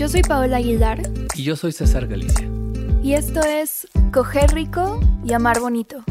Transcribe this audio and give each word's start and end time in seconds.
Yo 0.00 0.08
soy 0.08 0.22
Paola 0.22 0.56
Aguilar. 0.56 1.02
Y 1.34 1.42
yo 1.42 1.56
soy 1.56 1.72
César 1.72 2.06
Galicia. 2.06 2.48
Y 3.02 3.12
esto 3.12 3.42
es 3.42 3.86
Coger 4.14 4.50
Rico 4.54 4.98
y 5.22 5.34
Amar 5.34 5.60
Bonito. 5.60 6.02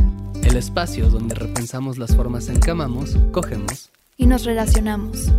El 0.43 0.57
espacio 0.57 1.09
donde 1.09 1.33
repensamos 1.33 1.97
las 1.97 2.15
formas 2.15 2.49
en 2.49 2.59
que 2.59 2.69
amamos, 2.69 3.17
cogemos 3.31 3.89
y 4.15 4.27
nos 4.27 4.45
relacionamos. 4.45 5.31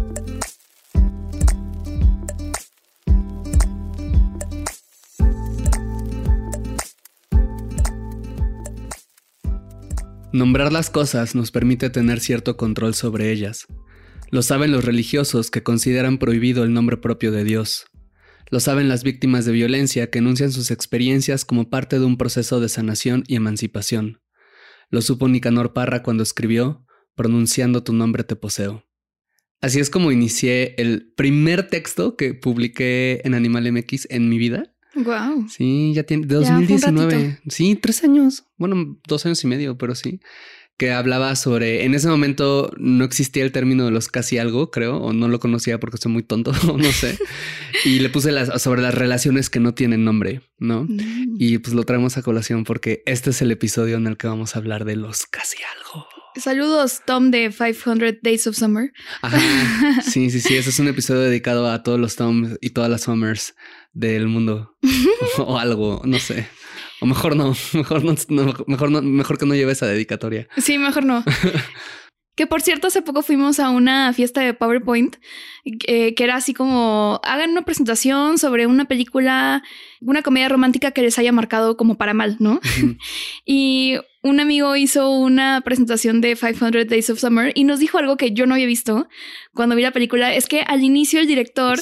Nombrar 10.33 10.73
las 10.73 10.91
cosas 10.91 11.37
nos 11.37 11.53
permite 11.53 11.89
tener 11.89 12.19
cierto 12.19 12.57
control 12.57 12.97
sobre 12.97 13.31
ellas. 13.31 13.69
Lo 14.31 14.43
saben 14.43 14.73
los 14.73 14.85
religiosos 14.85 15.53
que 15.53 15.63
consideran 15.63 16.19
prohibido 16.19 16.65
el 16.65 16.73
nombre 16.73 16.97
propio 16.97 17.31
de 17.31 17.45
Dios. 17.45 17.90
Lo 18.51 18.59
saben 18.59 18.89
las 18.89 19.05
víctimas 19.05 19.45
de 19.45 19.53
violencia 19.53 20.11
que 20.11 20.19
enuncian 20.19 20.51
sus 20.51 20.73
experiencias 20.73 21.45
como 21.45 21.71
parte 21.71 22.01
de 22.01 22.05
un 22.05 22.17
proceso 22.17 22.61
de 22.61 22.69
sanación 22.69 23.23
y 23.29 23.37
emancipación. 23.37 24.21
Lo 24.91 25.03
supo 25.03 25.29
Nicanor 25.29 25.73
Parra 25.73 26.03
cuando 26.03 26.25
escribió, 26.25 26.85
pronunciando 27.15 27.85
tu 27.85 27.93
nombre 27.93 28.25
te 28.25 28.35
poseo. 28.35 28.85
Así 29.61 29.79
es 29.79 29.89
como 29.89 30.11
inicié 30.11 30.75
el 30.79 31.13
primer 31.17 31.69
texto 31.69 32.17
que 32.17 32.35
publiqué 32.35 33.21
en 33.25 33.35
Animal 33.35 33.71
MX 33.71 34.09
en 34.11 34.29
mi 34.29 34.39
vida. 34.39 34.75
Wow. 34.97 35.49
Sí, 35.49 35.93
ya 35.95 36.03
tiene, 36.03 36.27
de 36.27 36.35
2019. 36.35 37.39
sí, 37.47 37.77
tres 37.77 38.03
años. 38.03 38.45
Bueno, 38.57 38.99
dos 39.07 39.27
años 39.27 39.45
y 39.45 39.47
medio, 39.47 39.79
pero 39.79 39.95
sí 39.95 40.21
que 40.81 40.93
hablaba 40.93 41.37
sobre, 41.37 41.85
en 41.85 41.95
ese 41.95 42.09
momento 42.09 42.73
no 42.79 43.05
existía 43.05 43.45
el 43.45 43.53
término 43.53 43.85
de 43.85 43.91
los 43.91 44.09
casi 44.09 44.39
algo, 44.39 44.71
creo, 44.71 44.97
o 44.97 45.13
no 45.13 45.29
lo 45.29 45.39
conocía 45.39 45.79
porque 45.79 45.99
soy 45.99 46.11
muy 46.11 46.23
tonto, 46.23 46.53
o 46.73 46.79
no 46.79 46.91
sé. 46.91 47.19
y 47.85 47.99
le 47.99 48.09
puse 48.09 48.33
las, 48.33 48.63
sobre 48.63 48.81
las 48.81 48.95
relaciones 48.95 49.51
que 49.51 49.61
no 49.61 49.75
tienen 49.75 50.07
nombre, 50.07 50.41
¿no? 50.59 50.85
Mm. 50.85 51.37
Y 51.39 51.59
pues 51.59 51.75
lo 51.75 51.85
traemos 51.85 52.17
a 52.17 52.23
colación 52.23 52.65
porque 52.65 53.03
este 53.05 53.29
es 53.29 53.43
el 53.43 53.51
episodio 53.51 53.99
en 53.99 54.07
el 54.07 54.17
que 54.17 54.27
vamos 54.27 54.57
a 54.57 54.59
hablar 54.61 54.87
de 54.87 54.97
los 54.97 55.27
casi 55.27 55.59
algo. 55.77 56.07
Saludos, 56.37 57.03
Tom 57.05 57.31
de 57.31 57.51
500 57.51 58.23
Days 58.23 58.47
of 58.47 58.57
Summer. 58.57 58.91
Ajá. 59.21 59.39
Sí, 60.01 60.31
sí, 60.31 60.41
sí. 60.41 60.57
Ese 60.57 60.71
es 60.71 60.79
un 60.79 60.89
episodio 60.89 61.21
dedicado 61.21 61.71
a 61.71 61.83
todos 61.83 62.01
los 62.01 62.17
Toms 62.17 62.57
y 62.63 62.71
todas 62.71 62.89
las 62.89 63.03
Summers 63.03 63.55
del 63.93 64.29
mundo 64.29 64.79
o 65.37 65.59
algo, 65.59 66.01
no 66.07 66.19
sé. 66.19 66.49
O 67.01 67.07
mejor 67.07 67.37
no, 67.37 67.55
mejor 67.73 68.05
no, 68.05 68.15
mejor 68.67 68.91
no, 68.91 69.03
mejor 69.03 69.39
que 69.39 69.47
no 69.47 69.55
lleve 69.55 69.73
esa 69.73 69.87
dedicatoria. 69.87 70.49
Sí, 70.57 70.79
mejor 70.79 71.05
no. 71.05 71.25
que 72.37 72.47
por 72.47 72.63
cierto, 72.63 72.87
hace 72.87 73.03
poco 73.03 73.23
fuimos 73.23 73.61
a 73.61 73.71
una 73.71 74.13
fiesta 74.13 74.41
de 74.41 74.55
PowerPoint 74.55 75.17
eh, 75.65 76.15
que 76.15 76.25
era 76.25 76.37
así 76.37 76.55
como 76.55 77.21
hagan 77.23 77.51
una 77.51 77.67
presentación 77.67 78.39
sobre 78.39 78.67
una 78.67 78.87
película, 78.87 79.63
una 80.01 80.23
comedia 80.23 80.49
romántica 80.49 80.93
que 80.93 81.03
les 81.03 81.19
haya 81.19 81.33
marcado 81.33 81.77
como 81.77 81.99
para 81.99 82.15
mal, 82.15 82.37
¿no? 82.39 82.61
y 83.45 83.97
un 84.23 84.41
amigo 84.41 84.75
hizo 84.77 85.11
una 85.11 85.61
presentación 85.63 86.21
de 86.21 86.35
500 86.37 86.87
Days 86.87 87.11
of 87.11 87.21
Summer 87.21 87.53
y 87.55 87.65
nos 87.65 87.79
dijo 87.79 87.99
algo 87.99 88.17
que 88.17 88.33
yo 88.33 88.47
no 88.47 88.55
había 88.55 88.67
visto 88.67 89.09
cuando 89.55 89.77
vi 89.77 89.83
la 89.83 89.93
película. 89.93 90.35
Es 90.35 90.47
que 90.47 90.63
al 90.63 90.83
inicio 90.83 91.21
el 91.21 91.27
director 91.27 91.79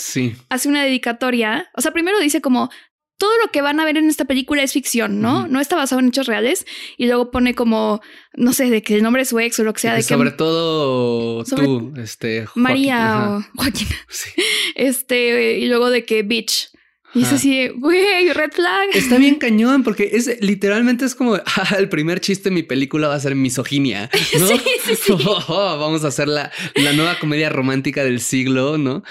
hace 0.48 0.68
una 0.68 0.82
dedicatoria. 0.82 1.68
O 1.74 1.80
sea, 1.80 1.92
primero 1.92 2.18
dice 2.20 2.40
como 2.40 2.70
todo 3.18 3.32
lo 3.44 3.50
que 3.50 3.62
van 3.62 3.80
a 3.80 3.84
ver 3.84 3.96
en 3.96 4.08
esta 4.08 4.24
película 4.24 4.62
es 4.62 4.72
ficción, 4.72 5.20
¿no? 5.20 5.48
No 5.48 5.60
está 5.60 5.76
basado 5.76 6.00
en 6.00 6.08
hechos 6.08 6.26
reales. 6.26 6.64
Y 6.96 7.06
luego 7.06 7.30
pone 7.30 7.54
como, 7.54 8.00
no 8.34 8.52
sé, 8.52 8.70
de 8.70 8.80
que 8.80 8.94
el 8.94 9.02
nombre 9.02 9.22
de 9.22 9.26
su 9.26 9.38
ex 9.40 9.58
o 9.58 9.64
lo 9.64 9.74
que 9.74 9.80
sea. 9.80 9.94
De 9.94 10.02
sobre 10.02 10.30
todo 10.30 11.44
tú, 11.44 11.92
este. 11.98 12.46
María 12.54 13.38
o 13.38 13.44
Joaquín. 13.56 13.88
Este, 14.74 15.58
y 15.58 15.66
luego 15.66 15.90
de 15.90 16.04
que 16.04 16.22
bitch. 16.22 16.70
Y 17.14 17.22
es 17.22 17.32
así, 17.32 17.68
güey, 17.68 18.32
red 18.32 18.52
flag. 18.52 18.90
Está 18.92 19.16
bien 19.16 19.34
cañón 19.40 19.82
porque 19.82 20.10
es 20.12 20.40
literalmente 20.40 21.06
es 21.06 21.14
como 21.14 21.34
ah, 21.34 21.76
el 21.78 21.88
primer 21.88 22.20
chiste 22.20 22.50
de 22.50 22.54
mi 22.54 22.62
película 22.62 23.08
va 23.08 23.14
a 23.14 23.20
ser 23.20 23.34
misoginia. 23.34 24.10
¿no? 24.38 24.46
Sí, 24.46 24.60
sí, 24.84 24.94
sí. 24.94 25.12
Oh, 25.12 25.78
vamos 25.80 26.04
a 26.04 26.08
hacer 26.08 26.28
la, 26.28 26.52
la, 26.74 26.92
nueva 26.92 27.18
comedia 27.18 27.48
romántica 27.48 28.04
del 28.04 28.20
siglo, 28.20 28.76
¿no? 28.76 29.02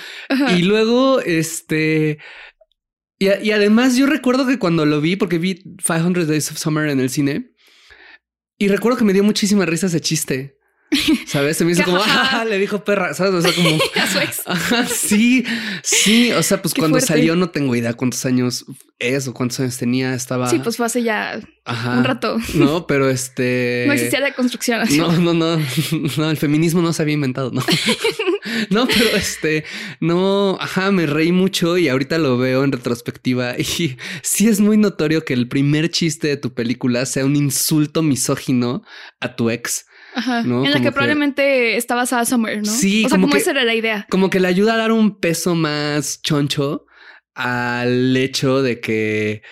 Y 0.56 0.62
luego, 0.62 1.20
este, 1.22 2.20
y, 3.20 3.52
además 3.52 3.96
yo 3.96 4.06
recuerdo 4.06 4.46
que 4.46 4.60
cuando 4.60 4.86
lo 4.86 5.02
vi, 5.02 5.16
porque 5.16 5.38
vi 5.38 5.56
500 5.56 6.28
Days 6.28 6.52
of 6.52 6.58
Summer 6.58 6.90
en 6.90 7.00
el 7.00 7.10
cine, 7.10 7.54
y 8.58 8.68
recuerdo 8.68 8.98
que 8.98 9.06
me 9.06 9.14
dio 9.14 9.24
muchísima 9.24 9.66
risa 9.66 9.88
ese 9.88 10.02
chiste. 10.02 10.57
¿Sabes? 11.28 11.58
Se 11.58 11.66
me 11.66 11.72
hizo 11.72 11.84
como, 11.84 12.00
ah, 12.02 12.46
le 12.48 12.58
dijo 12.58 12.84
perra, 12.84 13.14
¿sabes? 13.14 13.34
O 13.34 13.42
sea, 13.42 13.54
como... 13.54 13.78
A 13.96 14.08
su 14.08 14.20
ex. 14.20 14.44
sí, 14.94 15.44
sí. 15.84 16.32
O 16.32 16.44
sea, 16.44 16.62
pues 16.62 16.74
cuando 16.74 17.00
salió 17.02 17.36
no 17.36 17.50
tengo 17.50 17.76
idea 17.76 17.94
cuántos 17.94 18.26
años 18.26 18.66
es 19.00 19.28
o 19.28 19.34
cuántos 19.34 19.60
años 19.60 19.78
tenía. 19.78 20.14
Estaba... 20.14 20.50
Sí, 20.50 20.60
pues 20.60 20.78
fue 20.78 20.86
hace 20.86 21.04
ya 21.04 21.40
un 21.66 22.04
rato. 22.04 22.38
No, 22.54 22.88
pero 22.88 23.10
este... 23.10 23.84
No 23.88 23.94
existía 23.94 24.22
la 24.22 24.34
construcción. 24.34 24.88
No, 24.98 25.12
no, 25.12 25.34
no. 25.34 25.58
No, 26.18 26.30
el 26.30 26.38
feminismo 26.38 26.82
no 26.82 26.94
se 26.94 27.02
había 27.02 27.16
inventado, 27.16 27.52
¿no? 27.52 27.62
no, 28.70 28.88
pero 28.88 29.10
este... 29.18 29.66
No, 30.00 30.58
ajá, 30.62 30.92
me 30.92 31.06
reí 31.06 31.32
mucho 31.32 31.78
y 31.78 31.90
ahorita 31.90 32.18
lo 32.18 32.38
veo 32.38 32.64
en 32.64 32.72
retrospectiva 32.72 33.58
y 33.58 33.98
sí 34.22 34.48
es 34.48 34.62
muy 34.62 34.78
notorio 34.78 35.26
que 35.26 35.34
el 35.34 35.50
primer 35.50 35.90
chiste 35.90 36.28
de 36.30 36.38
tu 36.38 36.54
película 36.54 37.06
sea 37.06 37.26
un 37.26 37.36
insulto 37.36 38.02
misógino 38.02 38.84
a 39.20 39.36
tu 39.36 39.50
ex. 39.50 39.87
Ajá. 40.18 40.40
En 40.40 40.72
la 40.72 40.82
que, 40.82 40.92
probablemente 40.92 41.78
está 41.78 41.94
basada 41.94 42.26
Summer, 42.26 42.58
¿no? 42.58 42.66
Sí, 42.66 43.06
o 43.06 43.10
sea, 43.10 43.20
como, 43.20 43.36
esa 43.36 43.52
era 43.52 43.64
la 43.64 43.76
idea. 43.76 44.08
Como 44.10 44.32
que 44.32 44.40
le 44.40 44.48
ayuda 44.48 44.74
a 44.74 44.78
dar 44.78 44.92
un 44.92 45.20
peso 45.20 45.54
más 45.54 46.24
choncho 46.24 46.88
al 47.36 48.18
hecho 48.18 48.64
de 48.64 48.82
que 48.82 49.44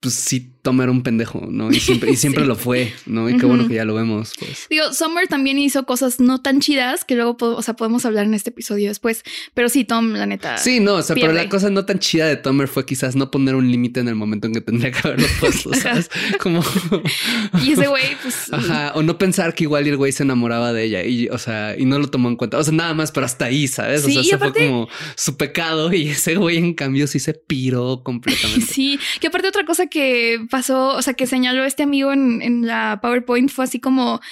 pues 0.00 0.14
sí 0.14 0.55
tomar 0.66 0.90
un 0.90 1.04
pendejo, 1.04 1.46
¿no? 1.48 1.70
Y 1.70 1.78
siempre, 1.78 2.10
y 2.10 2.16
siempre 2.16 2.44
lo 2.44 2.56
fue, 2.56 2.92
¿no? 3.06 3.30
Y 3.30 3.36
qué 3.36 3.46
bueno 3.46 3.68
que 3.68 3.74
ya 3.74 3.84
lo 3.84 3.94
vemos, 3.94 4.32
pues. 4.36 4.66
Digo, 4.68 4.92
Summer 4.92 5.28
también 5.28 5.60
hizo 5.60 5.86
cosas 5.86 6.18
no 6.18 6.42
tan 6.42 6.58
chidas 6.58 7.04
que 7.04 7.14
luego, 7.14 7.36
o 7.40 7.62
sea, 7.62 7.74
podemos 7.74 8.04
hablar 8.04 8.26
en 8.26 8.34
este 8.34 8.50
episodio 8.50 8.88
después. 8.88 9.22
Pero 9.54 9.68
sí, 9.68 9.84
Tom, 9.84 10.14
la 10.14 10.26
neta. 10.26 10.58
Sí, 10.58 10.80
no, 10.80 10.94
o 10.94 11.02
sea, 11.02 11.14
pero 11.14 11.32
la 11.32 11.48
cosa 11.48 11.70
no 11.70 11.84
tan 11.84 12.00
chida 12.00 12.26
de 12.26 12.34
Tomer 12.34 12.66
fue 12.66 12.84
quizás 12.84 13.14
no 13.14 13.30
poner 13.30 13.54
un 13.54 13.70
límite 13.70 14.00
en 14.00 14.08
el 14.08 14.16
momento 14.16 14.48
en 14.48 14.54
que 14.54 14.60
tendría 14.60 14.90
que 14.90 15.06
haberlo 15.06 15.28
puesto, 15.38 15.72
¿sabes? 15.80 16.10
Como. 16.40 16.64
y 17.64 17.70
ese 17.70 17.86
güey, 17.86 18.16
pues. 18.20 18.52
Ajá, 18.52 18.90
o 18.96 19.04
no 19.04 19.18
pensar 19.18 19.54
que 19.54 19.62
igual 19.62 19.86
el 19.86 19.96
güey 19.96 20.10
se 20.10 20.24
enamoraba 20.24 20.72
de 20.72 20.82
ella 20.82 21.04
y, 21.04 21.28
o 21.28 21.38
sea, 21.38 21.76
y 21.78 21.84
no 21.84 22.00
lo 22.00 22.10
tomó 22.10 22.28
en 22.28 22.34
cuenta. 22.34 22.58
O 22.58 22.64
sea, 22.64 22.74
nada 22.74 22.92
más, 22.92 23.12
pero 23.12 23.24
hasta 23.24 23.44
ahí, 23.44 23.68
¿sabes? 23.68 24.04
o 24.04 24.08
sea, 24.08 24.24
se 24.24 24.36
fue 24.36 24.52
como 24.52 24.88
su 25.14 25.36
pecado 25.36 25.92
y 25.92 26.08
ese 26.08 26.34
güey, 26.34 26.56
en 26.56 26.74
cambio, 26.74 27.06
sí 27.06 27.20
se 27.20 27.34
piró 27.34 28.02
completamente. 28.02 28.66
Sí, 28.66 28.98
que 29.20 29.28
aparte 29.28 29.46
otra 29.46 29.64
cosa 29.64 29.86
que 29.86 30.44
pasó, 30.56 30.96
o 30.96 31.02
sea, 31.02 31.12
que 31.12 31.26
se 31.26 31.36
señaló 31.36 31.66
este 31.66 31.82
amigo 31.82 32.14
en, 32.14 32.66
la 32.66 32.98
PowerPoint 33.02 33.50
fue 33.50 33.66
así 33.66 33.78
como 33.78 34.22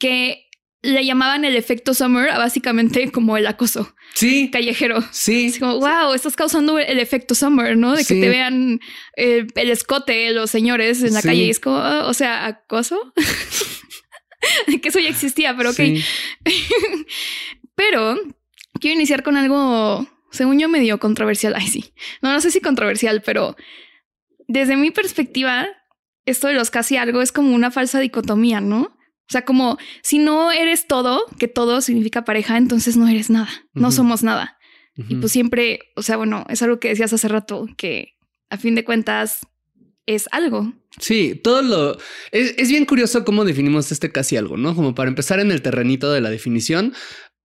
que 0.00 0.48
le 0.82 1.04
llamaban 1.04 1.44
el 1.44 1.54
efecto 1.54 1.94
Summer 1.94 2.30
a 2.30 2.38
básicamente 2.38 3.12
como 3.12 3.36
el 3.36 3.46
acoso. 3.46 3.94
Sí. 4.14 4.50
Callejero. 4.50 5.04
Sí. 5.12 5.46
Así 5.50 5.60
como, 5.60 5.78
wow, 5.78 6.14
estás 6.14 6.34
causando 6.34 6.80
el 6.80 6.98
efecto 6.98 7.36
Summer, 7.36 7.76
¿no? 7.76 7.94
De 7.94 8.04
que 8.04 8.20
te 8.20 8.28
vean 8.28 8.80
el, 9.14 9.52
escote 9.54 10.32
los 10.32 10.50
señores 10.50 11.00
en 11.04 11.14
la 11.14 11.22
calle 11.22 11.44
y 11.44 11.50
es 11.50 11.60
como, 11.60 11.78
o 11.78 12.12
sea, 12.12 12.46
acoso. 12.46 13.12
que 14.82 14.88
eso 14.88 14.98
ya 14.98 15.10
existía, 15.10 15.56
pero 15.56 15.70
ok. 15.70 15.78
pero 17.76 18.18
quiero 18.80 18.96
iniciar 18.96 19.22
con 19.22 19.36
algo, 19.36 20.08
según 20.32 20.58
yo, 20.58 20.68
medio 20.68 20.98
controversial. 20.98 21.54
Ay, 21.56 21.68
sí. 21.68 21.92
No, 22.20 22.32
no 22.32 22.40
sé 22.40 22.50
si 22.50 22.60
controversial, 22.60 23.22
pero 23.24 23.54
desde 24.48 24.76
mi 24.76 24.90
perspectiva, 24.90 25.68
esto 26.28 26.48
de 26.48 26.54
los 26.54 26.70
casi 26.70 26.96
algo 26.96 27.22
es 27.22 27.32
como 27.32 27.54
una 27.54 27.70
falsa 27.70 28.00
dicotomía, 28.00 28.60
¿no? 28.60 28.82
O 28.82 29.30
sea, 29.30 29.44
como 29.44 29.78
si 30.02 30.18
no 30.18 30.52
eres 30.52 30.86
todo, 30.86 31.24
que 31.38 31.48
todo 31.48 31.80
significa 31.80 32.24
pareja, 32.24 32.56
entonces 32.56 32.96
no 32.96 33.08
eres 33.08 33.28
nada, 33.28 33.50
no 33.74 33.90
somos 33.92 34.22
nada. 34.22 34.58
Y 34.96 35.14
pues 35.14 35.30
siempre, 35.30 35.78
o 35.94 36.02
sea, 36.02 36.16
bueno, 36.16 36.44
es 36.48 36.60
algo 36.62 36.80
que 36.80 36.88
decías 36.88 37.12
hace 37.12 37.28
rato, 37.28 37.66
que 37.76 38.16
a 38.50 38.56
fin 38.56 38.74
de 38.74 38.84
cuentas, 38.84 39.46
es 40.06 40.26
algo. 40.32 40.72
Sí, 40.98 41.38
todo 41.44 41.62
lo... 41.62 41.98
Es, 42.32 42.54
es, 42.56 42.70
bien 42.70 42.86
curioso 42.86 43.24
cómo 43.24 43.44
definimos 43.44 43.92
este 43.92 44.10
casi 44.10 44.36
algo, 44.36 44.56
¿no? 44.56 44.74
Como 44.74 44.94
para 44.94 45.10
empezar 45.10 45.38
en 45.38 45.52
el 45.52 45.60
terrenito 45.62 46.10
de 46.10 46.22
la 46.22 46.30
definición, 46.30 46.94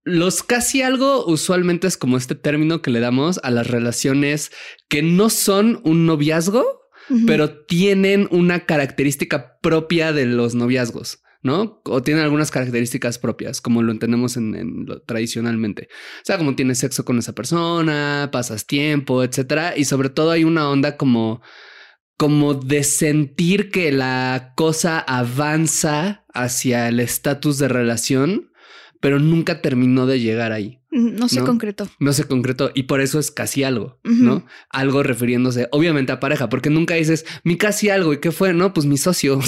los 0.05 0.43
casi 0.43 0.81
algo 0.81 1.25
usualmente 1.25 1.87
es 1.87 1.97
como 1.97 2.17
este 2.17 2.35
término 2.35 2.81
que 2.81 2.91
le 2.91 3.01
damos 3.01 3.39
a 3.43 3.51
las 3.51 3.67
relaciones 3.67 4.51
que 4.89 5.01
no 5.01 5.29
son 5.29 5.81
un 5.83 6.05
noviazgo, 6.05 6.82
pero 7.27 7.65
tienen 7.65 8.27
una 8.31 8.65
característica 8.65 9.59
propia 9.59 10.13
de 10.13 10.25
los 10.25 10.55
noviazgos. 10.55 11.19
¿no? 11.41 11.81
O 11.83 12.01
tienen 12.01 12.23
algunas 12.23 12.51
características 12.51 13.19
propias, 13.19 13.59
como 13.59 13.81
lo 13.81 13.91
entendemos 13.91 14.37
en, 14.37 14.85
lo, 14.85 15.01
tradicionalmente. 15.01 15.89
O 15.91 16.23
sea, 16.23 16.37
como 16.37 16.55
tienes 16.55 16.79
sexo 16.79 17.03
con 17.03 17.19
esa 17.19 17.33
persona, 17.33 18.29
pasas 18.31 18.65
tiempo, 18.65 19.23
etcétera. 19.23 19.73
Y 19.75 19.83
sobre 19.83 20.09
todo 20.09 20.31
hay 20.31 20.45
una 20.45 20.69
onda 20.69 20.95
como, 20.95 21.41
como 22.15 22.53
de 22.53 22.85
sentir 22.85 23.71
que 23.71 23.91
la 23.91 24.53
cosa 24.55 24.99
avanza 24.99 26.23
hacia 26.33 26.87
el 26.87 27.01
estatus 27.01 27.57
de 27.57 27.67
relación 27.67 28.53
pero 29.03 29.19
nunca 29.19 29.61
terminó 29.61 30.05
de 30.05 30.21
llegar 30.21 30.53
ahí. 30.53 30.79
No 30.93 31.27
se 31.27 31.41
concretó. 31.41 31.89
No 31.99 32.13
se 32.13 32.25
concretó 32.25 32.69
y 32.75 32.83
por 32.83 33.01
eso 33.01 33.17
es 33.17 33.31
casi 33.31 33.63
algo, 33.63 33.99
¿no? 34.03 34.45
Algo 34.69 35.01
refiriéndose 35.01 35.67
obviamente 35.71 36.11
a 36.11 36.19
pareja, 36.19 36.49
porque 36.49 36.69
nunca 36.69 36.93
dices 36.93 37.25
mi 37.43 37.57
casi 37.57 37.89
algo 37.89 38.13
y 38.13 38.19
qué 38.19 38.31
fue, 38.31 38.53
no, 38.53 38.73
pues 38.73 38.85
mi 38.85 38.97
socio. 38.97 39.39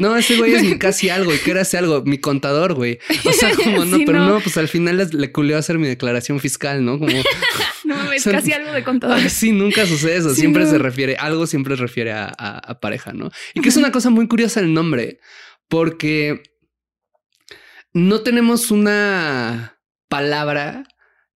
no, 0.00 0.16
ese 0.16 0.36
güey 0.36 0.54
es 0.54 0.64
mi 0.64 0.78
casi 0.80 1.10
algo 1.10 1.32
y 1.32 1.38
qué 1.38 1.52
era 1.52 1.60
ese 1.60 1.78
algo, 1.78 2.02
mi 2.02 2.18
contador, 2.18 2.74
güey. 2.74 2.98
O 3.24 3.32
sea, 3.32 3.52
como 3.64 3.84
no, 3.84 3.98
pero 4.04 4.24
no. 4.24 4.40
pues 4.40 4.56
al 4.56 4.66
final 4.66 5.08
le, 5.12 5.32
culió 5.32 5.56
hacer 5.56 5.78
mi 5.78 5.86
declaración 5.86 6.40
fiscal, 6.40 6.84
¿no? 6.84 6.98
Como 6.98 7.12
no 7.84 8.12
es 8.12 8.24
casi 8.24 8.52
algo 8.52 8.72
de 8.72 8.82
contador. 8.82 9.30
Sí, 9.30 9.52
nunca 9.52 9.86
sucede 9.86 10.16
eso. 10.16 10.34
siempre 10.34 10.66
se 10.66 10.78
refiere, 10.78 11.14
algo 11.16 11.46
siempre 11.46 11.76
refiere 11.76 12.10
a, 12.10 12.26
a 12.26 12.80
pareja, 12.80 13.12
¿no? 13.12 13.30
Y 13.54 13.60
que 13.60 13.68
es 13.68 13.76
una 13.76 13.92
cosa 13.92 14.10
muy 14.10 14.26
curiosa 14.26 14.58
el 14.58 14.74
nombre, 14.74 15.20
porque 15.68 16.42
no 17.92 18.20
tenemos 18.20 18.70
una 18.70 19.80
palabra 20.08 20.86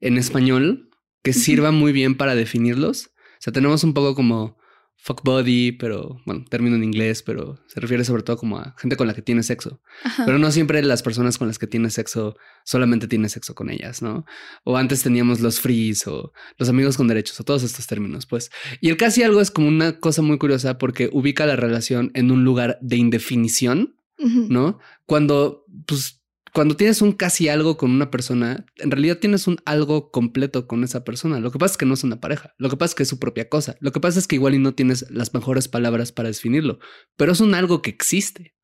en 0.01 0.19
español 0.19 0.91
que 1.23 1.33
sirva 1.33 1.71
muy 1.71 1.93
bien 1.93 2.17
para 2.17 2.35
definirlos. 2.35 3.07
O 3.07 3.41
sea, 3.41 3.53
tenemos 3.53 3.85
un 3.85 3.95
poco 3.95 4.15
como 4.15 4.59
fuck 5.03 5.23
body, 5.25 5.73
pero 5.73 6.21
bueno, 6.27 6.45
término 6.49 6.77
en 6.77 6.85
inglés, 6.85 7.25
pero 7.25 7.59
se 7.67 7.81
refiere 7.81 8.05
sobre 8.05 8.23
todo 8.23 8.37
como 8.37 8.59
a 8.59 8.77
gente 8.79 8.95
con 8.95 9.09
la 9.09 9.15
que 9.15 9.23
tiene 9.23 9.43
sexo. 9.43 9.83
Pero 10.25 10.39
no 10.39 10.53
siempre 10.53 10.81
las 10.81 11.03
personas 11.03 11.39
con 11.39 11.49
las 11.49 11.59
que 11.59 11.67
tienes 11.67 11.95
sexo 11.95 12.37
solamente 12.65 13.09
tienes 13.09 13.33
sexo 13.33 13.57
con 13.57 13.69
ellas, 13.69 14.01
¿no? 14.01 14.25
O 14.63 14.77
antes 14.77 15.03
teníamos 15.03 15.41
los 15.41 15.59
frees 15.59 16.07
o 16.07 16.33
los 16.57 16.69
amigos 16.69 16.97
con 16.97 17.09
derechos 17.09 17.41
o 17.41 17.45
todos 17.45 17.65
estos 17.65 17.89
términos, 17.89 18.27
pues. 18.27 18.53
Y 18.81 18.91
el 18.91 18.97
casi 18.97 19.25
algo 19.25 19.41
es 19.41 19.51
como 19.51 19.67
una 19.67 19.99
cosa 19.99 20.23
muy 20.23 20.39
curiosa 20.39 20.79
porque 20.79 21.11
ubica 21.13 21.47
la 21.47 21.57
relación 21.57 22.13
en 22.15 22.31
un 22.31 22.45
lugar 22.45 22.79
de 22.81 22.97
indefinición, 22.97 23.97
¿no? 24.19 24.79
Cuando, 25.05 25.65
pues, 25.85 26.22
cuando 26.53 26.77
tienes 26.77 27.01
un 27.01 27.13
casi 27.13 27.49
algo 27.49 27.77
con 27.77 27.91
una 27.91 28.11
persona, 28.11 28.67
en 28.77 28.91
realidad 28.91 29.19
tienes 29.19 29.47
un 29.47 29.59
algo 29.65 30.11
completo 30.11 30.67
con 30.67 30.85
esa 30.85 31.03
persona. 31.03 31.41
Lo 31.41 31.51
que 31.51 31.59
pasa 31.59 31.73
es 31.73 31.79
que 31.79 31.87
no 31.87 31.95
es 31.95 32.05
una 32.05 32.21
pareja. 32.21 32.55
Lo 32.59 32.69
que 32.69 32.77
pasa 32.77 32.91
es 32.91 32.95
que 32.95 33.03
es 33.05 33.09
su 33.09 33.19
propia 33.19 33.49
cosa. 33.49 33.77
Lo 33.81 33.91
que 33.91 34.01
pasa 34.01 34.19
es 34.19 34.27
que 34.27 34.37
igual 34.37 34.55
y 34.55 34.59
no 34.59 34.75
tienes 34.75 35.11
las 35.11 35.33
mejores 35.33 35.69
palabras 35.69 36.13
para 36.13 36.29
definirlo, 36.29 36.79
pero 37.17 37.33
es 37.33 37.41
un 37.41 37.55
algo 37.55 37.81
que 37.81 37.91
existe. 37.91 38.55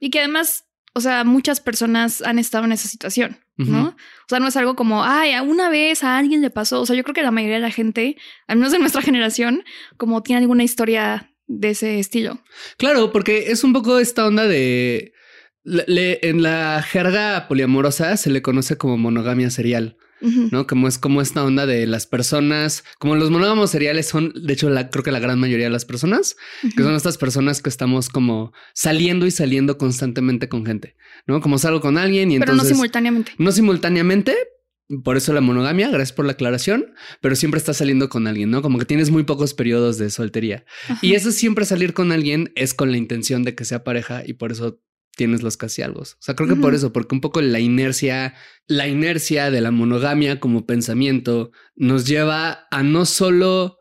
Y 0.00 0.10
que 0.10 0.20
además, 0.20 0.64
o 0.94 1.00
sea, 1.00 1.24
muchas 1.24 1.60
personas 1.60 2.22
han 2.22 2.38
estado 2.38 2.64
en 2.64 2.72
esa 2.72 2.88
situación, 2.88 3.38
¿no? 3.56 3.88
O 3.88 4.28
sea, 4.28 4.40
no 4.40 4.48
es 4.48 4.56
algo 4.56 4.74
como, 4.74 5.04
ay, 5.04 5.34
una 5.40 5.70
vez 5.70 6.02
a 6.02 6.18
alguien 6.18 6.40
le 6.40 6.50
pasó. 6.50 6.80
O 6.80 6.86
sea, 6.86 6.96
yo 6.96 7.04
creo 7.04 7.14
que 7.14 7.22
la 7.22 7.30
mayoría 7.30 7.56
de 7.56 7.62
la 7.62 7.70
gente, 7.70 8.16
al 8.48 8.56
menos 8.56 8.72
de 8.72 8.78
nuestra 8.80 9.02
generación, 9.02 9.62
como 9.96 10.22
tiene 10.22 10.40
alguna 10.40 10.64
historia 10.64 11.32
de 11.46 11.70
ese 11.70 11.98
estilo. 11.98 12.42
Claro, 12.76 13.12
porque 13.12 13.50
es 13.50 13.62
un 13.62 13.72
poco 13.72 13.98
esta 13.98 14.26
onda 14.26 14.46
de 14.46 15.12
en 15.64 16.42
la 16.42 16.82
jerga 16.82 17.46
poliamorosa 17.48 18.16
se 18.16 18.30
le 18.30 18.42
conoce 18.42 18.76
como 18.76 18.96
monogamia 18.96 19.50
serial. 19.50 19.96
¿no? 20.50 20.66
Como 20.66 20.88
es 20.88 20.98
como 20.98 21.20
esta 21.20 21.44
onda 21.44 21.66
de 21.66 21.86
las 21.86 22.06
personas, 22.06 22.84
como 22.98 23.16
los 23.16 23.30
monógamos 23.30 23.70
seriales 23.70 24.06
son, 24.06 24.32
de 24.34 24.52
hecho, 24.52 24.70
la, 24.70 24.90
creo 24.90 25.02
que 25.02 25.12
la 25.12 25.18
gran 25.18 25.38
mayoría 25.38 25.66
de 25.66 25.72
las 25.72 25.84
personas, 25.84 26.36
que 26.76 26.82
son 26.82 26.94
estas 26.94 27.18
personas 27.18 27.62
que 27.62 27.70
estamos 27.70 28.08
como 28.08 28.52
saliendo 28.74 29.26
y 29.26 29.30
saliendo 29.30 29.78
constantemente 29.78 30.48
con 30.48 30.66
gente, 30.66 30.96
¿no? 31.26 31.40
Como 31.40 31.58
salgo 31.58 31.80
con 31.80 31.98
alguien 31.98 32.30
y 32.30 32.36
entonces... 32.36 32.56
Pero 32.56 32.68
no 32.68 32.74
simultáneamente. 32.74 33.32
No 33.38 33.52
simultáneamente, 33.52 34.36
por 35.04 35.16
eso 35.16 35.32
la 35.32 35.40
monogamia, 35.40 35.88
gracias 35.88 36.12
por 36.12 36.26
la 36.26 36.32
aclaración, 36.32 36.92
pero 37.20 37.36
siempre 37.36 37.58
estás 37.58 37.78
saliendo 37.78 38.08
con 38.08 38.26
alguien, 38.26 38.50
¿no? 38.50 38.62
Como 38.62 38.78
que 38.78 38.84
tienes 38.84 39.10
muy 39.10 39.22
pocos 39.22 39.54
periodos 39.54 39.98
de 39.98 40.10
soltería. 40.10 40.64
Y 41.00 41.14
eso 41.14 41.30
siempre 41.32 41.64
salir 41.64 41.94
con 41.94 42.12
alguien 42.12 42.52
es 42.56 42.74
con 42.74 42.90
la 42.90 42.98
intención 42.98 43.42
de 43.42 43.54
que 43.54 43.64
sea 43.64 43.84
pareja 43.84 44.22
y 44.26 44.34
por 44.34 44.52
eso 44.52 44.80
tienes 45.20 45.42
los 45.42 45.58
casi 45.58 45.82
algo. 45.82 46.00
O 46.00 46.06
sea, 46.18 46.34
creo 46.34 46.48
que 46.48 46.56
por 46.56 46.74
eso, 46.74 46.94
porque 46.94 47.14
un 47.14 47.20
poco 47.20 47.42
la 47.42 47.60
inercia, 47.60 48.32
la 48.66 48.88
inercia 48.88 49.50
de 49.50 49.60
la 49.60 49.70
monogamia 49.70 50.40
como 50.40 50.64
pensamiento 50.64 51.52
nos 51.76 52.06
lleva 52.06 52.66
a 52.70 52.82
no 52.82 53.04
solo 53.04 53.76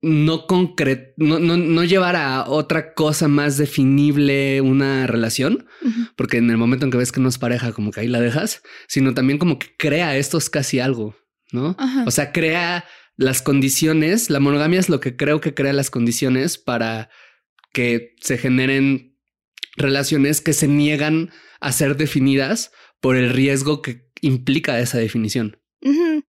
no 0.00 0.46
concreto, 0.46 1.12
no, 1.16 1.40
no, 1.40 1.82
llevar 1.82 2.14
a 2.14 2.48
otra 2.48 2.94
cosa 2.94 3.26
más 3.26 3.56
definible 3.56 4.60
una 4.60 5.08
relación, 5.08 5.66
porque 6.14 6.36
en 6.36 6.50
el 6.50 6.56
momento 6.56 6.84
en 6.84 6.92
que 6.92 6.98
ves 6.98 7.10
que 7.10 7.20
no 7.20 7.28
es 7.28 7.38
pareja, 7.38 7.72
como 7.72 7.90
que 7.90 7.98
ahí 7.98 8.06
la 8.06 8.20
dejas, 8.20 8.62
sino 8.86 9.12
también 9.12 9.40
como 9.40 9.58
que 9.58 9.74
crea 9.76 10.16
estos 10.16 10.50
casi 10.50 10.78
algo, 10.78 11.16
¿no? 11.50 11.76
O 12.06 12.12
sea, 12.12 12.30
crea 12.30 12.84
las 13.16 13.42
condiciones, 13.42 14.30
la 14.30 14.38
monogamia 14.38 14.78
es 14.78 14.88
lo 14.88 15.00
que 15.00 15.16
creo 15.16 15.40
que 15.40 15.52
crea 15.52 15.72
las 15.72 15.90
condiciones 15.90 16.58
para 16.58 17.10
que 17.72 18.14
se 18.20 18.38
generen 18.38 19.15
relaciones 19.76 20.40
que 20.40 20.52
se 20.52 20.68
niegan 20.68 21.30
a 21.60 21.72
ser 21.72 21.96
definidas 21.96 22.72
por 23.00 23.16
el 23.16 23.30
riesgo 23.30 23.82
que 23.82 24.08
implica 24.20 24.78
esa 24.80 24.98
definición. 24.98 25.58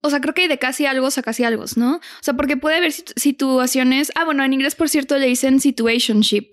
O 0.03 0.11
sea, 0.11 0.21
creo 0.21 0.35
que 0.35 0.43
hay 0.43 0.49
de 0.49 0.59
casi 0.59 0.87
algo 0.87 1.09
a 1.15 1.23
casi 1.23 1.45
algo, 1.45 1.65
¿no? 1.77 1.97
O 1.97 2.23
sea, 2.23 2.35
porque 2.35 2.57
puede 2.57 2.77
haber 2.77 2.93
situaciones. 2.93 4.13
Ah, 4.15 4.25
bueno, 4.25 4.45
en 4.45 4.53
inglés, 4.53 4.75
por 4.75 4.89
cierto, 4.89 5.19
le 5.19 5.27
dicen 5.27 5.61
situationship, 5.61 6.51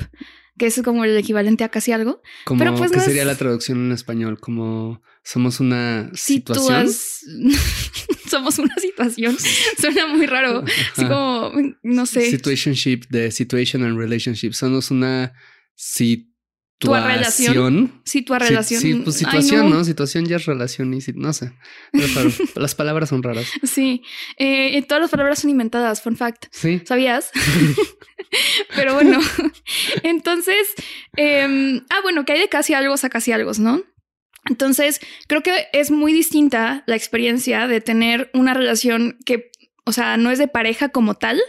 que 0.57 0.65
es 0.65 0.81
como 0.83 1.05
el 1.05 1.15
equivalente 1.15 1.63
a 1.63 1.69
casi 1.69 1.91
algo. 1.91 2.21
Como 2.45 2.59
Pero 2.59 2.75
pues 2.75 2.91
que 2.91 2.99
sería 2.99 3.25
la 3.25 3.35
traducción 3.35 3.85
en 3.85 3.91
español, 3.91 4.39
como 4.39 5.01
somos 5.23 5.59
una 5.59 6.09
situación. 6.13 6.87
somos 8.29 8.57
una 8.57 8.75
situación. 8.75 9.37
Suena 9.79 10.07
muy 10.07 10.25
raro. 10.25 10.63
Así 10.93 11.05
como, 11.05 11.51
no 11.83 12.05
sé. 12.05 12.31
Situationship 12.31 13.01
de 13.09 13.31
situation 13.31 13.83
and 13.83 13.97
relationship. 13.97 14.53
Somos 14.53 14.89
una 14.89 15.33
situación 15.75 16.36
tu 16.77 16.93
relación. 16.93 18.01
Sí, 18.05 18.21
tu 18.21 18.33
relación. 18.35 18.81
Sí, 18.81 18.95
pues 18.95 19.15
situación, 19.15 19.69
no. 19.69 19.83
Situación 19.83 20.25
ya 20.25 20.35
es 20.35 20.45
relación 20.45 20.93
y 20.93 20.99
no 21.15 21.33
sé. 21.33 21.51
las 22.55 22.75
palabras 22.75 23.09
son 23.09 23.23
raras. 23.23 23.47
Sí. 23.63 24.03
Eh, 24.37 24.81
todas 24.83 25.01
las 25.01 25.11
palabras 25.11 25.39
son 25.39 25.49
inventadas, 25.49 26.01
fun 26.01 26.15
fact. 26.15 26.45
Sí. 26.51 26.81
¿Sabías? 26.85 27.31
Pero 28.75 28.93
bueno, 28.93 29.19
entonces, 30.03 30.67
em, 31.15 31.81
ah, 31.89 31.99
bueno, 32.03 32.25
que 32.25 32.33
hay 32.33 32.39
de 32.39 32.49
casi 32.49 32.73
algo 32.73 32.95
a 33.01 33.09
casi 33.09 33.31
algo, 33.31 33.51
¿no? 33.57 33.81
Entonces, 34.49 34.99
creo 35.27 35.41
que 35.41 35.67
es 35.73 35.91
muy 35.91 36.13
distinta 36.13 36.83
la 36.85 36.95
experiencia 36.95 37.67
de 37.67 37.81
tener 37.81 38.29
una 38.33 38.53
relación 38.53 39.17
que, 39.25 39.51
o 39.85 39.91
sea, 39.91 40.17
no 40.17 40.31
es 40.31 40.39
de 40.39 40.47
pareja 40.47 40.89
como 40.89 41.15
tal, 41.15 41.39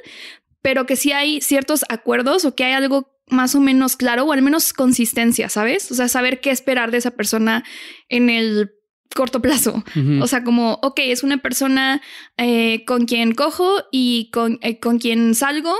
pero 0.63 0.87
que 0.87 0.97
sí 0.97 1.13
hay 1.13 1.41
ciertos 1.41 1.85
acuerdos 1.89 2.45
o 2.45 2.55
que 2.55 2.65
hay 2.65 2.73
algo 2.73 3.18
más 3.31 3.55
o 3.55 3.61
menos 3.61 3.97
claro 3.97 4.25
o 4.25 4.33
al 4.33 4.43
menos 4.43 4.73
consistencia, 4.73 5.49
¿sabes? 5.49 5.91
O 5.91 5.95
sea, 5.95 6.09
saber 6.09 6.41
qué 6.41 6.51
esperar 6.51 6.91
de 6.91 6.99
esa 6.99 7.13
persona 7.13 7.65
en 8.09 8.31
el 8.31 8.71
corto 9.15 9.41
plazo. 9.41 9.85
O 10.21 10.27
sea, 10.27 10.45
como, 10.45 10.75
ok, 10.83 11.01
es 11.05 11.23
una 11.23 11.39
persona 11.39 12.03
eh, 12.37 12.85
con 12.85 13.07
quien 13.07 13.35
cojo 13.35 13.83
y 13.91 14.31
con, 14.33 14.59
eh, 14.63 14.79
con 14.79 14.99
quien 14.99 15.35
salgo. 15.35 15.75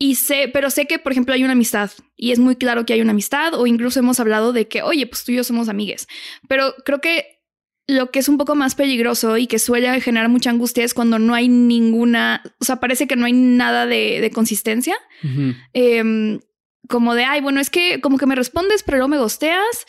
Y 0.00 0.14
sé, 0.14 0.48
pero 0.52 0.70
sé 0.70 0.86
que, 0.86 1.00
por 1.00 1.10
ejemplo, 1.10 1.34
hay 1.34 1.42
una 1.42 1.54
amistad 1.54 1.90
y 2.16 2.30
es 2.30 2.38
muy 2.38 2.54
claro 2.54 2.86
que 2.86 2.92
hay 2.92 3.00
una 3.00 3.10
amistad 3.10 3.54
o 3.54 3.66
incluso 3.66 3.98
hemos 3.98 4.20
hablado 4.20 4.52
de 4.52 4.68
que, 4.68 4.82
oye, 4.82 5.06
pues 5.08 5.24
tú 5.24 5.32
y 5.32 5.36
yo 5.36 5.44
somos 5.44 5.68
amigues. 5.68 6.06
Pero 6.46 6.74
creo 6.84 7.00
que 7.00 7.38
lo 7.88 8.10
que 8.10 8.20
es 8.20 8.28
un 8.28 8.36
poco 8.36 8.54
más 8.54 8.74
peligroso 8.74 9.38
y 9.38 9.46
que 9.46 9.58
suele 9.58 10.00
generar 10.00 10.28
mucha 10.28 10.50
angustia 10.50 10.84
es 10.84 10.94
cuando 10.94 11.18
no 11.18 11.34
hay 11.34 11.48
ninguna, 11.48 12.42
o 12.60 12.64
sea, 12.64 12.76
parece 12.76 13.08
que 13.08 13.16
no 13.16 13.24
hay 13.24 13.32
nada 13.32 13.86
de, 13.86 14.30
consistencia 14.32 14.96
como 16.88 17.14
de, 17.14 17.24
ay, 17.24 17.40
bueno, 17.40 17.60
es 17.60 17.70
que 17.70 18.00
como 18.00 18.18
que 18.18 18.26
me 18.26 18.34
respondes, 18.34 18.82
pero 18.82 18.98
luego 18.98 19.08
me 19.08 19.18
gosteas. 19.18 19.86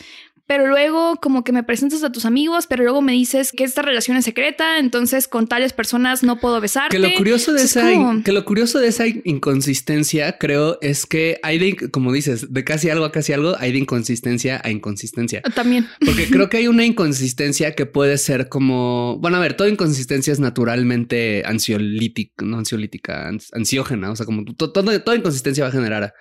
pero 0.50 0.66
luego 0.66 1.18
como 1.18 1.44
que 1.44 1.52
me 1.52 1.62
presentas 1.62 2.04
a 2.04 2.12
tus 2.12 2.26
amigos, 2.26 2.66
pero 2.66 2.84
luego 2.84 3.04
me 3.04 3.12
dices 3.12 3.52
que 3.52 3.64
esta 3.64 3.84
relación 3.84 4.18
es 4.18 4.26
secreta, 4.26 4.80
entonces 4.80 5.28
con 5.28 5.48
tales 5.48 5.74
personas 5.74 6.24
no 6.24 6.40
puedo 6.40 6.60
besarte. 6.60 6.98
Que 6.98 7.08
lo 7.08 7.14
curioso 7.16 7.54
de 7.54 7.62
esa, 7.62 7.88
que 8.26 8.32
lo 8.32 8.44
curioso 8.46 8.80
de 8.80 8.88
esa 8.88 9.06
inconsistencia, 9.06 10.40
creo, 10.40 10.80
es 10.82 11.06
que 11.06 11.40
hay 11.44 11.60
de, 11.60 11.92
como 11.92 12.12
dices, 12.12 12.52
de 12.52 12.64
casi 12.64 12.90
algo 12.90 13.06
a 13.06 13.12
casi 13.12 13.32
algo, 13.32 13.56
hay 13.60 13.74
de 13.74 13.78
inconsistencia 13.78 14.60
a 14.64 14.72
inconsistencia. 14.72 15.44
También. 15.54 15.88
Porque 16.04 16.28
creo 16.28 16.50
que 16.50 16.58
hay 16.58 16.68
una 16.68 16.84
inconsistencia 16.94 17.76
que 17.76 17.86
puede 17.86 18.18
ser 18.18 18.50
como, 18.50 19.20
bueno, 19.20 19.38
a 19.38 19.42
ver, 19.42 19.54
toda 19.54 19.70
inconsistencia 19.70 20.34
es 20.34 20.40
naturalmente 20.40 21.44
ansiolítica, 21.46 22.44
no 22.44 22.58
ansiolítica, 22.58 23.30
ansiógena, 23.54 24.10
o 24.10 24.16
sea, 24.16 24.26
como 24.26 24.44
toda 24.56 25.16
inconsistencia 25.16 25.64
va 25.64 25.70
a 25.70 25.74
generar 25.74 26.12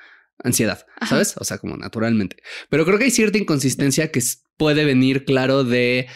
ansiedad, 0.43 0.87
¿sabes? 1.09 1.35
O 1.39 1.45
sea, 1.45 1.59
como 1.59 1.77
naturalmente. 1.77 2.37
Pero 2.69 2.85
creo 2.85 2.99
que 2.99 3.05
hay 3.05 3.11
cierta 3.11 3.39
inconsistencia 3.39 4.11
que 4.11 4.21
puede 4.57 4.85
venir, 4.85 5.25
claro, 5.25 5.65
de 5.65 6.09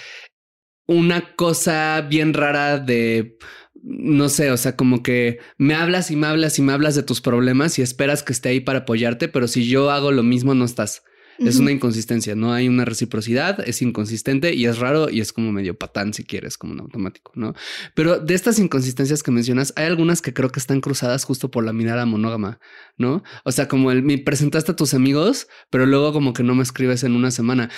una 0.86 1.34
cosa 1.36 2.00
bien 2.08 2.34
rara 2.34 2.78
de, 2.78 3.38
no 3.82 4.28
sé, 4.28 4.50
o 4.50 4.56
sea, 4.56 4.76
como 4.76 5.02
que 5.02 5.38
me 5.58 5.74
hablas 5.74 6.10
y 6.10 6.16
me 6.16 6.26
hablas 6.26 6.58
y 6.58 6.62
me 6.62 6.72
hablas 6.72 6.94
de 6.94 7.02
tus 7.02 7.20
problemas 7.20 7.78
y 7.78 7.82
esperas 7.82 8.22
que 8.22 8.32
esté 8.32 8.50
ahí 8.50 8.60
para 8.60 8.80
apoyarte, 8.80 9.28
pero 9.28 9.48
si 9.48 9.68
yo 9.68 9.90
hago 9.90 10.12
lo 10.12 10.22
mismo, 10.22 10.54
no 10.54 10.64
estás. 10.64 11.02
Es 11.38 11.58
una 11.58 11.70
inconsistencia, 11.70 12.34
no 12.34 12.52
hay 12.52 12.68
una 12.68 12.84
reciprocidad, 12.84 13.66
es 13.66 13.82
inconsistente 13.82 14.54
y 14.54 14.66
es 14.66 14.78
raro 14.78 15.10
y 15.10 15.20
es 15.20 15.32
como 15.32 15.52
medio 15.52 15.76
patán 15.76 16.14
si 16.14 16.24
quieres, 16.24 16.56
como 16.56 16.72
un 16.72 16.80
automático, 16.80 17.32
¿no? 17.34 17.54
Pero 17.94 18.18
de 18.18 18.34
estas 18.34 18.58
inconsistencias 18.58 19.22
que 19.22 19.30
mencionas, 19.30 19.72
hay 19.76 19.86
algunas 19.86 20.22
que 20.22 20.34
creo 20.34 20.50
que 20.50 20.60
están 20.60 20.80
cruzadas 20.80 21.24
justo 21.24 21.50
por 21.50 21.64
la 21.64 21.72
mirada 21.72 22.06
monógama, 22.06 22.60
¿no? 22.96 23.22
O 23.44 23.52
sea, 23.52 23.68
como 23.68 23.90
el 23.90 24.02
me 24.02 24.18
presentaste 24.18 24.72
a 24.72 24.76
tus 24.76 24.94
amigos, 24.94 25.48
pero 25.70 25.86
luego 25.86 26.12
como 26.12 26.32
que 26.32 26.42
no 26.42 26.54
me 26.54 26.62
escribes 26.62 27.04
en 27.04 27.16
una 27.16 27.30
semana. 27.30 27.70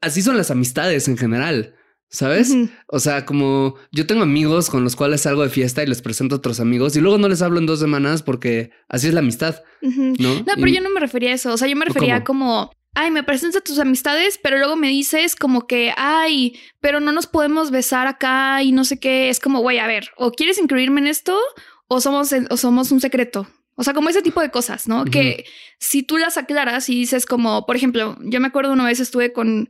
Así 0.00 0.22
son 0.22 0.36
las 0.36 0.50
amistades 0.50 1.08
en 1.08 1.16
general. 1.16 1.77
¿Sabes? 2.10 2.54
O 2.86 3.00
sea, 3.00 3.26
como 3.26 3.74
yo 3.92 4.06
tengo 4.06 4.22
amigos 4.22 4.70
con 4.70 4.82
los 4.82 4.96
cuales 4.96 5.22
salgo 5.22 5.42
de 5.42 5.50
fiesta 5.50 5.82
y 5.82 5.86
les 5.86 6.00
presento 6.00 6.34
a 6.34 6.38
otros 6.38 6.58
amigos 6.58 6.96
y 6.96 7.00
luego 7.00 7.18
no 7.18 7.28
les 7.28 7.42
hablo 7.42 7.58
en 7.58 7.66
dos 7.66 7.80
semanas 7.80 8.22
porque 8.22 8.70
así 8.88 9.08
es 9.08 9.14
la 9.14 9.20
amistad. 9.20 9.62
¿No? 9.82 10.34
No, 10.34 10.54
pero 10.54 10.68
yo 10.68 10.80
no 10.80 10.90
me 10.90 11.00
refería 11.00 11.32
a 11.32 11.34
eso. 11.34 11.52
O 11.52 11.58
sea, 11.58 11.68
yo 11.68 11.76
me 11.76 11.84
refería 11.84 12.24
como, 12.24 12.72
ay, 12.94 13.10
me 13.10 13.22
presentas 13.22 13.60
a 13.60 13.64
tus 13.64 13.78
amistades, 13.78 14.40
pero 14.42 14.56
luego 14.56 14.74
me 14.74 14.88
dices 14.88 15.36
como 15.36 15.66
que, 15.66 15.92
ay, 15.98 16.58
pero 16.80 17.00
no 17.00 17.12
nos 17.12 17.26
podemos 17.26 17.70
besar 17.70 18.06
acá 18.06 18.62
y 18.62 18.72
no 18.72 18.84
sé 18.84 18.98
qué. 18.98 19.28
Es 19.28 19.38
como, 19.38 19.60
güey, 19.60 19.78
a 19.78 19.86
ver, 19.86 20.08
o 20.16 20.32
quieres 20.32 20.58
incluirme 20.58 21.02
en 21.02 21.08
esto 21.08 21.38
o 21.88 22.00
somos, 22.00 22.32
o 22.48 22.56
somos 22.56 22.90
un 22.90 23.00
secreto. 23.00 23.46
O 23.76 23.84
sea, 23.84 23.94
como 23.94 24.08
ese 24.08 24.22
tipo 24.22 24.40
de 24.40 24.50
cosas, 24.50 24.88
¿no? 24.88 25.04
Que 25.04 25.44
si 25.78 26.02
tú 26.02 26.18
las 26.18 26.36
aclaras 26.36 26.88
y 26.88 26.96
dices 26.96 27.26
como, 27.26 27.64
por 27.64 27.76
ejemplo, 27.76 28.16
yo 28.22 28.40
me 28.40 28.48
acuerdo 28.48 28.72
una 28.72 28.84
vez 28.84 28.98
estuve 28.98 29.32
con 29.32 29.68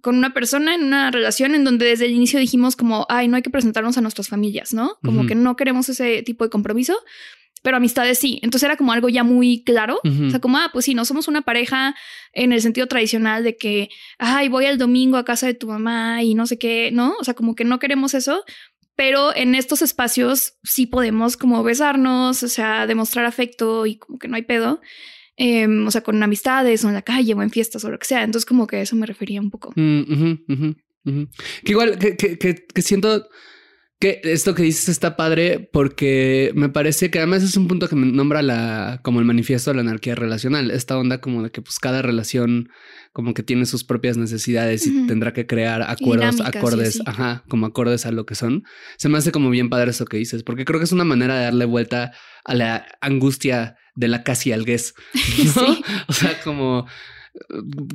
con 0.00 0.16
una 0.16 0.32
persona 0.32 0.74
en 0.74 0.84
una 0.84 1.10
relación 1.10 1.54
en 1.54 1.64
donde 1.64 1.86
desde 1.86 2.06
el 2.06 2.12
inicio 2.12 2.38
dijimos 2.38 2.76
como, 2.76 3.06
ay, 3.08 3.28
no 3.28 3.36
hay 3.36 3.42
que 3.42 3.50
presentarnos 3.50 3.98
a 3.98 4.00
nuestras 4.00 4.28
familias, 4.28 4.72
¿no? 4.72 4.96
Como 5.02 5.26
que 5.26 5.34
no 5.34 5.56
queremos 5.56 5.88
ese 5.88 6.22
tipo 6.22 6.44
de 6.44 6.50
compromiso, 6.50 6.96
pero 7.62 7.76
amistades 7.76 8.18
sí. 8.18 8.38
Entonces 8.42 8.66
era 8.66 8.76
como 8.76 8.92
algo 8.92 9.08
ya 9.08 9.24
muy 9.24 9.64
claro. 9.64 10.00
O 10.04 10.30
sea, 10.30 10.38
como, 10.38 10.58
ah, 10.58 10.70
pues 10.72 10.84
sí, 10.84 10.94
no 10.94 11.04
somos 11.04 11.26
una 11.26 11.42
pareja 11.42 11.96
en 12.32 12.52
el 12.52 12.62
sentido 12.62 12.86
tradicional 12.86 13.42
de 13.42 13.56
que, 13.56 13.88
ay, 14.18 14.48
voy 14.48 14.66
el 14.66 14.78
domingo 14.78 15.16
a 15.16 15.24
casa 15.24 15.46
de 15.46 15.54
tu 15.54 15.68
mamá 15.68 16.22
y 16.22 16.34
no 16.34 16.46
sé 16.46 16.58
qué, 16.58 16.90
¿no? 16.92 17.14
O 17.20 17.24
sea, 17.24 17.34
como 17.34 17.54
que 17.54 17.64
no 17.64 17.78
queremos 17.78 18.14
eso. 18.14 18.44
Pero 18.94 19.34
en 19.34 19.54
estos 19.54 19.82
espacios 19.82 20.54
sí 20.64 20.86
podemos 20.86 21.36
como 21.36 21.62
besarnos, 21.62 22.42
o 22.42 22.48
sea, 22.48 22.86
demostrar 22.86 23.26
afecto 23.26 23.86
y 23.86 23.96
como 23.96 24.18
que 24.18 24.28
no 24.28 24.36
hay 24.36 24.42
pedo. 24.42 24.80
Em, 25.40 25.86
o 25.86 25.90
sea, 25.92 26.00
con 26.00 26.20
amistades 26.20 26.84
o 26.84 26.88
en 26.88 26.94
la 26.94 27.02
calle 27.02 27.32
o 27.32 27.42
en 27.42 27.50
fiestas 27.50 27.84
o 27.84 27.90
lo 27.90 27.98
que 27.98 28.06
sea. 28.06 28.24
Entonces, 28.24 28.44
como 28.44 28.66
que 28.66 28.80
eso 28.80 28.96
me 28.96 29.06
refería 29.06 29.40
un 29.40 29.50
poco. 29.50 29.72
Mm, 29.76 30.32
que 31.64 31.72
igual, 31.72 31.96
que, 31.96 32.16
que, 32.16 32.36
que, 32.36 32.82
siento 32.82 33.28
que 34.00 34.20
esto 34.22 34.54
que 34.54 34.62
dices 34.62 34.88
está 34.88 35.16
padre 35.16 35.68
porque 35.72 36.52
me 36.54 36.68
parece 36.68 37.10
que 37.10 37.18
además 37.18 37.42
es 37.42 37.56
un 37.56 37.66
punto 37.66 37.88
que 37.88 37.96
me 37.96 38.06
nombra 38.06 38.42
la, 38.42 39.00
como 39.02 39.18
el 39.18 39.26
manifiesto 39.26 39.70
de 39.70 39.76
la 39.76 39.80
anarquía 39.82 40.14
relacional. 40.14 40.70
Esta 40.70 40.96
onda 40.96 41.20
como 41.20 41.42
de 41.42 41.50
que 41.50 41.62
pues 41.62 41.80
cada 41.80 42.00
relación 42.00 42.68
como 43.12 43.34
que 43.34 43.42
tiene 43.42 43.66
sus 43.66 43.82
propias 43.82 44.16
necesidades 44.16 44.86
y 44.86 45.06
tendrá 45.08 45.32
que 45.32 45.46
crear 45.46 45.82
acuerdos, 45.82 46.40
acordes, 46.40 47.00
ajá, 47.06 47.42
como 47.48 47.66
acordes 47.66 48.06
a 48.06 48.12
lo 48.12 48.24
que 48.24 48.36
son. 48.36 48.62
Se 48.98 49.08
me 49.08 49.18
hace 49.18 49.32
como 49.32 49.50
bien 49.50 49.68
padre 49.68 49.90
eso 49.90 50.04
que 50.04 50.18
dices, 50.18 50.44
porque 50.44 50.64
creo 50.64 50.78
que 50.78 50.84
es 50.84 50.92
una 50.92 51.04
manera 51.04 51.36
de 51.36 51.44
darle 51.44 51.64
vuelta 51.64 52.12
a 52.44 52.54
la 52.54 52.86
angustia 53.00 53.76
de 53.96 54.06
la 54.06 54.22
casi 54.22 54.52
alguez. 54.52 54.94
¿no? 55.56 55.76
O 56.06 56.12
sea, 56.12 56.40
como 56.44 56.86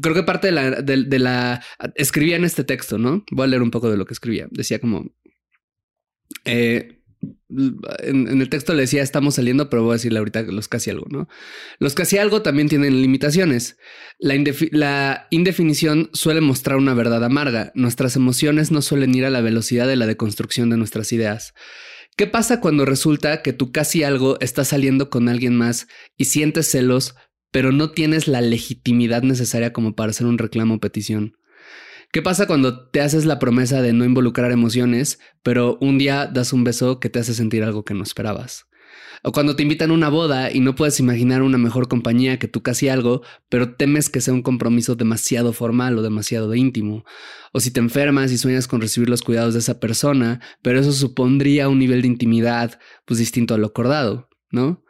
creo 0.01 0.15
que 0.15 0.23
parte 0.23 0.47
de 0.47 0.53
la, 0.53 0.81
de, 0.81 1.19
la 1.19 1.63
escribía 1.95 2.35
en 2.35 2.43
este 2.43 2.63
texto, 2.65 2.97
¿no? 2.97 3.23
Voy 3.31 3.45
a 3.45 3.47
leer 3.47 3.61
un 3.61 3.71
poco 3.71 3.89
de 3.89 3.97
lo 3.97 4.05
que 4.05 4.13
escribía. 4.13 4.47
Decía 4.51 4.79
como 4.79 5.11
eh, 6.45 6.99
en, 7.99 8.41
el 8.41 8.49
texto 8.49 8.73
le 8.73 8.81
decía 8.81 9.01
estamos 9.01 9.35
saliendo, 9.35 9.69
pero 9.69 9.83
voy 9.83 9.91
a 9.91 9.93
decirle 9.93 10.19
ahorita 10.19 10.41
los 10.43 10.67
casi 10.67 10.89
algo, 10.89 11.05
¿no? 11.09 11.27
Los 11.79 11.93
casi 11.93 12.17
algo 12.17 12.41
también 12.41 12.69
tienen 12.69 13.01
limitaciones. 13.01 13.77
La, 14.19 14.35
la, 14.71 15.27
indefinición 15.29 16.09
suele 16.13 16.41
mostrar 16.41 16.77
una 16.77 16.93
verdad 16.93 17.23
amarga. 17.23 17.71
Nuestras 17.75 18.15
emociones 18.15 18.71
no 18.71 18.81
suelen 18.81 19.15
ir 19.15 19.25
a 19.25 19.29
la 19.29 19.41
velocidad 19.41 19.87
de 19.87 19.95
la 19.95 20.07
deconstrucción 20.07 20.69
de 20.69 20.77
nuestras 20.77 21.11
ideas. 21.13 21.53
¿Qué 22.15 22.27
pasa 22.27 22.59
cuando 22.59 22.85
resulta 22.85 23.41
que 23.41 23.53
tú 23.53 23.71
casi 23.71 24.03
algo 24.03 24.39
está 24.39 24.63
saliendo 24.63 25.09
con 25.09 25.29
alguien 25.29 25.55
más 25.55 25.87
y 26.17 26.25
sientes 26.25 26.69
celos, 26.69 27.15
pero 27.51 27.71
no 27.71 27.91
tienes 27.91 28.27
la 28.27 28.41
legitimidad 28.41 29.23
necesaria 29.23 29.73
como 29.73 29.95
para 29.95 30.11
hacer 30.11 30.27
un 30.27 30.37
reclamo 30.37 30.75
o 30.75 30.79
petición? 30.79 31.33
¿Qué 32.13 32.21
pasa 32.21 32.45
cuando 32.45 32.79
te 32.89 33.01
haces 33.01 33.25
la 33.25 33.39
promesa 33.39 33.81
de 33.81 33.91
no 33.91 34.05
involucrar 34.05 34.51
emociones, 34.51 35.17
pero 35.41 35.79
un 35.81 35.97
día 35.97 36.27
das 36.27 36.53
un 36.53 36.63
beso 36.63 36.99
que 36.99 37.09
te 37.09 37.17
hace 37.17 37.33
sentir 37.33 37.63
algo 37.63 37.85
que 37.85 37.95
no 37.95 38.03
esperabas? 38.03 38.67
O 39.23 39.31
cuando 39.31 39.55
te 39.55 39.63
invitan 39.63 39.89
a 39.89 39.95
una 39.95 40.09
boda 40.09 40.51
y 40.51 40.59
no 40.59 40.75
puedes 40.75 40.99
imaginar 40.99 41.41
una 41.41 41.57
mejor 41.57 41.87
compañía 41.87 42.37
que 42.37 42.47
tú 42.47 42.61
casi 42.61 42.87
algo, 42.87 43.23
pero 43.49 43.73
temes 43.73 44.11
que 44.11 44.21
sea 44.21 44.35
un 44.35 44.43
compromiso 44.43 44.93
demasiado 44.93 45.53
formal 45.53 45.97
o 45.97 46.03
demasiado 46.03 46.53
íntimo. 46.53 47.03
O 47.51 47.59
si 47.59 47.71
te 47.71 47.79
enfermas 47.79 48.31
y 48.31 48.37
sueñas 48.37 48.67
con 48.67 48.79
recibir 48.79 49.09
los 49.09 49.23
cuidados 49.23 49.55
de 49.55 49.61
esa 49.61 49.79
persona, 49.79 50.39
pero 50.61 50.79
eso 50.79 50.91
supondría 50.91 51.67
un 51.67 51.79
nivel 51.79 52.03
de 52.03 52.09
intimidad 52.09 52.79
pues 53.05 53.17
distinto 53.17 53.55
a 53.55 53.57
lo 53.57 53.65
acordado, 53.65 54.29
¿no? 54.51 54.82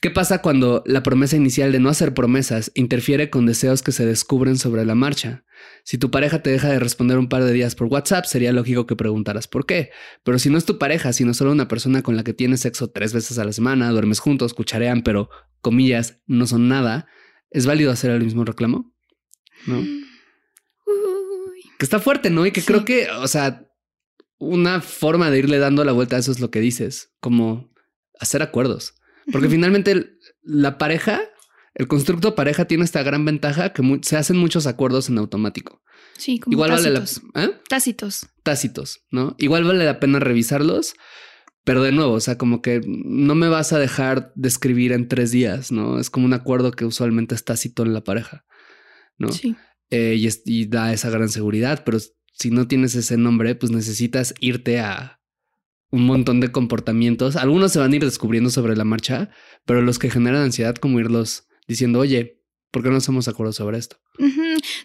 ¿Qué 0.00 0.10
pasa 0.10 0.42
cuando 0.42 0.84
la 0.86 1.02
promesa 1.02 1.36
inicial 1.36 1.72
de 1.72 1.80
no 1.80 1.88
hacer 1.88 2.14
promesas 2.14 2.70
interfiere 2.74 3.30
con 3.30 3.46
deseos 3.46 3.82
que 3.82 3.90
se 3.90 4.06
descubren 4.06 4.56
sobre 4.56 4.84
la 4.84 4.94
marcha? 4.94 5.44
Si 5.82 5.98
tu 5.98 6.12
pareja 6.12 6.40
te 6.40 6.50
deja 6.50 6.68
de 6.68 6.78
responder 6.78 7.18
un 7.18 7.28
par 7.28 7.42
de 7.42 7.52
días 7.52 7.74
por 7.74 7.88
WhatsApp, 7.88 8.24
sería 8.24 8.52
lógico 8.52 8.86
que 8.86 8.94
preguntaras 8.94 9.48
por 9.48 9.66
qué. 9.66 9.90
Pero 10.22 10.38
si 10.38 10.50
no 10.50 10.58
es 10.58 10.64
tu 10.64 10.78
pareja, 10.78 11.12
sino 11.12 11.34
solo 11.34 11.50
una 11.50 11.66
persona 11.66 12.02
con 12.02 12.16
la 12.16 12.22
que 12.22 12.32
tienes 12.32 12.60
sexo 12.60 12.90
tres 12.90 13.12
veces 13.12 13.40
a 13.40 13.44
la 13.44 13.52
semana, 13.52 13.90
duermes 13.90 14.20
juntos, 14.20 14.54
cucharean, 14.54 15.02
pero, 15.02 15.30
comillas, 15.60 16.20
no 16.26 16.46
son 16.46 16.68
nada, 16.68 17.08
¿es 17.50 17.66
válido 17.66 17.90
hacer 17.90 18.12
el 18.12 18.22
mismo 18.22 18.44
reclamo? 18.44 18.94
¿No? 19.66 19.82
Que 21.78 21.84
está 21.84 21.98
fuerte, 21.98 22.30
¿no? 22.30 22.46
Y 22.46 22.52
que 22.52 22.62
creo 22.62 22.84
que, 22.84 23.08
o 23.10 23.26
sea, 23.26 23.68
una 24.38 24.80
forma 24.80 25.28
de 25.32 25.40
irle 25.40 25.58
dando 25.58 25.84
la 25.84 25.92
vuelta 25.92 26.14
a 26.14 26.18
eso 26.20 26.30
es 26.30 26.38
lo 26.38 26.52
que 26.52 26.60
dices, 26.60 27.12
como 27.18 27.72
hacer 28.20 28.42
acuerdos. 28.42 28.94
Porque 29.32 29.48
finalmente 29.48 30.18
la 30.42 30.78
pareja, 30.78 31.20
el 31.74 31.88
constructo 31.88 32.34
pareja 32.34 32.66
tiene 32.66 32.84
esta 32.84 33.02
gran 33.02 33.24
ventaja 33.24 33.72
que 33.72 33.82
se 34.02 34.16
hacen 34.16 34.36
muchos 34.36 34.66
acuerdos 34.66 35.08
en 35.08 35.18
automático. 35.18 35.82
Sí, 36.16 36.38
como 36.38 36.54
Igual 36.54 36.70
tácitos. 36.70 37.22
Vale 37.32 37.46
la, 37.46 37.52
¿eh? 37.52 37.60
Tácitos. 37.68 38.26
Tácitos, 38.42 39.04
¿no? 39.10 39.36
Igual 39.38 39.64
vale 39.64 39.84
la 39.84 40.00
pena 40.00 40.18
revisarlos, 40.18 40.94
pero 41.64 41.82
de 41.82 41.92
nuevo, 41.92 42.14
o 42.14 42.20
sea, 42.20 42.38
como 42.38 42.62
que 42.62 42.80
no 42.86 43.34
me 43.34 43.48
vas 43.48 43.72
a 43.72 43.78
dejar 43.78 44.32
de 44.34 44.48
escribir 44.48 44.92
en 44.92 45.06
tres 45.06 45.30
días, 45.30 45.70
¿no? 45.70 46.00
Es 46.00 46.10
como 46.10 46.26
un 46.26 46.32
acuerdo 46.32 46.72
que 46.72 46.84
usualmente 46.84 47.34
es 47.34 47.44
tácito 47.44 47.82
en 47.82 47.92
la 47.92 48.02
pareja, 48.02 48.44
¿no? 49.16 49.30
Sí. 49.30 49.54
Eh, 49.90 50.16
y, 50.18 50.28
y 50.44 50.66
da 50.66 50.92
esa 50.92 51.10
gran 51.10 51.28
seguridad, 51.28 51.82
pero 51.84 51.98
si 52.32 52.50
no 52.50 52.66
tienes 52.66 52.94
ese 52.94 53.16
nombre, 53.16 53.54
pues 53.54 53.70
necesitas 53.70 54.34
irte 54.40 54.80
a 54.80 55.17
un 55.90 56.04
montón 56.04 56.40
de 56.40 56.52
comportamientos. 56.52 57.36
Algunos 57.36 57.72
se 57.72 57.78
van 57.78 57.92
a 57.92 57.96
ir 57.96 58.04
descubriendo 58.04 58.50
sobre 58.50 58.76
la 58.76 58.84
marcha, 58.84 59.30
pero 59.64 59.82
los 59.82 59.98
que 59.98 60.10
generan 60.10 60.42
ansiedad, 60.42 60.76
como 60.76 61.00
irlos 61.00 61.48
diciendo, 61.66 62.00
oye, 62.00 62.42
¿por 62.70 62.82
qué 62.82 62.90
no 62.90 62.96
hacemos 62.96 63.28
acuerdo 63.28 63.52
sobre 63.52 63.78
esto? 63.78 63.96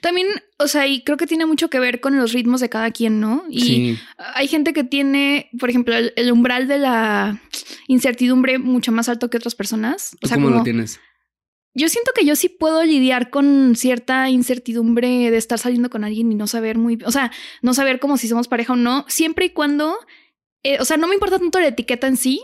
También, 0.01 0.27
o 0.59 0.67
sea, 0.67 0.87
y 0.87 1.03
creo 1.03 1.17
que 1.17 1.27
tiene 1.27 1.45
mucho 1.45 1.69
que 1.69 1.79
ver 1.79 1.99
con 1.99 2.15
los 2.17 2.33
ritmos 2.33 2.61
de 2.61 2.69
cada 2.69 2.91
quien, 2.91 3.19
¿no? 3.19 3.43
Y 3.49 3.97
hay 4.17 4.47
gente 4.47 4.73
que 4.73 4.83
tiene, 4.83 5.49
por 5.59 5.69
ejemplo, 5.69 5.95
el, 5.95 6.31
umbral 6.31 6.67
de 6.67 6.77
la 6.77 7.41
incertidumbre 7.87 8.59
mucho 8.59 8.91
más 8.91 9.09
alto 9.09 9.29
que 9.29 9.37
otras 9.37 9.55
personas. 9.55 10.15
O 10.21 10.27
sea, 10.27 10.37
¿Cómo 10.37 10.49
lo 10.49 10.63
tienes? 10.63 10.99
Yo 11.75 11.89
siento 11.89 12.11
que 12.15 12.23
yo 12.23 12.35
sí 12.35 12.49
puedo 12.49 12.83
lidiar 12.83 13.31
con 13.31 13.75
cierta 13.75 14.29
incertidumbre 14.29 15.31
de 15.31 15.37
estar 15.37 15.57
saliendo 15.57 15.89
con 15.89 16.03
alguien 16.03 16.31
y 16.31 16.35
no 16.35 16.45
saber 16.45 16.77
muy, 16.77 16.99
o 17.03 17.11
sea, 17.11 17.31
no 17.63 17.73
saber 17.73 17.99
como 17.99 18.17
si 18.17 18.27
somos 18.27 18.47
pareja 18.47 18.73
o 18.73 18.75
no, 18.75 19.05
siempre 19.07 19.45
y 19.45 19.49
cuando 19.49 19.97
eh, 20.63 20.77
o 20.79 20.85
sea, 20.85 20.97
no 20.97 21.07
me 21.07 21.13
importa 21.13 21.39
tanto 21.39 21.59
la 21.59 21.67
etiqueta 21.67 22.07
en 22.07 22.17
sí, 22.17 22.41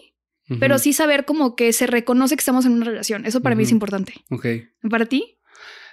pero 0.60 0.80
sí 0.80 0.94
saber 0.94 1.26
como 1.26 1.56
que 1.56 1.74
se 1.74 1.86
reconoce 1.86 2.36
que 2.36 2.40
estamos 2.40 2.66
en 2.66 2.72
una 2.72 2.86
relación. 2.86 3.28
Eso 3.28 3.42
para 3.42 3.56
mí 3.56 3.64
es 3.64 3.72
importante. 3.72 4.16
Ok. 4.32 4.48
¿Para 4.90 5.06
ti? 5.06 5.40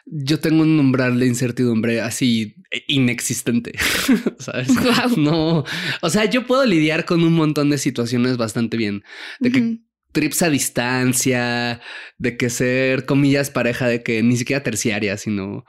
yo 0.06 0.38
tengo 0.38 0.62
un 0.62 0.78
umbral 0.78 1.18
de 1.18 1.26
incertidumbre 1.26 2.00
así 2.00 2.54
inexistente, 2.87 3.73
¿sabes? 4.38 4.68
No, 5.16 5.64
o 6.00 6.11
sea, 6.11 6.25
yo 6.26 6.47
puedo 6.47 6.64
lidiar 6.64 7.04
con 7.04 7.25
un 7.25 7.33
montón 7.33 7.71
de 7.71 7.78
situaciones 7.78 8.37
bastante 8.37 8.76
bien, 8.76 9.02
de 9.40 9.50
que 9.50 9.78
trips 10.12 10.42
a 10.42 10.49
distancia, 10.49 11.80
de 12.18 12.37
que 12.37 12.50
ser, 12.50 13.04
comillas, 13.04 13.50
pareja, 13.50 13.88
de 13.88 14.02
que 14.02 14.23
ni 14.23 14.37
siquiera 14.37 14.62
terciaria, 14.62 15.16
sino 15.16 15.64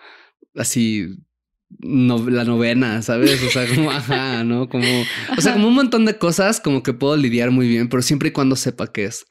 así 0.56 1.18
no, 1.80 2.30
la 2.30 2.44
novena, 2.44 3.02
¿sabes? 3.02 3.44
O 3.44 3.50
sea, 3.50 3.68
como, 3.68 3.92
ajá, 3.92 4.44
¿no? 4.44 4.70
Como, 4.70 4.86
o 5.38 5.42
sea, 5.42 5.54
como 5.54 5.68
un 5.68 5.76
montón 5.76 6.06
de 6.06 6.18
cosas 6.18 6.60
como 6.62 6.84
que 6.84 6.94
puedo 6.94 7.18
lidiar 7.18 7.52
muy 7.52 7.68
bien, 7.68 7.90
pero 7.90 8.02
siempre 8.02 8.30
y 8.30 8.32
cuando 8.32 8.56
sepa 8.56 8.92
qué 8.92 9.06
es. 9.06 9.26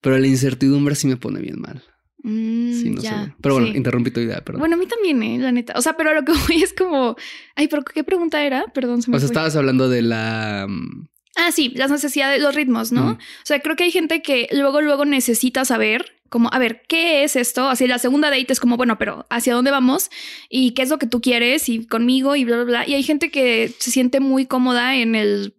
Pero 0.00 0.18
la 0.18 0.26
incertidumbre 0.26 0.94
sí 0.94 1.08
me 1.08 1.16
pone 1.16 1.40
bien 1.40 1.60
mal. 1.60 1.82
Mm, 2.22 2.72
sí, 2.72 2.90
no 2.90 3.00
sé. 3.00 3.34
Pero 3.40 3.54
bueno, 3.54 3.68
interrumpí 3.68 4.10
tu 4.10 4.20
idea, 4.20 4.42
perdón. 4.44 4.60
Bueno, 4.60 4.76
a 4.76 4.78
mí 4.78 4.86
también, 4.86 5.22
¿eh? 5.22 5.38
la 5.38 5.52
neta. 5.52 5.74
O 5.76 5.82
sea, 5.82 5.96
pero 5.96 6.14
lo 6.14 6.24
que 6.24 6.32
voy 6.48 6.62
es 6.62 6.72
como. 6.72 7.16
Ay, 7.54 7.68
pero 7.68 7.82
¿qué 7.84 8.04
pregunta 8.04 8.44
era? 8.44 8.66
Perdón, 8.74 9.02
se 9.02 9.10
me 9.10 9.16
O 9.16 9.20
sea, 9.20 9.26
estabas 9.26 9.56
hablando 9.56 9.88
de 9.88 10.02
la. 10.02 10.66
Mm, 10.68 11.08
ah, 11.36 11.52
sí, 11.52 11.72
las 11.74 11.90
necesidades, 11.90 12.40
los 12.40 12.54
ritmos, 12.54 12.92
¿no? 12.92 13.12
O 13.12 13.18
sea, 13.44 13.60
creo 13.60 13.76
que 13.76 13.84
hay 13.84 13.90
gente 13.90 14.22
que 14.22 14.48
luego, 14.52 14.80
luego 14.80 15.04
necesita 15.04 15.64
saber 15.64 16.17
como, 16.28 16.50
a 16.52 16.58
ver, 16.58 16.82
¿qué 16.88 17.24
es 17.24 17.36
esto? 17.36 17.68
Así 17.68 17.86
la 17.86 17.98
segunda 17.98 18.30
date 18.30 18.52
es 18.52 18.60
como, 18.60 18.76
bueno, 18.76 18.98
pero 18.98 19.26
¿hacia 19.30 19.54
dónde 19.54 19.70
vamos? 19.70 20.10
¿Y 20.48 20.72
qué 20.72 20.82
es 20.82 20.90
lo 20.90 20.98
que 20.98 21.06
tú 21.06 21.20
quieres? 21.20 21.68
Y 21.68 21.86
conmigo 21.86 22.36
y 22.36 22.44
bla, 22.44 22.56
bla, 22.56 22.64
bla. 22.64 22.88
Y 22.88 22.94
hay 22.94 23.02
gente 23.02 23.30
que 23.30 23.72
se 23.78 23.90
siente 23.90 24.20
muy 24.20 24.46
cómoda 24.46 24.96
en 24.96 25.14
el, 25.14 25.54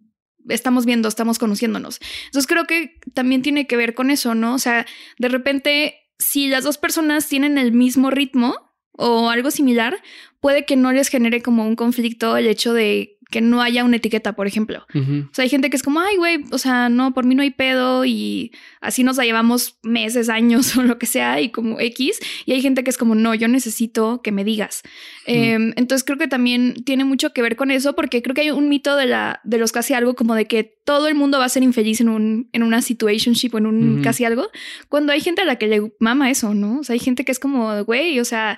estamos 0.47 0.85
viendo, 0.85 1.07
estamos 1.07 1.39
conociéndonos. 1.39 1.99
Entonces 2.25 2.47
creo 2.47 2.65
que 2.65 2.99
también 3.13 3.41
tiene 3.41 3.67
que 3.67 3.77
ver 3.77 3.93
con 3.93 4.11
eso, 4.11 4.35
¿no? 4.35 4.55
O 4.55 4.59
sea, 4.59 4.85
de 5.17 5.27
repente, 5.27 5.95
si 6.17 6.47
las 6.47 6.63
dos 6.63 6.77
personas 6.77 7.27
tienen 7.27 7.57
el 7.57 7.71
mismo 7.71 8.09
ritmo 8.11 8.55
o 8.91 9.29
algo 9.29 9.51
similar, 9.51 10.01
puede 10.39 10.65
que 10.65 10.75
no 10.75 10.91
les 10.91 11.09
genere 11.09 11.41
como 11.41 11.65
un 11.65 11.75
conflicto 11.75 12.38
el 12.38 12.47
hecho 12.47 12.73
de 12.73 13.17
que 13.29 13.41
no 13.41 13.62
haya 13.62 13.83
una 13.83 13.98
etiqueta, 13.98 14.33
por 14.33 14.48
ejemplo. 14.48 14.86
O 14.93 15.33
sea, 15.33 15.43
hay 15.43 15.50
gente 15.50 15.69
que 15.69 15.77
es 15.77 15.83
como, 15.83 16.00
ay, 16.00 16.17
güey, 16.17 16.45
o 16.51 16.57
sea, 16.57 16.89
no, 16.89 17.13
por 17.13 17.25
mí 17.25 17.36
no 17.36 17.43
hay 17.43 17.51
pedo 17.51 18.03
y 18.03 18.51
así 18.81 19.03
nos 19.03 19.17
la 19.17 19.25
llevamos 19.25 19.77
meses, 19.83 20.29
años 20.29 20.75
o 20.77 20.81
lo 20.81 20.98
que 20.98 21.05
sea 21.05 21.39
y 21.39 21.50
como 21.50 21.79
X. 21.79 22.19
Y 22.45 22.53
hay 22.53 22.62
gente 22.62 22.83
que 22.83 22.89
es 22.89 22.98
como, 22.98 23.13
no, 23.13 23.36
yo 23.36 23.48
necesito 23.48 24.21
que 24.24 24.31
me 24.31 24.43
digas. 24.43 24.81
Em, 25.25 25.74
entonces 25.75 26.03
creo 26.03 26.17
que 26.17 26.27
también 26.27 26.83
tiene 26.86 27.03
mucho 27.03 27.31
que 27.31 27.43
ver 27.43 27.55
con 27.55 27.69
eso 27.69 27.93
porque 27.93 28.24
creo 28.24 28.33
que 28.33 28.41
hay 28.41 28.51
un 28.51 28.67
mito 28.67 28.95
de, 28.95 29.05
la, 29.05 29.41
de 29.43 29.59
los 29.59 29.71
casi 29.71 29.93
algo 29.93 30.15
como 30.15 30.33
de 30.33 30.45
que 30.45 30.63
todo 30.63 31.07
el 31.07 31.13
mundo 31.13 31.38
va 31.38 31.45
a 31.45 31.50
ser 31.50 31.62
infeliz 31.62 32.01
en, 32.01 32.09
un, 32.09 32.50
en 32.51 32.63
una 32.63 32.81
situationship 32.81 33.53
o 33.53 33.59
en 33.59 33.67
un 33.67 34.01
casi 34.01 34.25
algo, 34.25 34.50
cuando 34.88 35.13
hay 35.13 35.21
gente 35.21 35.43
a 35.43 35.45
la 35.45 35.57
que 35.57 35.67
le 35.67 35.93
mama 36.00 36.31
eso, 36.31 36.55
¿no? 36.55 36.79
O 36.79 36.83
sea, 36.83 36.93
hay 36.93 37.00
gente 37.00 37.24
que 37.25 37.31
es 37.31 37.38
como, 37.38 37.83
güey, 37.86 38.19
o 38.19 38.25
sea, 38.25 38.57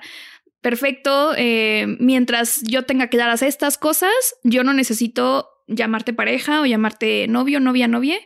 perfecto, 0.62 1.34
eh, 1.36 1.96
mientras 1.98 2.62
yo 2.62 2.84
tenga 2.84 3.08
que 3.08 3.18
dar 3.18 3.36
estas 3.42 3.76
cosas, 3.76 4.12
yo 4.42 4.64
no 4.64 4.72
necesito 4.72 5.48
llamarte 5.66 6.12
pareja 6.12 6.60
o 6.60 6.66
llamarte 6.66 7.26
novio, 7.28 7.60
novia, 7.60 7.88
novia. 7.88 8.16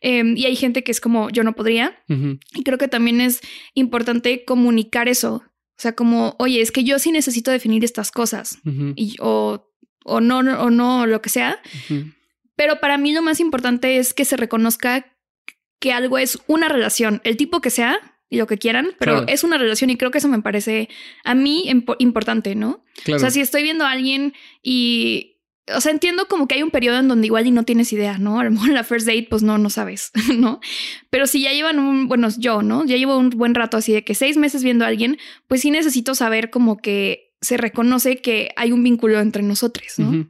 Em, 0.00 0.36
y 0.36 0.46
hay 0.46 0.56
gente 0.56 0.84
que 0.84 0.92
es 0.92 1.00
como, 1.00 1.30
yo 1.30 1.42
no 1.42 1.54
podría. 1.54 2.02
Y 2.08 2.62
creo 2.64 2.78
que 2.78 2.88
también 2.88 3.20
es 3.20 3.40
importante 3.74 4.44
comunicar 4.44 5.08
eso. 5.08 5.42
O 5.76 5.80
sea, 5.80 5.94
como, 5.94 6.36
oye, 6.38 6.60
es 6.60 6.70
que 6.70 6.84
yo 6.84 6.98
sí 6.98 7.10
necesito 7.12 7.50
definir 7.50 7.84
estas 7.84 8.10
cosas. 8.10 8.58
y, 8.96 9.16
o, 9.20 9.70
o 10.04 10.20
no, 10.20 10.38
o 10.38 10.70
no, 10.70 11.06
lo 11.06 11.22
que 11.22 11.30
sea. 11.30 11.60
Pero 12.56 12.80
para 12.80 12.98
mí 12.98 13.12
lo 13.12 13.22
más 13.22 13.40
importante 13.40 13.98
es 13.98 14.14
que 14.14 14.24
se 14.24 14.36
reconozca 14.36 15.06
que 15.80 15.92
algo 15.92 16.18
es 16.18 16.38
una 16.46 16.68
relación, 16.68 17.20
el 17.24 17.36
tipo 17.36 17.60
que 17.60 17.70
sea, 17.70 18.13
y 18.34 18.36
lo 18.38 18.46
que 18.46 18.58
quieran, 18.58 18.90
pero 18.98 19.26
es 19.26 19.44
una 19.44 19.58
relación 19.58 19.90
y 19.90 19.96
creo 19.96 20.10
que 20.10 20.18
eso 20.18 20.28
me 20.28 20.42
parece 20.42 20.88
a 21.24 21.34
mí 21.34 21.64
importante, 21.98 22.54
¿no? 22.54 22.84
O 23.12 23.18
sea, 23.18 23.30
si 23.30 23.40
estoy 23.40 23.62
viendo 23.62 23.84
a 23.84 23.90
alguien 23.90 24.34
y, 24.62 25.38
o 25.74 25.80
sea, 25.80 25.92
entiendo 25.92 26.26
como 26.28 26.46
que 26.46 26.56
hay 26.56 26.62
un 26.62 26.70
periodo 26.70 26.98
en 26.98 27.08
donde 27.08 27.26
igual 27.26 27.46
y 27.46 27.50
no 27.50 27.62
tienes 27.62 27.92
idea, 27.92 28.18
¿no? 28.18 28.40
A 28.40 28.44
lo 28.44 28.50
mejor 28.50 28.68
en 28.68 28.74
la 28.74 28.84
first 28.84 29.06
date, 29.06 29.26
pues 29.30 29.42
no, 29.42 29.56
no 29.56 29.70
sabes, 29.70 30.10
¿no? 30.36 30.60
Pero 31.10 31.26
si 31.26 31.40
ya 31.42 31.52
llevan 31.52 31.78
un, 31.78 32.08
bueno, 32.08 32.28
yo, 32.36 32.62
¿no? 32.62 32.84
Ya 32.84 32.96
llevo 32.96 33.16
un 33.16 33.30
buen 33.30 33.54
rato 33.54 33.76
así 33.76 33.92
de 33.92 34.04
que 34.04 34.14
seis 34.14 34.36
meses 34.36 34.62
viendo 34.62 34.84
a 34.84 34.88
alguien, 34.88 35.18
pues 35.48 35.62
sí 35.62 35.70
necesito 35.70 36.14
saber 36.14 36.50
como 36.50 36.78
que 36.78 37.34
se 37.40 37.56
reconoce 37.56 38.16
que 38.16 38.50
hay 38.56 38.72
un 38.72 38.82
vínculo 38.82 39.20
entre 39.20 39.42
nosotros, 39.42 39.98
¿no? 39.98 40.28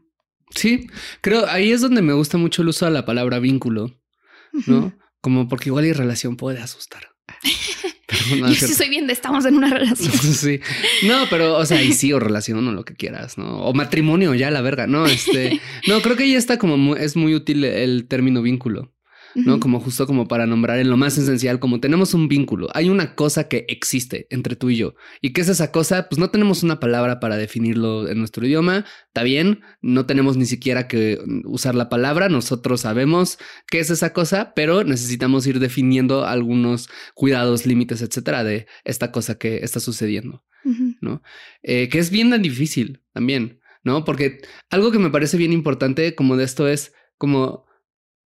Sí, 0.54 0.88
creo 1.20 1.46
ahí 1.48 1.72
es 1.72 1.80
donde 1.80 2.02
me 2.02 2.12
gusta 2.12 2.38
mucho 2.38 2.62
el 2.62 2.68
uso 2.68 2.84
de 2.84 2.92
la 2.92 3.04
palabra 3.04 3.38
vínculo, 3.38 3.90
¿no? 4.66 4.92
Como 5.20 5.48
porque 5.48 5.70
igual 5.70 5.86
y 5.86 5.92
relación 5.92 6.36
puede 6.36 6.60
asustar. 6.60 7.13
No, 8.38 8.48
Yo 8.48 8.54
sí 8.54 8.74
soy 8.74 8.88
bien 8.88 9.06
de 9.06 9.12
estamos 9.12 9.44
en 9.44 9.56
una 9.56 9.68
relación. 9.68 10.12
sí. 10.34 10.60
No, 11.04 11.26
pero, 11.28 11.56
o 11.56 11.66
sea, 11.66 11.82
y 11.82 11.92
sí, 11.92 12.12
o 12.12 12.20
relación 12.20 12.66
o 12.66 12.72
lo 12.72 12.84
que 12.84 12.94
quieras, 12.94 13.38
¿no? 13.38 13.58
O 13.64 13.74
matrimonio, 13.74 14.34
ya 14.34 14.50
la 14.50 14.60
verga. 14.60 14.86
No, 14.86 15.06
este. 15.06 15.60
No, 15.88 16.00
creo 16.00 16.16
que 16.16 16.30
ya 16.30 16.38
está 16.38 16.58
como 16.58 16.96
es 16.96 17.16
muy 17.16 17.34
útil 17.34 17.64
el 17.64 18.06
término 18.06 18.40
vínculo. 18.40 18.92
¿No? 19.34 19.60
Como 19.60 19.80
justo 19.80 20.06
como 20.06 20.28
para 20.28 20.46
nombrar 20.46 20.78
en 20.78 20.90
lo 20.90 20.96
más 20.96 21.18
esencial, 21.18 21.58
como 21.58 21.80
tenemos 21.80 22.14
un 22.14 22.28
vínculo, 22.28 22.68
hay 22.74 22.88
una 22.88 23.14
cosa 23.14 23.48
que 23.48 23.64
existe 23.68 24.26
entre 24.30 24.56
tú 24.56 24.70
y 24.70 24.76
yo. 24.76 24.94
¿Y 25.20 25.32
qué 25.32 25.40
es 25.40 25.48
esa 25.48 25.72
cosa? 25.72 26.08
Pues 26.08 26.18
no 26.18 26.30
tenemos 26.30 26.62
una 26.62 26.80
palabra 26.80 27.20
para 27.20 27.36
definirlo 27.36 28.08
en 28.08 28.18
nuestro 28.18 28.46
idioma, 28.46 28.84
está 29.08 29.22
bien, 29.22 29.60
no 29.82 30.06
tenemos 30.06 30.36
ni 30.36 30.46
siquiera 30.46 30.88
que 30.88 31.18
usar 31.44 31.74
la 31.74 31.88
palabra, 31.88 32.28
nosotros 32.28 32.82
sabemos 32.82 33.38
qué 33.68 33.80
es 33.80 33.90
esa 33.90 34.12
cosa, 34.12 34.52
pero 34.54 34.84
necesitamos 34.84 35.46
ir 35.46 35.58
definiendo 35.58 36.24
algunos 36.26 36.88
cuidados, 37.14 37.66
límites, 37.66 38.02
etcétera, 38.02 38.44
de 38.44 38.66
esta 38.84 39.10
cosa 39.12 39.36
que 39.36 39.58
está 39.58 39.80
sucediendo, 39.80 40.44
¿no? 41.00 41.22
Eh, 41.62 41.88
que 41.88 41.98
es 41.98 42.10
bien 42.10 42.30
tan 42.30 42.42
difícil 42.42 43.02
también, 43.12 43.60
¿no? 43.82 44.04
Porque 44.04 44.38
algo 44.70 44.90
que 44.90 44.98
me 44.98 45.10
parece 45.10 45.36
bien 45.36 45.52
importante 45.52 46.14
como 46.14 46.36
de 46.36 46.44
esto 46.44 46.68
es 46.68 46.92
como 47.18 47.66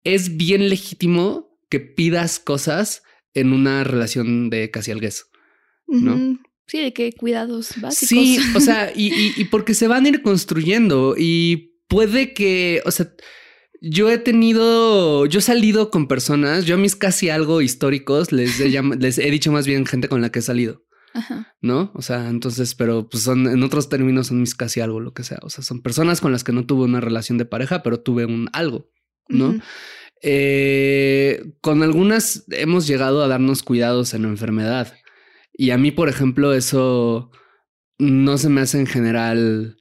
es 0.06 0.36
bien 0.36 0.68
legítimo 0.68 1.58
que 1.68 1.80
pidas 1.80 2.38
cosas 2.38 3.02
en 3.34 3.52
una 3.52 3.82
relación 3.82 4.50
de 4.50 4.70
casi 4.70 4.92
algués, 4.92 5.26
¿no? 5.88 6.38
Sí, 6.68 6.78
de 6.78 6.92
que 6.92 7.12
cuidados 7.12 7.74
básicos. 7.80 8.08
Sí, 8.08 8.38
o 8.56 8.60
sea, 8.60 8.92
y, 8.94 9.44
porque 9.46 9.74
se 9.74 9.88
van 9.88 10.04
a 10.04 10.08
ir 10.08 10.22
construyendo 10.22 11.14
y 11.18 11.80
puede 11.88 12.34
que, 12.34 12.82
o 12.84 12.90
sea, 12.92 13.12
yo 13.80 14.10
he 14.10 14.18
tenido, 14.18 15.26
yo 15.26 15.40
he 15.40 15.42
salido 15.42 15.90
con 15.90 16.06
personas, 16.06 16.64
yo 16.64 16.76
a 16.76 16.78
mis 16.78 16.94
casi 16.94 17.28
algo 17.28 17.60
históricos 17.60 18.30
les 18.30 18.60
he, 18.60 18.68
les 18.98 19.18
he 19.18 19.30
dicho 19.30 19.50
más 19.50 19.66
bien 19.66 19.86
gente 19.86 20.08
con 20.08 20.20
la 20.20 20.30
que 20.30 20.38
he 20.38 20.42
salido. 20.42 20.84
Ajá. 21.14 21.54
¿No? 21.62 21.92
O 21.94 22.02
sea, 22.02 22.28
entonces, 22.28 22.74
pero 22.74 23.08
pues 23.08 23.24
son, 23.24 23.48
en 23.48 23.62
otros 23.62 23.88
términos 23.88 24.26
son 24.28 24.40
mis 24.40 24.54
casi 24.54 24.80
algo, 24.80 25.00
lo 25.00 25.14
que 25.14 25.24
sea. 25.24 25.38
O 25.42 25.50
sea, 25.50 25.64
son 25.64 25.82
personas 25.82 26.20
con 26.20 26.30
las 26.30 26.44
que 26.44 26.52
no 26.52 26.66
tuve 26.66 26.84
una 26.84 27.00
relación 27.00 27.38
de 27.38 27.46
pareja, 27.46 27.82
pero 27.82 28.00
tuve 28.00 28.26
un 28.26 28.50
algo, 28.52 28.90
¿no? 29.28 29.58
Eh, 30.22 31.52
con 31.60 31.82
algunas 31.82 32.44
hemos 32.50 32.86
llegado 32.86 33.22
a 33.22 33.28
darnos 33.28 33.62
cuidados 33.62 34.14
en 34.14 34.22
la 34.22 34.28
enfermedad. 34.28 34.94
Y 35.52 35.70
a 35.70 35.78
mí, 35.78 35.90
por 35.90 36.08
ejemplo, 36.08 36.52
eso 36.52 37.30
no 37.98 38.38
se 38.38 38.48
me 38.48 38.60
hace 38.60 38.78
en 38.78 38.86
general 38.86 39.78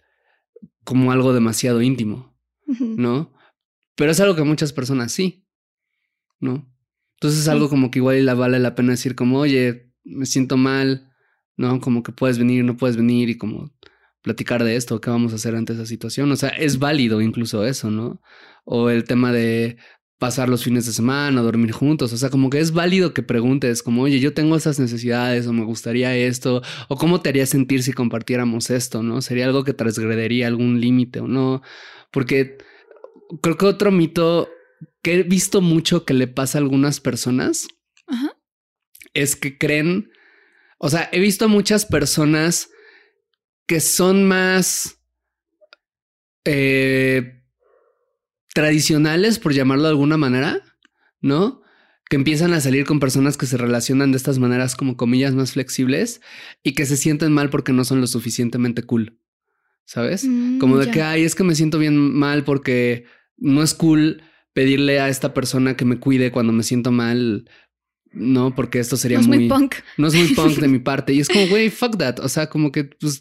como 0.84 1.12
algo 1.12 1.34
demasiado 1.34 1.82
íntimo, 1.82 2.38
¿no? 2.66 3.34
Pero 3.96 4.12
es 4.12 4.20
algo 4.20 4.36
que 4.36 4.44
muchas 4.44 4.72
personas 4.72 5.12
sí, 5.12 5.46
¿no? 6.40 6.72
Entonces 7.16 7.42
es 7.42 7.48
algo 7.48 7.70
como 7.70 7.92
que 7.92 8.00
igual 8.00 8.26
la 8.26 8.36
vale 8.36 8.60
la 8.60 8.76
pena 8.76 8.92
decir 8.92 9.16
como, 9.16 9.40
oye, 9.40 9.92
me 10.04 10.26
siento 10.26 10.58
mal, 10.58 11.12
¿no? 11.58 11.80
Como 11.80 12.04
que 12.04 12.12
puedes 12.12 12.38
venir, 12.38 12.64
no 12.64 12.78
puedes 12.78 12.98
venir 12.98 13.30
y 13.30 13.38
como 13.38 13.74
platicar 14.22 14.64
de 14.64 14.76
esto, 14.76 15.02
qué 15.02 15.10
vamos 15.10 15.32
a 15.34 15.36
hacer 15.36 15.56
ante 15.56 15.74
esa 15.74 15.86
situación. 15.86 16.32
O 16.32 16.36
sea, 16.36 16.50
es 16.50 16.80
válido 16.80 17.22
incluso 17.22 17.66
eso, 17.66 17.92
¿no? 17.92 18.22
O 18.64 18.90
el 18.90 19.04
tema 19.04 19.32
de, 19.32 19.78
pasar 20.18 20.48
los 20.48 20.64
fines 20.64 20.86
de 20.86 20.94
semana 20.94 21.42
dormir 21.42 21.72
juntos. 21.72 22.14
O 22.14 22.18
sea, 22.18 22.30
como 22.30 22.50
que 22.50 22.60
es 22.60 22.72
válido 22.72 23.14
que 23.14 23.24
preguntes 23.24 23.84
como, 23.84 24.04
oye, 24.04 24.20
yo 24.20 24.34
tengo 24.34 24.56
esas 24.56 24.80
necesidades 24.80 25.48
o 25.48 25.54
me 25.54 25.66
gustaría 25.66 26.16
esto, 26.16 26.62
o 26.88 26.96
cómo 26.98 27.22
te 27.22 27.30
haría 27.30 27.46
sentir 27.46 27.84
si 27.84 27.94
compartiéramos 27.94 28.70
esto, 28.70 29.04
¿no? 29.04 29.22
Sería 29.22 29.46
algo 29.46 29.64
que 29.64 29.74
transgredería 29.74 30.48
algún 30.48 30.80
límite 30.80 31.20
o 31.20 31.28
no. 31.28 31.62
Porque 32.12 32.58
creo 33.42 33.58
que 33.58 33.66
otro 33.66 33.92
mito 33.92 34.50
que 35.02 35.16
he 35.16 35.24
visto 35.24 35.62
mucho 35.62 36.06
que 36.06 36.14
le 36.14 36.28
pasa 36.28 36.58
a 36.58 36.62
algunas 36.62 37.00
personas 37.00 37.68
es 39.14 39.36
que 39.36 39.58
creen, 39.58 40.12
o 40.78 40.90
sea, 40.90 41.10
he 41.12 41.20
visto 41.20 41.48
muchas 41.50 41.86
personas 41.86 42.70
que 43.68 43.80
son 43.80 44.28
más... 44.28 45.00
Eh, 46.44 47.45
tradicionales, 48.56 49.38
por 49.38 49.54
llamarlo 49.54 49.84
de 49.84 49.90
alguna 49.90 50.16
manera, 50.16 50.62
¿no? 51.20 51.62
Que 52.10 52.16
empiezan 52.16 52.54
a 52.54 52.62
salir 52.62 52.86
con 52.86 53.02
personas 53.02 53.36
que 53.36 53.46
se 53.48 53.58
relacionan 53.58 54.12
de 54.12 54.18
estas 54.18 54.40
maneras 54.40 54.76
como 54.78 54.96
comillas 54.96 55.36
más 55.36 55.52
flexibles 55.52 56.22
y 56.64 56.72
que 56.72 56.86
se 56.86 56.96
sienten 56.96 57.34
mal 57.34 57.50
porque 57.50 57.74
no 57.74 57.84
son 57.84 58.00
lo 58.00 58.08
suficientemente 58.08 58.84
cool. 58.84 59.20
¿Sabes? 59.84 60.24
Mm, 60.24 60.58
como 60.60 60.78
de 60.78 60.90
que, 60.90 61.02
ay, 61.02 61.24
es 61.26 61.36
que 61.36 61.44
me 61.44 61.54
siento 61.54 61.78
bien 61.80 61.98
mal 61.98 62.46
porque 62.46 63.04
no 63.38 63.62
es 63.62 63.74
cool 63.74 64.24
pedirle 64.54 65.02
a 65.02 65.10
esta 65.10 65.34
persona 65.34 65.76
que 65.76 65.84
me 65.84 66.00
cuide 66.00 66.32
cuando 66.32 66.54
me 66.54 66.64
siento 66.64 66.94
mal 66.94 67.50
no, 68.14 68.56
porque 68.56 68.80
esto 68.80 68.96
sería 68.96 69.18
No 69.18 69.24
es 69.24 69.28
muy, 69.28 69.38
muy 69.40 69.50
punk. 69.50 69.76
No 69.98 70.08
es 70.08 70.16
muy 70.16 70.30
punk 70.30 70.60
de 70.60 70.70
mi 70.70 70.80
parte. 70.90 71.12
Y 71.12 71.20
es 71.20 71.28
como, 71.28 71.46
güey, 71.48 71.70
fuck 71.70 71.98
that. 71.98 72.20
O 72.22 72.30
sea, 72.30 72.48
como 72.50 72.72
que, 72.72 72.86
pues, 72.86 73.20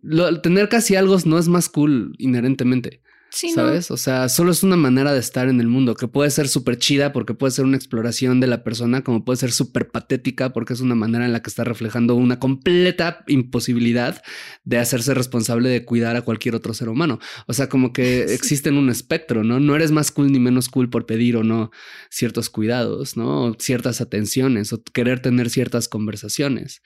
lo- 0.00 0.40
tener 0.40 0.68
casi 0.68 0.94
algo 0.94 1.18
no 1.24 1.36
es 1.38 1.48
más 1.48 1.68
cool 1.68 2.14
inherentemente. 2.18 3.02
Sí, 3.32 3.48
no. 3.48 3.54
¿Sabes? 3.54 3.90
O 3.90 3.96
sea, 3.96 4.28
solo 4.28 4.52
es 4.52 4.62
una 4.62 4.76
manera 4.76 5.12
de 5.14 5.18
estar 5.18 5.48
en 5.48 5.58
el 5.58 5.66
mundo 5.66 5.94
que 5.94 6.06
puede 6.06 6.30
ser 6.30 6.48
súper 6.48 6.76
chida 6.76 7.12
porque 7.14 7.32
puede 7.32 7.50
ser 7.50 7.64
una 7.64 7.78
exploración 7.78 8.40
de 8.40 8.46
la 8.46 8.62
persona, 8.62 9.02
como 9.02 9.24
puede 9.24 9.38
ser 9.38 9.52
súper 9.52 9.90
patética 9.90 10.52
porque 10.52 10.74
es 10.74 10.80
una 10.80 10.94
manera 10.94 11.24
en 11.24 11.32
la 11.32 11.40
que 11.40 11.48
está 11.48 11.64
reflejando 11.64 12.14
una 12.14 12.38
completa 12.38 13.24
imposibilidad 13.28 14.22
de 14.64 14.78
hacerse 14.78 15.14
responsable 15.14 15.70
de 15.70 15.84
cuidar 15.86 16.16
a 16.16 16.22
cualquier 16.22 16.54
otro 16.54 16.74
ser 16.74 16.90
humano. 16.90 17.18
O 17.46 17.54
sea, 17.54 17.68
como 17.70 17.92
que 17.94 18.28
Sí. 18.28 18.34
existe 18.34 18.68
en 18.68 18.76
un 18.76 18.90
espectro, 18.90 19.44
¿no? 19.44 19.60
No 19.60 19.74
eres 19.76 19.92
más 19.92 20.12
cool 20.12 20.30
ni 20.30 20.38
menos 20.38 20.68
cool 20.68 20.90
por 20.90 21.06
pedir 21.06 21.36
o 21.38 21.42
no 21.42 21.70
ciertos 22.10 22.50
cuidados, 22.50 23.16
¿no? 23.16 23.44
O 23.44 23.56
ciertas 23.58 24.00
atenciones 24.02 24.72
o 24.74 24.82
querer 24.82 25.20
tener 25.20 25.48
ciertas 25.48 25.88
conversaciones. 25.88 26.82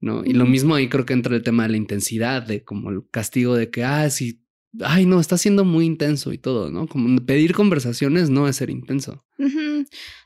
¿no? 0.00 0.24
Y 0.24 0.32
lo 0.32 0.46
mismo 0.46 0.74
ahí 0.74 0.88
creo 0.88 1.06
que 1.06 1.12
entra 1.12 1.36
el 1.36 1.44
tema 1.44 1.62
de 1.62 1.68
la 1.70 1.76
intensidad, 1.76 2.42
de 2.42 2.64
como 2.64 2.90
el 2.90 3.02
castigo 3.12 3.54
de 3.54 3.70
que, 3.70 3.84
ah, 3.84 4.10
sí, 4.10 4.41
ay, 4.80 5.06
no, 5.06 5.20
está 5.20 5.36
siendo 5.36 5.64
muy 5.64 5.84
intenso 5.84 6.32
y 6.32 6.38
todo, 6.38 6.70
¿no? 6.70 6.86
Como 6.86 7.20
pedir 7.24 7.54
conversaciones 7.54 8.30
no 8.30 8.48
es 8.48 8.56
ser 8.56 8.70
intenso. 8.70 9.24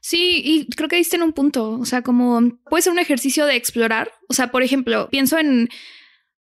Sí, 0.01 0.43
y 0.45 0.67
creo 0.77 0.89
que 0.89 0.97
diste 0.97 1.17
en 1.17 1.23
un 1.23 1.33
punto. 1.33 1.73
O 1.73 1.85
sea, 1.85 2.03
como 2.03 2.59
puede 2.71 2.83
ser 2.83 2.93
un 2.93 2.99
ejercicio 2.99 3.47
de 3.47 3.57
explorar. 3.57 4.13
O 4.29 4.35
sea, 4.35 4.51
por 4.51 4.63
ejemplo, 4.63 5.09
pienso 5.11 5.39
en 5.39 5.69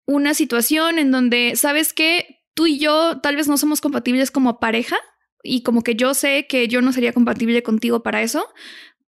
una 0.05 0.33
situación 0.33 0.99
en 0.99 1.11
donde 1.11 1.55
sabes 1.55 1.93
que 1.93 2.41
tú 2.53 2.67
y 2.67 2.79
yo 2.79 3.19
tal 3.21 3.35
vez 3.35 3.47
no 3.47 3.57
somos 3.57 3.81
compatibles 3.81 4.31
como 4.31 4.59
pareja 4.59 4.97
y 5.43 5.61
como 5.61 5.83
que 5.83 5.95
yo 5.95 6.13
sé 6.13 6.47
que 6.47 6.67
yo 6.67 6.81
no 6.81 6.93
sería 6.93 7.13
compatible 7.13 7.63
contigo 7.63 8.03
para 8.03 8.21
eso, 8.21 8.47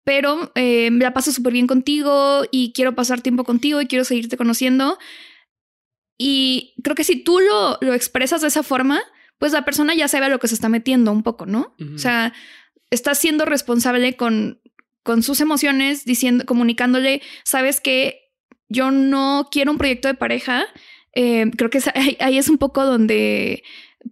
pero 0.03 0.51
eh, 0.55 0.91
me 0.91 1.03
la 1.03 1.13
paso 1.13 1.31
súper 1.31 1.53
bien 1.53 1.67
contigo 1.67 2.43
y 2.51 2.73
quiero 2.73 2.95
pasar 2.95 3.21
tiempo 3.21 3.43
contigo 3.43 3.81
y 3.81 3.87
quiero 3.87 4.05
seguirte 4.05 4.37
conociendo. 4.37 4.97
Y 6.17 6.75
creo 6.83 6.95
que 6.95 7.03
si 7.03 7.17
tú 7.23 7.39
lo, 7.39 7.77
lo 7.81 7.93
expresas 7.93 8.41
de 8.41 8.47
esa 8.47 8.63
forma, 8.63 9.01
pues 9.37 9.51
la 9.51 9.65
persona 9.65 9.93
ya 9.95 10.07
sabe 10.07 10.27
a 10.27 10.29
lo 10.29 10.39
que 10.39 10.47
se 10.47 10.55
está 10.55 10.69
metiendo 10.69 11.11
un 11.11 11.23
poco, 11.23 11.45
¿no? 11.45 11.75
O 11.93 11.97
sea, 11.97 12.33
estás 12.89 13.17
siendo 13.19 13.43
responsable 13.45 14.15
con, 14.15 14.61
con 15.03 15.23
sus 15.23 15.41
emociones, 15.41 16.05
diciendo, 16.05 16.45
comunicándole, 16.45 17.21
sabes 17.43 17.81
que 17.81 18.21
yo 18.69 18.91
no 18.91 19.49
quiero 19.51 19.71
un 19.71 19.77
proyecto 19.77 20.07
de 20.07 20.13
pareja. 20.13 20.65
Eh, 21.13 21.51
creo 21.57 21.69
que 21.69 21.79
ahí, 22.19 22.37
es 22.37 22.49
un 22.49 22.57
poco 22.57 22.85
donde 22.85 23.63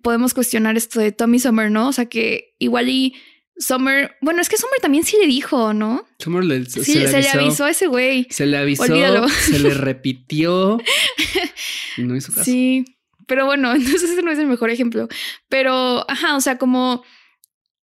podemos 0.01 0.33
cuestionar 0.33 0.75
esto 0.75 0.99
de 0.99 1.11
Tommy 1.11 1.39
Summer, 1.39 1.71
¿no? 1.71 1.87
O 1.87 1.93
sea, 1.93 2.05
que 2.07 2.55
igual 2.59 2.89
y 2.89 3.15
Summer, 3.57 4.15
bueno, 4.21 4.41
es 4.41 4.49
que 4.49 4.57
Summer 4.57 4.79
también 4.81 5.03
sí 5.03 5.15
le 5.21 5.27
dijo, 5.27 5.73
¿no? 5.73 6.05
Summer 6.19 6.43
le- 6.43 6.65
Sí, 6.65 6.83
se, 6.83 7.21
le 7.21 7.29
avisó 7.29 7.65
a 7.65 7.69
ese 7.69 7.87
güey. 7.87 8.27
Se 8.29 8.45
le 8.45 8.57
avisó, 8.57 8.83
Olvídalo. 8.83 9.29
se 9.29 9.59
le 9.59 9.73
repitió 9.73 10.79
no 11.97 12.15
hizo 12.15 12.31
caso. 12.31 12.43
Sí, 12.45 12.85
pero 13.27 13.45
bueno, 13.45 13.71
entonces 13.75 14.03
ese 14.03 14.21
no 14.21 14.31
es 14.31 14.39
el 14.39 14.47
mejor 14.47 14.69
ejemplo. 14.69 15.07
Pero, 15.49 16.09
ajá, 16.09 16.35
o 16.35 16.41
sea, 16.41 16.57
como... 16.57 17.03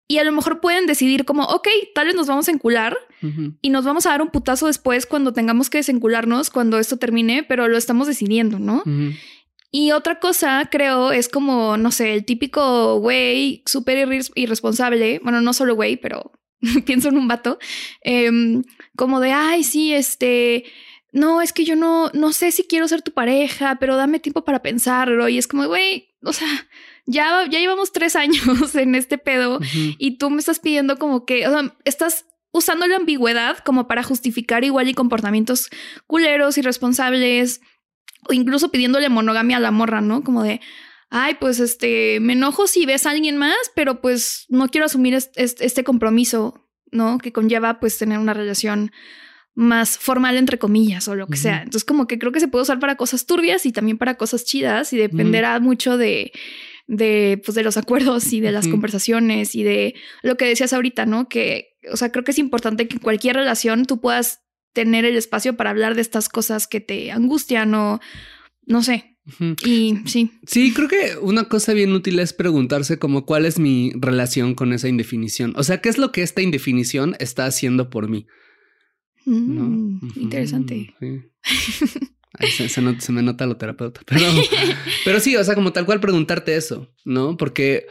Y 0.08 0.18
a 0.18 0.24
lo 0.24 0.32
mejor 0.32 0.60
pueden 0.60 0.84
decidir 0.86 1.24
como, 1.24 1.44
ok, 1.44 1.68
tal 1.94 2.06
vez 2.06 2.14
nos 2.14 2.26
vamos 2.26 2.46
a 2.48 2.50
encular 2.50 2.94
y 3.62 3.70
nos 3.70 3.84
vamos 3.86 4.04
a 4.04 4.10
dar 4.10 4.20
un 4.20 4.28
putazo 4.30 4.66
después 4.66 5.06
cuando 5.06 5.32
tengamos 5.32 5.70
que 5.70 5.78
desencularnos, 5.78 6.50
cuando 6.50 6.78
esto 6.78 6.98
termine, 6.98 7.44
pero 7.44 7.66
lo 7.68 7.78
estamos 7.78 8.08
decidiendo, 8.08 8.58
¿no? 8.58 8.82
Y 9.70 9.92
otra 9.92 10.18
cosa, 10.18 10.68
creo, 10.70 11.12
es 11.12 11.30
como, 11.30 11.78
no 11.78 11.90
sé, 11.92 12.12
el 12.12 12.26
típico 12.26 12.98
güey 12.98 13.62
súper 13.64 14.06
irres- 14.06 14.32
irresponsable. 14.34 15.18
Bueno, 15.22 15.40
no 15.40 15.54
solo 15.54 15.76
güey, 15.76 15.96
pero 15.96 16.32
pienso 16.84 17.08
en 17.08 17.16
un 17.16 17.26
vato. 17.28 17.58
em, 18.02 18.64
como 18.96 19.18
de, 19.20 19.32
ay, 19.32 19.64
sí, 19.64 19.94
este, 19.94 20.64
no, 21.12 21.42
es 21.42 21.52
que 21.52 21.64
yo 21.64 21.76
no, 21.76 22.10
no 22.14 22.32
sé 22.32 22.50
si 22.52 22.64
quiero 22.64 22.88
ser 22.88 23.02
tu 23.02 23.12
pareja, 23.12 23.76
pero 23.78 23.96
dame 23.96 24.18
tiempo 24.18 24.44
para 24.44 24.62
pensarlo. 24.62 25.28
Y 25.28 25.38
es 25.38 25.46
como, 25.46 25.66
güey, 25.66 26.08
o 26.24 26.32
sea, 26.32 26.48
ya, 27.06 27.46
ya 27.50 27.58
llevamos 27.60 27.92
tres 27.92 28.16
años 28.16 28.74
en 28.74 28.94
este 28.94 29.18
pedo 29.18 29.60
y 29.98 30.16
tú 30.18 30.30
me 30.30 30.38
estás 30.38 30.58
pidiendo 30.58 30.98
como 30.98 31.24
que, 31.26 31.46
o 31.46 31.50
sea, 31.50 31.76
estás 31.84 32.24
usando 32.50 32.86
la 32.86 32.96
ambigüedad 32.96 33.58
como 33.58 33.88
para 33.88 34.02
justificar 34.02 34.64
igual 34.64 34.88
y 34.88 34.94
comportamientos 34.94 35.68
culeros, 36.06 36.58
irresponsables, 36.58 37.60
o 38.28 38.32
incluso 38.32 38.70
pidiéndole 38.70 39.08
monogamia 39.08 39.56
a 39.56 39.60
la 39.60 39.70
morra, 39.70 40.00
¿no? 40.00 40.22
Como 40.22 40.42
de, 40.42 40.60
ay, 41.10 41.36
pues 41.40 41.60
este, 41.60 42.20
me 42.20 42.34
enojo 42.34 42.66
si 42.66 42.86
ves 42.86 43.06
a 43.06 43.10
alguien 43.10 43.36
más, 43.36 43.56
pero 43.74 44.00
pues 44.00 44.44
no 44.48 44.68
quiero 44.68 44.84
asumir 44.86 45.14
est- 45.14 45.36
est- 45.38 45.60
este 45.60 45.82
compromiso, 45.82 46.68
¿no? 46.90 47.18
Que 47.18 47.32
conlleva 47.32 47.80
pues 47.80 47.98
tener 47.98 48.18
una 48.18 48.34
relación 48.34 48.92
más 49.54 49.98
formal 49.98 50.36
entre 50.36 50.58
comillas 50.58 51.08
o 51.08 51.14
lo 51.14 51.26
que 51.26 51.36
sea. 51.36 51.58
Entonces 51.58 51.84
como 51.84 52.06
que 52.06 52.18
creo 52.18 52.32
que 52.32 52.40
se 52.40 52.48
puede 52.48 52.62
usar 52.62 52.78
para 52.78 52.96
cosas 52.96 53.26
turbias 53.26 53.66
y 53.66 53.72
también 53.72 53.98
para 53.98 54.16
cosas 54.16 54.44
chidas 54.44 54.92
y 54.92 54.96
dependerá 54.96 55.58
mucho 55.60 55.98
de 55.98 56.32
de 56.86 57.40
pues 57.44 57.54
de 57.54 57.62
los 57.62 57.76
acuerdos 57.76 58.32
y 58.32 58.40
de 58.40 58.52
las 58.52 58.68
conversaciones 58.68 59.54
y 59.54 59.62
de 59.62 59.94
lo 60.22 60.36
que 60.36 60.46
decías 60.46 60.72
ahorita, 60.72 61.06
¿no? 61.06 61.28
Que 61.28 61.76
o 61.90 61.96
sea, 61.96 62.10
creo 62.10 62.24
que 62.24 62.32
es 62.32 62.38
importante 62.38 62.88
que 62.88 62.94
en 62.94 63.02
cualquier 63.02 63.36
relación 63.36 63.84
tú 63.84 64.00
puedas 64.00 64.40
tener 64.72 65.04
el 65.04 65.16
espacio 65.16 65.56
para 65.56 65.70
hablar 65.70 65.94
de 65.94 66.00
estas 66.00 66.28
cosas 66.28 66.66
que 66.66 66.80
te 66.80 67.12
angustian 67.12 67.74
o 67.74 68.00
no 68.66 68.82
sé. 68.82 69.18
Y 69.64 69.98
sí. 70.06 70.32
Sí, 70.46 70.72
creo 70.74 70.88
que 70.88 71.16
una 71.20 71.44
cosa 71.44 71.72
bien 71.74 71.92
útil 71.92 72.18
es 72.18 72.32
preguntarse 72.32 72.98
como 72.98 73.24
cuál 73.24 73.46
es 73.46 73.58
mi 73.58 73.92
relación 73.94 74.54
con 74.54 74.72
esa 74.72 74.88
indefinición. 74.88 75.52
O 75.56 75.62
sea, 75.62 75.80
¿qué 75.80 75.88
es 75.88 75.98
lo 75.98 76.10
que 76.10 76.22
esta 76.22 76.42
indefinición 76.42 77.14
está 77.20 77.46
haciendo 77.46 77.88
por 77.88 78.08
mí? 78.08 78.26
¿No? 79.26 79.62
Mm, 79.64 80.00
Interesante. 80.16 80.94
sí. 81.00 81.20
Se, 82.56 82.68
se 82.68 82.80
not- 82.82 83.00
se 83.00 83.12
me 83.12 83.22
nota 83.22 83.46
lo 83.46 83.56
terapeuta. 83.56 84.00
Pero, 84.08 84.24
pero 85.04 85.20
sí, 85.20 85.36
o 85.36 85.44
sea, 85.44 85.54
como 85.54 85.72
tal 85.72 85.84
cual 85.84 86.00
preguntarte 86.00 86.56
eso, 86.56 86.88
¿no? 87.04 87.36
Porque 87.36 87.86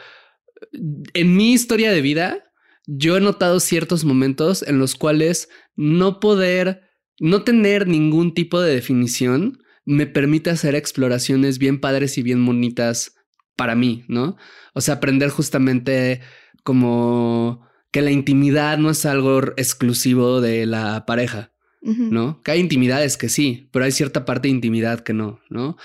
en 1.13 1.35
mi 1.37 1.53
historia 1.53 1.91
de 1.91 2.01
vida, 2.01 2.43
yo 2.87 3.17
he 3.17 3.21
notado 3.21 3.59
ciertos 3.59 4.03
momentos 4.03 4.63
en 4.63 4.79
los 4.79 4.95
cuales 4.95 5.47
no 5.75 6.19
poder, 6.19 6.81
no 7.19 7.43
tener 7.43 7.87
ningún 7.87 8.33
tipo 8.33 8.59
de 8.59 8.73
definición 8.73 9.59
me 9.85 10.05
permite 10.07 10.49
hacer 10.49 10.75
exploraciones 10.75 11.57
bien 11.59 11.79
padres 11.79 12.17
y 12.17 12.23
bien 12.23 12.45
bonitas 12.45 13.15
para 13.55 13.75
mí, 13.75 14.03
¿no? 14.07 14.37
O 14.73 14.81
sea, 14.81 14.95
aprender 14.95 15.29
justamente 15.29 16.21
como 16.63 17.67
que 17.91 18.01
la 18.01 18.11
intimidad 18.11 18.77
no 18.77 18.89
es 18.89 19.05
algo 19.05 19.41
exclusivo 19.57 20.41
de 20.41 20.65
la 20.65 21.05
pareja. 21.05 21.51
¿no? 21.83 22.41
Que 22.43 22.51
hay 22.51 22.59
intimidades 22.59 23.17
que 23.17 23.27
sí, 23.27 23.67
pero 23.71 23.85
hay 23.85 23.91
cierta 23.91 24.23
parte 24.23 24.47
de 24.47 24.53
intimidad 24.53 24.99
que 24.99 25.13
no, 25.13 25.39
¿no? 25.49 25.77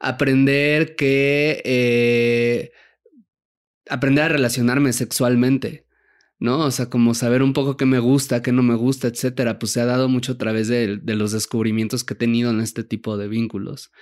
Aprender 0.00 0.96
que... 0.96 1.60
eh, 1.64 2.72
aprender 3.88 4.24
a 4.24 4.28
relacionarme 4.28 4.92
sexualmente, 4.92 5.86
¿no? 6.38 6.60
O 6.60 6.70
sea, 6.70 6.88
como 6.88 7.14
saber 7.14 7.42
un 7.42 7.52
poco 7.52 7.76
qué 7.76 7.84
me 7.84 7.98
gusta, 7.98 8.40
qué 8.42 8.52
no 8.52 8.62
me 8.62 8.74
gusta, 8.74 9.08
etcétera, 9.08 9.58
pues 9.58 9.72
se 9.72 9.80
ha 9.80 9.86
dado 9.86 10.08
mucho 10.08 10.32
a 10.32 10.38
través 10.38 10.68
de, 10.68 10.96
de 10.96 11.14
los 11.14 11.32
descubrimientos 11.32 12.04
que 12.04 12.14
he 12.14 12.16
tenido 12.16 12.50
en 12.50 12.60
este 12.60 12.84
tipo 12.84 13.18
de 13.18 13.28
vínculos, 13.28 13.92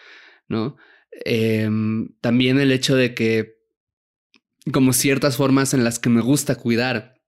¿no? 0.49 0.77
Em, 1.25 2.15
también 2.21 2.61
el 2.61 2.71
hecho 2.71 2.95
de 2.95 3.15
que 3.15 3.57
como 4.73 4.93
ciertas 4.93 5.37
formas 5.37 5.75
en 5.75 5.83
las 5.83 5.99
que 5.99 6.11
me 6.11 6.21
gusta 6.21 6.55
cuidar 6.55 7.20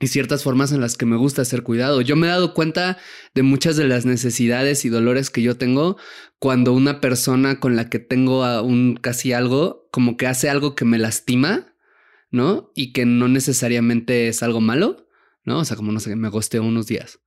y 0.00 0.08
ciertas 0.08 0.42
formas 0.42 0.72
en 0.72 0.80
las 0.80 0.96
que 0.96 1.04
me 1.04 1.16
gusta 1.16 1.44
ser 1.44 1.62
cuidado. 1.62 2.00
Yo 2.00 2.16
me 2.16 2.26
he 2.26 2.30
dado 2.30 2.54
cuenta 2.54 2.96
de 3.34 3.42
muchas 3.42 3.76
de 3.76 3.86
las 3.86 4.06
necesidades 4.06 4.84
y 4.86 4.88
dolores 4.88 5.28
que 5.28 5.42
yo 5.42 5.58
tengo 5.58 5.98
cuando 6.38 6.72
una 6.72 7.02
persona 7.02 7.60
con 7.60 7.76
la 7.76 7.90
que 7.90 7.98
tengo 7.98 8.44
a 8.44 8.62
un 8.62 8.96
casi 8.96 9.34
algo, 9.34 9.88
como 9.92 10.16
que 10.16 10.26
hace 10.26 10.48
algo 10.48 10.74
que 10.74 10.86
me 10.86 10.98
lastima, 10.98 11.74
¿no? 12.30 12.72
Y 12.74 12.92
que 12.92 13.04
no 13.04 13.28
necesariamente 13.28 14.28
es 14.28 14.42
algo 14.42 14.62
malo, 14.62 15.06
¿no? 15.44 15.58
O 15.58 15.64
sea, 15.66 15.76
como 15.76 15.92
no 15.92 16.00
sé, 16.00 16.16
me 16.16 16.30
gosteo 16.30 16.62
unos 16.62 16.86
días, 16.86 17.20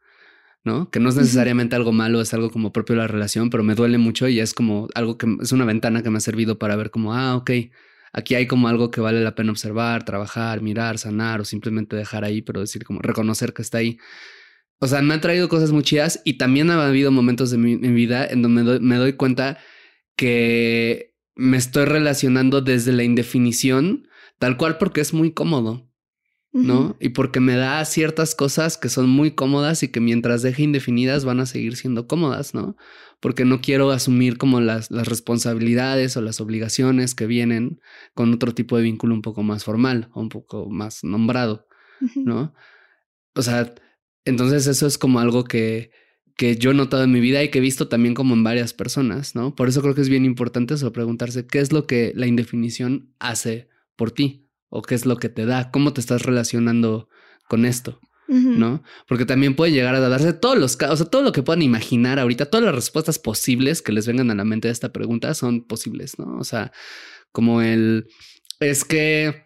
¿no? 0.63 0.89
Que 0.89 0.99
no 0.99 1.09
es 1.09 1.15
necesariamente 1.15 1.75
algo 1.75 1.91
malo, 1.91 2.21
es 2.21 2.33
algo 2.33 2.49
como 2.49 2.73
propio 2.73 2.95
de 2.95 3.01
la 3.03 3.07
relación, 3.07 3.51
pero 3.51 3.63
me 3.63 3.75
duele 3.75 3.99
mucho 3.99 4.27
y 4.27 4.39
es 4.39 4.55
como 4.55 4.87
algo 4.95 5.19
que 5.19 5.27
es 5.41 5.51
una 5.51 5.65
ventana 5.65 6.01
que 6.01 6.09
me 6.09 6.17
ha 6.17 6.21
servido 6.21 6.57
para 6.57 6.75
ver 6.75 6.89
como, 6.89 7.13
ah, 7.13 7.35
ok, 7.35 7.51
aquí 8.13 8.35
hay 8.35 8.47
como 8.47 8.67
algo 8.67 8.91
que 8.91 9.01
vale 9.01 9.21
la 9.21 9.35
pena 9.35 9.51
observar, 9.51 10.05
trabajar, 10.05 10.61
mirar, 10.61 10.97
sanar 10.97 11.41
o 11.41 11.45
simplemente 11.45 11.95
dejar 11.95 12.23
ahí, 12.23 12.41
pero 12.41 12.61
decir 12.61 12.85
como 12.85 13.01
reconocer 13.01 13.53
que 13.53 13.63
está 13.63 13.79
ahí. 13.79 13.97
O 14.79 14.87
sea, 14.87 15.01
me 15.01 15.13
han 15.13 15.21
traído 15.21 15.49
cosas 15.49 15.71
muy 15.71 15.83
chidas 15.83 16.21
y 16.23 16.37
también 16.37 16.69
ha 16.69 16.85
habido 16.85 17.11
momentos 17.11 17.51
de 17.51 17.57
mi, 17.57 17.75
vida 17.75 18.25
en 18.25 18.41
donde 18.41 18.79
me 18.79 18.95
doy 18.97 19.13
cuenta 19.13 19.57
que 20.15 21.15
me 21.35 21.57
estoy 21.57 21.85
relacionando 21.85 22.61
desde 22.61 22.91
la 22.93 23.03
indefinición, 23.03 24.07
tal 24.39 24.57
cual 24.57 24.77
porque 24.77 25.01
es 25.01 25.13
muy 25.13 25.33
cómodo. 25.33 25.89
¿No? 26.53 26.95
Y 26.99 27.09
porque 27.09 27.39
me 27.39 27.55
da 27.55 27.83
ciertas 27.83 28.35
cosas 28.35 28.77
que 28.77 28.89
son 28.89 29.09
muy 29.09 29.31
cómodas 29.31 29.81
y 29.81 29.87
que 29.87 29.99
mientras 29.99 30.43
deje 30.43 30.61
indefinidas 30.63 31.25
van 31.25 31.39
a 31.39 31.47
seguir 31.47 31.75
siendo 31.75 32.07
cómodas, 32.07 32.53
¿no? 32.53 32.77
Porque 33.19 33.43
no 33.43 33.59
quiero 33.59 33.89
asumir 33.89 34.37
como 34.37 34.61
las, 34.61 34.91
las 34.91 35.07
responsabilidades 35.07 36.15
o 36.15 36.21
las 36.21 36.39
obligaciones 36.39 37.15
que 37.15 37.25
vienen 37.25 37.81
con 38.13 38.31
otro 38.33 38.53
tipo 38.53 38.77
de 38.77 38.83
vínculo 38.83 39.15
un 39.15 39.23
poco 39.23 39.41
más 39.41 39.63
formal 39.63 40.09
o 40.13 40.21
un 40.21 40.29
poco 40.29 40.69
más 40.69 41.03
nombrado. 41.03 41.67
¿no? 42.15 42.53
O 43.35 43.41
sea, 43.41 43.73
Entonces 44.25 44.67
eso 44.67 44.85
es 44.85 44.97
como 44.97 45.19
algo 45.19 45.45
que, 45.45 45.91
que 46.35 46.55
yo 46.57 46.71
he 46.71 46.75
notado 46.75 47.03
en 47.03 47.11
mi 47.11 47.19
vida 47.19 47.43
y 47.43 47.49
que 47.49 47.59
he 47.59 47.61
visto 47.61 47.87
también 47.87 48.13
como 48.13 48.35
en 48.35 48.43
varias 48.43 48.73
personas, 48.73 49.35
¿no? 49.35 49.55
Por 49.55 49.69
eso 49.69 49.81
creo 49.81 49.95
que 49.95 50.01
es 50.01 50.09
bien 50.09 50.25
importante 50.25 50.75
eso, 50.75 50.93
preguntarse 50.93 51.47
qué 51.47 51.59
es 51.59 51.71
lo 51.71 51.87
que 51.87 52.11
la 52.15 52.27
indefinición 52.27 53.13
hace 53.19 53.69
por 53.95 54.11
ti 54.11 54.42
o 54.75 54.81
qué 54.81 54.95
es 54.95 55.05
lo 55.05 55.17
que 55.17 55.29
te 55.29 55.45
da, 55.45 55.69
cómo 55.69 55.93
te 55.93 56.01
estás 56.01 56.23
relacionando 56.23 57.07
con 57.47 57.63
esto. 57.63 57.99
¿no? 58.27 58.81
Porque 59.07 59.25
también 59.25 59.55
puede 59.55 59.71
llegar 59.71 59.93
a 59.93 59.99
darse 59.99 60.33
todos 60.33 60.57
los 60.57 60.75
casos, 60.75 60.93
o 60.93 60.97
sea, 61.03 61.11
todo 61.11 61.21
lo 61.21 61.31
que 61.31 61.43
puedan 61.43 61.61
imaginar 61.61 62.17
ahorita, 62.17 62.47
todas 62.47 62.65
las 62.65 62.73
respuestas 62.73 63.19
posibles 63.19 63.83
que 63.83 63.91
les 63.91 64.07
vengan 64.07 64.31
a 64.31 64.35
la 64.35 64.45
mente 64.45 64.69
de 64.69 64.71
esta 64.71 64.91
pregunta 64.91 65.35
son 65.35 65.67
posibles, 65.67 66.17
¿no? 66.17 66.39
O 66.39 66.43
sea, 66.43 66.71
como 67.31 67.61
el, 67.61 68.07
es 68.59 68.85
que 68.85 69.43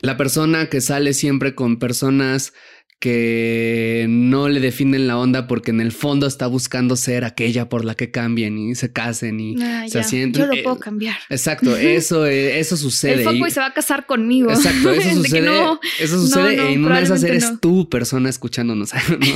la 0.00 0.16
persona 0.16 0.68
que 0.68 0.80
sale 0.80 1.14
siempre 1.14 1.54
con 1.54 1.78
personas 1.78 2.52
que 3.00 4.04
no 4.10 4.50
le 4.50 4.60
definen 4.60 5.06
la 5.06 5.16
onda 5.18 5.46
porque 5.46 5.70
en 5.70 5.80
el 5.80 5.90
fondo 5.90 6.26
está 6.26 6.46
buscando 6.46 6.96
ser 6.96 7.24
aquella 7.24 7.68
por 7.70 7.84
la 7.86 7.94
que 7.94 8.10
cambien 8.10 8.58
y 8.58 8.74
se 8.74 8.92
casen 8.92 9.40
y 9.40 9.56
Ah, 9.62 9.84
se 9.88 9.94
ya. 9.98 10.02
sienten. 10.04 10.42
Yo 10.42 10.46
lo 10.48 10.52
eh, 10.54 10.62
puedo 10.62 10.78
cambiar. 10.78 11.16
Exacto, 11.30 11.74
eso, 11.76 12.26
eh, 12.26 12.60
eso 12.60 12.76
sucede. 12.76 13.14
El 13.14 13.22
fuckboy 13.24 13.48
y- 13.48 13.52
se 13.52 13.60
va 13.60 13.66
a 13.66 13.72
casar 13.72 14.04
conmigo. 14.04 14.50
Exacto, 14.50 14.90
eso 14.92 15.14
sucede. 15.14 15.40
no, 15.40 15.80
eso 15.98 16.20
sucede 16.20 16.56
no, 16.56 16.62
en 16.68 16.84
una 16.84 16.98
de 16.98 17.04
esas 17.04 17.22
eres 17.24 17.58
tú 17.60 17.88
persona 17.88 18.28
escuchándonos, 18.28 18.92
¿no? 19.08 19.26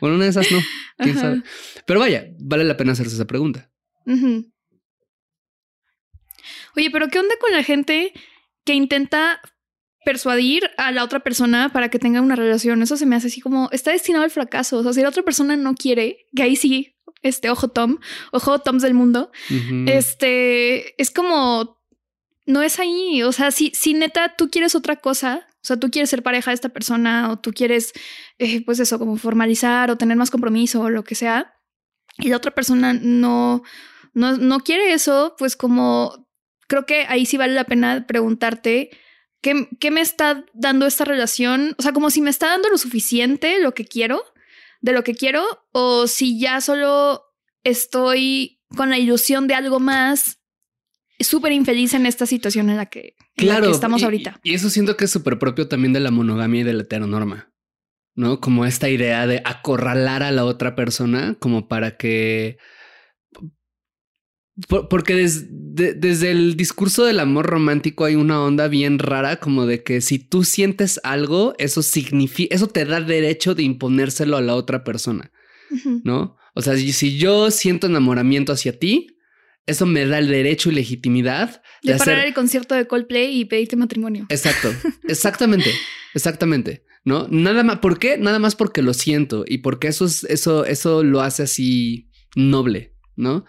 bueno, 0.00 0.16
una 0.16 0.24
de 0.24 0.30
esas 0.30 0.50
no, 0.50 0.58
quién 0.96 1.10
Ajá. 1.18 1.20
sabe. 1.20 1.42
Pero 1.86 2.00
vaya, 2.00 2.26
vale 2.40 2.64
la 2.64 2.78
pena 2.78 2.92
hacerse 2.92 3.14
esa 3.16 3.26
pregunta. 3.26 3.70
Oye, 6.76 6.90
pero 6.90 7.08
¿qué 7.08 7.18
onda 7.18 7.34
con 7.38 7.52
la 7.52 7.62
gente 7.62 8.14
que 8.64 8.72
intenta 8.74 9.40
persuadir 10.04 10.70
a 10.76 10.92
la 10.92 11.04
otra 11.04 11.20
persona 11.20 11.70
para 11.72 11.88
que 11.88 11.98
tenga 11.98 12.20
una 12.20 12.36
relación? 12.36 12.82
Eso 12.82 12.96
se 12.96 13.06
me 13.06 13.16
hace 13.16 13.28
así 13.28 13.40
como 13.40 13.68
está 13.72 13.92
destinado 13.92 14.24
al 14.24 14.30
fracaso. 14.30 14.78
O 14.78 14.82
sea, 14.82 14.92
si 14.92 15.02
la 15.02 15.08
otra 15.08 15.22
persona 15.22 15.56
no 15.56 15.74
quiere, 15.74 16.26
que 16.34 16.42
ahí 16.42 16.56
sí, 16.56 16.96
este 17.22 17.50
ojo 17.50 17.68
Tom, 17.68 17.98
ojo 18.32 18.58
Toms 18.58 18.82
del 18.82 18.94
mundo, 18.94 19.30
este 19.86 21.00
es 21.00 21.10
como 21.10 21.82
no 22.46 22.62
es 22.62 22.80
ahí. 22.80 23.22
O 23.22 23.32
sea, 23.32 23.50
si, 23.50 23.70
si 23.74 23.94
neta 23.94 24.34
tú 24.36 24.50
quieres 24.50 24.74
otra 24.74 24.96
cosa, 24.96 25.46
o 25.48 25.64
sea, 25.64 25.78
tú 25.78 25.90
quieres 25.90 26.10
ser 26.10 26.22
pareja 26.22 26.50
de 26.50 26.56
esta 26.56 26.70
persona 26.70 27.30
o 27.30 27.38
tú 27.38 27.52
quieres, 27.52 27.92
eh, 28.38 28.64
pues 28.64 28.80
eso, 28.80 28.98
como 28.98 29.16
formalizar 29.16 29.90
o 29.90 29.96
tener 29.96 30.16
más 30.16 30.30
compromiso 30.30 30.80
o 30.80 30.90
lo 30.90 31.04
que 31.04 31.14
sea, 31.14 31.54
y 32.18 32.28
la 32.28 32.36
otra 32.36 32.50
persona 32.50 32.92
no, 32.92 33.62
no, 34.12 34.36
no 34.36 34.60
quiere 34.60 34.92
eso, 34.92 35.34
pues 35.38 35.56
como 35.56 36.26
creo 36.66 36.86
que 36.86 37.06
ahí 37.08 37.26
sí 37.26 37.36
vale 37.36 37.54
la 37.54 37.64
pena 37.64 38.06
preguntarte. 38.06 38.90
¿Qué, 39.42 39.68
¿Qué 39.80 39.90
me 39.90 40.00
está 40.00 40.44
dando 40.54 40.86
esta 40.86 41.04
relación? 41.04 41.74
O 41.78 41.82
sea, 41.82 41.92
como 41.92 42.10
si 42.10 42.22
me 42.22 42.30
está 42.30 42.46
dando 42.46 42.70
lo 42.70 42.78
suficiente, 42.78 43.60
lo 43.60 43.74
que 43.74 43.84
quiero, 43.84 44.22
de 44.80 44.92
lo 44.92 45.04
que 45.04 45.14
quiero, 45.14 45.44
o 45.72 46.06
si 46.06 46.38
ya 46.38 46.60
solo 46.60 47.22
estoy 47.64 48.60
con 48.76 48.88
la 48.90 48.98
ilusión 48.98 49.46
de 49.48 49.54
algo 49.54 49.80
más, 49.80 50.38
súper 51.20 51.52
infeliz 51.52 51.94
en 51.94 52.06
esta 52.06 52.26
situación 52.26 52.70
en 52.70 52.76
la 52.76 52.86
que, 52.86 53.14
en 53.36 53.48
la 53.48 53.60
que 53.60 53.70
estamos 53.70 54.00
y- 54.00 54.04
ahorita. 54.04 54.40
Y 54.42 54.54
eso 54.54 54.70
siento 54.70 54.96
que 54.96 55.04
es 55.04 55.10
súper 55.10 55.38
propio 55.38 55.68
también 55.68 55.92
de 55.92 56.00
la 56.00 56.10
monogamia 56.10 56.60
y 56.60 56.64
de 56.64 56.72
la 56.74 56.82
heteronorma, 56.82 57.52
¿no? 58.14 58.40
Como 58.40 58.64
esta 58.64 58.88
idea 58.88 59.26
de 59.26 59.42
acorralar 59.44 60.22
a 60.22 60.32
la 60.32 60.44
otra 60.44 60.74
persona 60.74 61.36
como 61.38 61.68
para 61.68 61.96
que... 61.96 62.58
Por- 64.68 64.88
porque 64.88 65.14
des- 65.14 65.46
de- 65.50 65.94
desde 65.94 66.30
el 66.30 66.56
discurso 66.56 67.04
del 67.04 67.20
amor 67.20 67.46
romántico 67.46 68.04
hay 68.04 68.14
una 68.16 68.42
onda 68.42 68.68
bien 68.68 68.98
rara 68.98 69.36
como 69.36 69.64
de 69.66 69.82
que 69.82 70.00
si 70.02 70.18
tú 70.18 70.44
sientes 70.44 71.00
algo, 71.04 71.54
eso 71.58 71.82
significa, 71.82 72.54
eso 72.54 72.66
te 72.66 72.84
da 72.84 73.00
derecho 73.00 73.54
de 73.54 73.62
imponérselo 73.62 74.36
a 74.36 74.42
la 74.42 74.54
otra 74.54 74.84
persona. 74.84 75.30
¿no? 76.04 76.36
O 76.54 76.60
sea, 76.60 76.76
si, 76.76 76.92
si 76.92 77.16
yo 77.16 77.50
siento 77.50 77.86
enamoramiento 77.86 78.52
hacia 78.52 78.78
ti, 78.78 79.16
eso 79.64 79.86
me 79.86 80.04
da 80.04 80.18
el 80.18 80.28
derecho 80.28 80.70
y 80.70 80.74
legitimidad 80.74 81.62
de, 81.82 81.92
De 81.92 81.98
parar 81.98 82.16
hacer. 82.16 82.28
el 82.28 82.34
concierto 82.34 82.74
de 82.74 82.86
Coldplay 82.86 83.40
y 83.40 83.46
pedirte 83.46 83.76
matrimonio. 83.76 84.26
Exacto, 84.28 84.68
exactamente, 85.08 85.70
exactamente, 86.14 86.84
¿no? 87.04 87.26
Nada 87.30 87.62
más, 87.62 87.78
¿por 87.78 87.98
qué? 87.98 88.18
Nada 88.18 88.38
más 88.38 88.54
porque 88.54 88.82
lo 88.82 88.92
siento 88.92 89.44
y 89.48 89.58
porque 89.58 89.88
eso 89.88 90.04
es, 90.04 90.24
eso, 90.24 90.66
eso 90.66 91.02
lo 91.02 91.22
hace 91.22 91.44
así 91.44 92.10
noble, 92.36 92.94
¿no? 93.16 93.46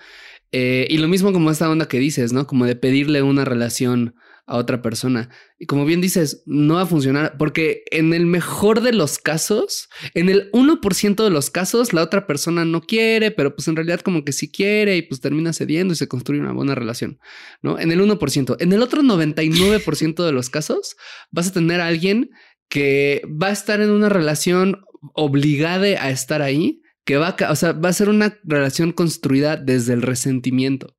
Eh, 0.53 0.85
y 0.87 0.99
lo 0.99 1.07
mismo 1.07 1.33
como 1.33 1.49
esta 1.49 1.69
onda 1.69 1.87
que 1.87 1.97
dices, 1.97 2.31
¿no? 2.31 2.45
Como 2.45 2.65
de 2.65 2.75
pedirle 2.75 3.23
una 3.23 3.43
relación 3.43 4.13
a 4.45 4.57
otra 4.57 4.83
persona. 4.83 5.29
Y 5.57 5.65
como 5.65 5.83
bien 5.85 5.99
dices, 5.99 6.43
no 6.45 6.75
va 6.75 6.83
a 6.83 6.85
funcionar 6.85 7.37
porque 7.39 7.83
en 7.89 8.13
el 8.13 8.27
mejor 8.27 8.81
de 8.81 8.93
los 8.93 9.17
casos, 9.17 9.89
en 10.13 10.29
el 10.29 10.51
1% 10.51 11.23
de 11.23 11.29
los 11.31 11.49
casos, 11.49 11.91
la 11.91 12.03
otra 12.03 12.27
persona 12.27 12.65
no 12.65 12.81
quiere, 12.81 13.31
pero 13.31 13.55
pues 13.55 13.67
en 13.67 13.75
realidad 13.75 14.01
como 14.01 14.23
que 14.23 14.31
sí 14.31 14.51
quiere 14.51 14.95
y 14.95 15.01
pues 15.01 15.21
termina 15.21 15.53
cediendo 15.53 15.93
y 15.93 15.97
se 15.97 16.07
construye 16.07 16.41
una 16.41 16.51
buena 16.51 16.75
relación, 16.75 17.19
¿no? 17.63 17.79
En 17.79 17.91
el 17.91 17.99
1%. 18.01 18.57
En 18.59 18.73
el 18.73 18.83
otro 18.83 19.01
99% 19.01 20.23
de 20.23 20.31
los 20.31 20.51
casos, 20.51 20.97
vas 21.31 21.47
a 21.47 21.53
tener 21.53 21.81
a 21.81 21.87
alguien 21.87 22.29
que 22.69 23.23
va 23.27 23.47
a 23.47 23.53
estar 23.53 23.81
en 23.81 23.89
una 23.89 24.09
relación 24.09 24.83
obligada 25.15 25.85
a 25.85 26.11
estar 26.11 26.43
ahí, 26.43 26.82
que 27.05 27.17
va 27.17 27.35
a, 27.39 27.51
o 27.51 27.55
sea, 27.55 27.73
va 27.73 27.89
a 27.89 27.93
ser 27.93 28.09
una 28.09 28.39
relación 28.43 28.91
construida 28.91 29.57
desde 29.57 29.93
el 29.93 30.01
resentimiento. 30.01 30.95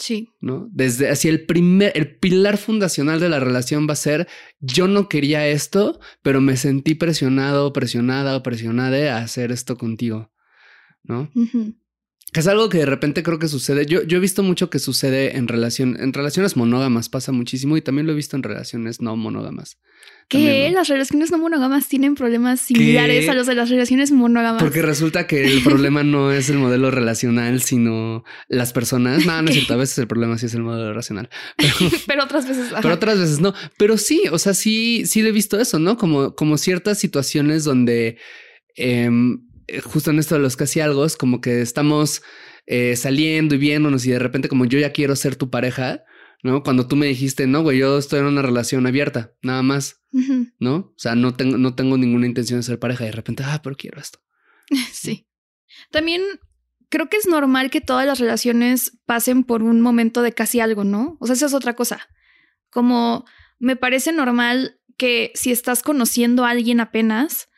Sí. 0.00 0.30
¿no? 0.40 0.66
Desde 0.72 1.10
así 1.10 1.28
el 1.28 1.44
primer, 1.44 1.92
el 1.94 2.16
pilar 2.16 2.56
fundacional 2.56 3.20
de 3.20 3.28
la 3.28 3.38
relación 3.38 3.86
va 3.86 3.92
a 3.92 3.96
ser 3.96 4.28
yo 4.58 4.88
no 4.88 5.10
quería 5.10 5.46
esto, 5.46 6.00
pero 6.22 6.40
me 6.40 6.56
sentí 6.56 6.94
presionado, 6.94 7.72
presionada 7.74 8.34
o 8.34 8.42
presionada 8.42 9.18
a 9.18 9.22
hacer 9.22 9.52
esto 9.52 9.76
contigo, 9.76 10.32
¿no? 11.02 11.30
Que 11.34 11.74
es 12.32 12.46
algo 12.46 12.68
que 12.68 12.78
de 12.78 12.86
repente 12.86 13.22
creo 13.22 13.38
que 13.38 13.48
sucede. 13.48 13.86
Yo, 13.86 14.02
yo 14.02 14.18
he 14.18 14.20
visto 14.20 14.42
mucho 14.42 14.70
que 14.70 14.78
sucede 14.78 15.36
en 15.36 15.48
relación, 15.48 15.96
en 16.00 16.12
relaciones 16.12 16.56
monógamas 16.56 17.08
pasa 17.08 17.32
muchísimo 17.32 17.76
y 17.76 17.82
también 17.82 18.06
lo 18.06 18.12
he 18.12 18.16
visto 18.16 18.36
en 18.36 18.44
relaciones 18.44 19.00
no 19.00 19.16
monógamas. 19.16 19.78
Que 20.28 20.70
las 20.70 20.86
relaciones 20.86 21.32
no 21.32 21.38
monógamas 21.38 21.88
tienen 21.88 22.14
problemas 22.14 22.60
similares 22.60 23.24
¿Qué? 23.24 23.30
a 23.32 23.34
los 23.34 23.48
de 23.48 23.56
las 23.56 23.68
relaciones 23.68 24.12
monógamas. 24.12 24.62
Porque 24.62 24.80
resulta 24.80 25.26
que 25.26 25.44
el 25.44 25.60
problema 25.64 26.04
no 26.04 26.30
es 26.30 26.48
el 26.50 26.58
modelo 26.58 26.92
relacional, 26.92 27.62
sino 27.62 28.22
las 28.46 28.72
personas. 28.72 29.26
No, 29.26 29.42
no 29.42 29.48
es 29.48 29.56
cierto. 29.56 29.74
A 29.74 29.76
veces 29.76 29.98
el 29.98 30.06
problema 30.06 30.38
sí 30.38 30.46
es 30.46 30.54
el 30.54 30.62
modelo 30.62 30.94
racional. 30.94 31.28
Pero, 31.56 31.74
Pero 32.06 32.24
otras 32.24 32.46
veces. 32.46 32.70
ajá. 32.70 32.80
Pero 32.80 32.94
otras 32.94 33.18
veces 33.18 33.40
no. 33.40 33.54
Pero 33.76 33.98
sí, 33.98 34.22
o 34.30 34.38
sea, 34.38 34.54
sí, 34.54 35.02
sí 35.04 35.20
le 35.22 35.30
he 35.30 35.32
visto 35.32 35.58
eso, 35.58 35.80
¿no? 35.80 35.96
Como, 35.96 36.36
como 36.36 36.58
ciertas 36.58 37.00
situaciones 37.00 37.64
donde 37.64 38.18
em, 38.76 39.34
eh, 39.34 39.49
justo 39.84 40.10
en 40.10 40.18
esto 40.18 40.34
de 40.34 40.40
los 40.40 40.56
casi 40.56 40.80
algo, 40.80 41.06
como 41.18 41.40
que 41.40 41.60
estamos 41.60 42.22
eh, 42.66 42.96
saliendo 42.96 43.54
y 43.54 43.58
viéndonos 43.58 44.06
y 44.06 44.10
de 44.10 44.18
repente 44.18 44.48
como 44.48 44.64
yo 44.64 44.78
ya 44.78 44.92
quiero 44.92 45.16
ser 45.16 45.36
tu 45.36 45.50
pareja, 45.50 46.04
¿no? 46.42 46.62
Cuando 46.62 46.86
tú 46.86 46.96
me 46.96 47.06
dijiste, 47.06 47.46
no, 47.46 47.62
güey, 47.62 47.78
yo 47.78 47.98
estoy 47.98 48.20
en 48.20 48.26
una 48.26 48.42
relación 48.42 48.86
abierta, 48.86 49.32
nada 49.42 49.62
más. 49.62 50.00
¿no? 50.58 50.74
O 50.76 50.94
sea, 50.96 51.14
no 51.14 51.34
tengo, 51.34 51.56
no 51.56 51.74
tengo 51.74 51.96
ninguna 51.96 52.26
intención 52.26 52.60
de 52.60 52.64
ser 52.64 52.78
pareja 52.78 53.04
y 53.04 53.06
de 53.08 53.12
repente, 53.12 53.42
ah, 53.46 53.60
pero 53.62 53.76
quiero 53.76 54.00
esto. 54.00 54.18
Sí. 54.92 55.26
También 55.90 56.22
creo 56.88 57.08
que 57.08 57.16
es 57.16 57.26
normal 57.26 57.70
que 57.70 57.80
todas 57.80 58.06
las 58.06 58.18
relaciones 58.18 58.98
pasen 59.06 59.44
por 59.44 59.62
un 59.62 59.80
momento 59.80 60.22
de 60.22 60.32
casi 60.32 60.60
algo, 60.60 60.84
¿no? 60.84 61.16
O 61.20 61.26
sea, 61.26 61.34
esa 61.34 61.46
es 61.46 61.54
otra 61.54 61.74
cosa. 61.74 62.00
Como 62.70 63.24
me 63.58 63.76
parece 63.76 64.12
normal 64.12 64.80
que 64.96 65.32
si 65.34 65.52
estás 65.52 65.82
conociendo 65.82 66.44
a 66.44 66.50
alguien 66.50 66.80
apenas, 66.80 67.48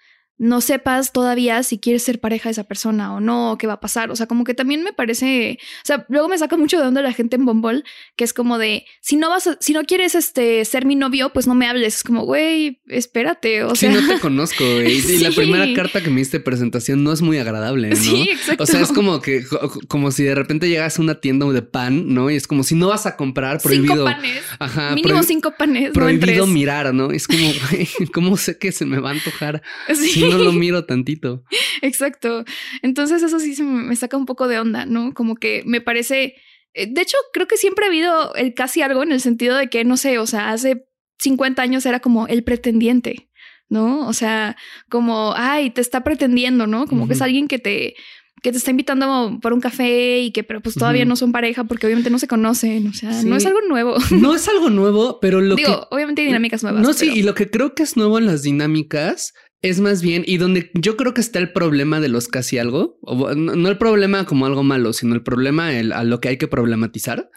no 0.43 0.61
sepas 0.61 1.13
todavía 1.13 1.63
si 1.63 1.79
quieres 1.79 2.03
ser 2.03 2.19
pareja 2.19 2.49
de 2.49 2.53
esa 2.53 2.65
persona 2.65 3.15
o 3.15 3.21
no, 3.21 3.53
o 3.53 3.59
qué 3.59 3.69
va 3.69 3.75
a 3.75 3.81
pasar. 3.81 4.11
O 4.11 4.17
sea, 4.17 4.27
como 4.27 4.43
que 4.43 4.55
también 4.55 4.83
me 4.83 4.93
parece, 4.93 5.59
o 5.61 5.87
sea, 5.87 6.05
luego 6.09 6.29
me 6.29 6.37
saca 6.37 6.57
mucho 6.57 6.81
de 6.81 6.87
onda 6.89 7.01
la 7.01 7.13
gente 7.13 7.37
en 7.37 7.45
Bombol, 7.45 7.85
que 8.17 8.25
es 8.25 8.33
como 8.33 8.59
de, 8.59 8.85
si 9.01 9.15
no 9.15 9.29
vas 9.31 9.47
a, 9.47 9.57
si 9.61 9.73
no 9.73 9.85
quieres 9.85 10.17
este 10.17 10.65
ser 10.65 10.85
mi 10.85 10.97
novio, 10.97 11.31
pues 11.33 11.47
no 11.47 11.55
me 11.55 11.69
hables. 11.69 11.95
Es 11.99 12.03
como, 12.03 12.25
güey, 12.25 12.81
espérate. 12.89 13.63
O 13.63 13.71
sí, 13.77 13.87
sea, 13.87 13.93
no 14.01 14.07
te 14.15 14.19
conozco, 14.19 14.65
güey. 14.65 14.99
Y 14.99 15.19
la 15.23 15.31
Sí. 15.31 15.37
primera 15.37 15.73
carta 15.75 16.03
que 16.03 16.11
me 16.11 16.17
diste 16.19 16.41
presentación 16.41 17.05
no 17.05 17.13
es 17.13 17.23
muy 17.23 17.39
agradable, 17.39 17.91
¿no? 17.91 17.97
sí, 17.97 18.29
exacto. 18.33 18.65
O 18.65 18.67
sea, 18.67 18.81
es 18.81 18.89
como 18.91 19.21
que, 19.21 19.45
co- 19.47 19.73
como 19.87 20.11
si 20.11 20.25
de 20.25 20.35
repente 20.35 20.69
llegas 20.69 20.99
a 20.99 21.03
una 21.03 21.21
tienda 21.21 21.47
de 21.47 21.63
pan, 21.63 22.13
¿no? 22.15 22.31
Y 22.31 22.37
es 22.37 22.47
como 22.47 22.65
si 22.65 22.75
no 22.75 22.89
vas 22.89 23.07
a 23.07 23.17
comprar, 23.17 23.61
prohibido. 23.61 23.95
cinco 23.95 24.05
panes. 24.05 24.43
Ajá, 24.59 24.95
Mínimo 24.95 25.19
prohi- 25.21 25.25
cinco 25.25 25.55
panes, 25.57 25.91
prohibido 25.93 26.47
mirar, 26.47 26.93
¿no? 26.95 27.11
Es 27.13 27.27
como, 27.29 27.41
güey, 27.71 27.89
¿cómo 28.13 28.37
sé 28.37 28.59
que 28.59 28.73
se 28.73 28.85
me 28.87 28.99
va 28.99 29.11
a 29.11 29.13
antojar 29.13 29.63
Sí, 29.95 30.32
no 30.33 30.45
lo 30.45 30.53
miro 30.53 30.85
tantito? 30.85 31.45
exacto. 31.83 32.45
Entonces 32.83 33.23
eso 33.23 33.39
sí 33.39 33.55
se 33.55 33.63
me 33.63 33.95
saca 33.97 34.17
un 34.17 34.27
poco 34.27 34.49
de 34.49 34.59
onda, 34.59 34.87
¿no? 34.87 35.13
Como 35.15 35.37
que 35.37 35.63
me 35.67 35.81
parece... 35.81 36.35
eh, 36.75 36.87
De 36.91 37.03
hecho, 37.03 37.17
creo 37.33 37.47
que 37.47 37.57
siempre 37.57 37.85
ha 37.85 37.89
habido 37.89 38.35
el 38.35 38.55
casi 38.55 38.83
algo 38.83 39.03
en 39.03 39.13
el 39.13 39.21
sentido 39.21 39.57
de 39.57 39.69
que, 39.69 39.85
no 39.85 39.97
sé, 39.97 40.19
o 40.19 40.27
sea, 40.27 40.51
hace 40.51 40.87
50 41.19 41.63
años 41.63 41.87
era 41.87 42.01
como 42.01 42.27
el 42.27 42.43
pretendiente, 42.45 43.29
¿no? 43.69 44.07
O 44.09 44.13
sea, 44.13 44.57
como, 44.89 45.35
ay, 45.37 45.71
te 45.71 45.81
está 45.81 46.03
pretendiendo, 46.05 46.67
¿no? 46.67 46.87
Como 46.87 47.07
que 47.07 47.15
es 47.15 47.23
alguien 47.23 47.49
que 47.49 47.59
te 47.59 47.95
que 48.43 48.51
te 48.51 48.59
está 48.59 48.73
invitando 48.73 49.39
por 49.41 49.53
un 49.53 49.61
café 49.61 50.19
y 50.19 50.33
que 50.33 50.43
pero 50.43 50.61
pues 50.61 50.75
todavía 50.75 51.05
no 51.05 51.15
son 51.15 51.31
pareja 51.31 51.63
porque 51.63 51.87
obviamente 51.87 52.11
no 52.11 52.19
se 52.19 52.27
conocen, 52.27 52.89
o 52.89 52.93
sea, 52.93 53.11
no 53.23 53.37
Sí. 53.39 53.45
es 53.45 53.47
algo 53.47 53.61
nuevo. 53.69 53.95
No 54.11 54.35
es 54.35 54.49
algo 54.49 54.69
nuevo, 54.69 55.21
pero 55.21 55.41
lo 55.41 55.55
Digo, 55.55 55.83
que... 55.89 55.95
obviamente 55.95 56.23
hay 56.23 56.27
dinámicas 56.27 56.65
nuevas. 56.65 56.83
No, 56.83 56.93
sí, 56.93 57.07
pero- 57.07 57.19
y 57.19 57.23
lo 57.23 57.35
que 57.37 57.51
creo 57.51 57.77
que 57.77 57.85
es 57.85 57.97
nuevo 57.97 58.19
en 58.19 58.27
las 58.27 58.43
dinámicas 58.43 59.33
es 59.63 59.81
más 59.81 60.03
bien, 60.03 60.25
y 60.27 60.39
donde 60.39 60.71
yo 60.75 60.97
creo 60.97 61.15
que 61.15 61.21
está 61.21 61.39
el 61.39 61.53
problema 61.53 62.01
de 62.01 62.09
los 62.09 62.27
casi 62.27 62.59
algo, 62.59 62.99
o, 63.03 63.35
no, 63.35 63.69
el 63.69 63.79
problema 63.79 64.27
como 64.27 64.45
algo 64.45 64.65
malo, 64.65 64.93
sino 64.93 65.15
el 65.15 65.23
problema 65.23 65.69
a 65.69 66.05
lo 66.05 66.21
que 66.21 66.29
hay 66.29 66.37
que 66.37 66.49
problematizar, 66.49 67.31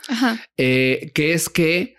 eh, 0.58 1.12
que 1.14 1.34
es 1.34 1.50
que 1.50 1.96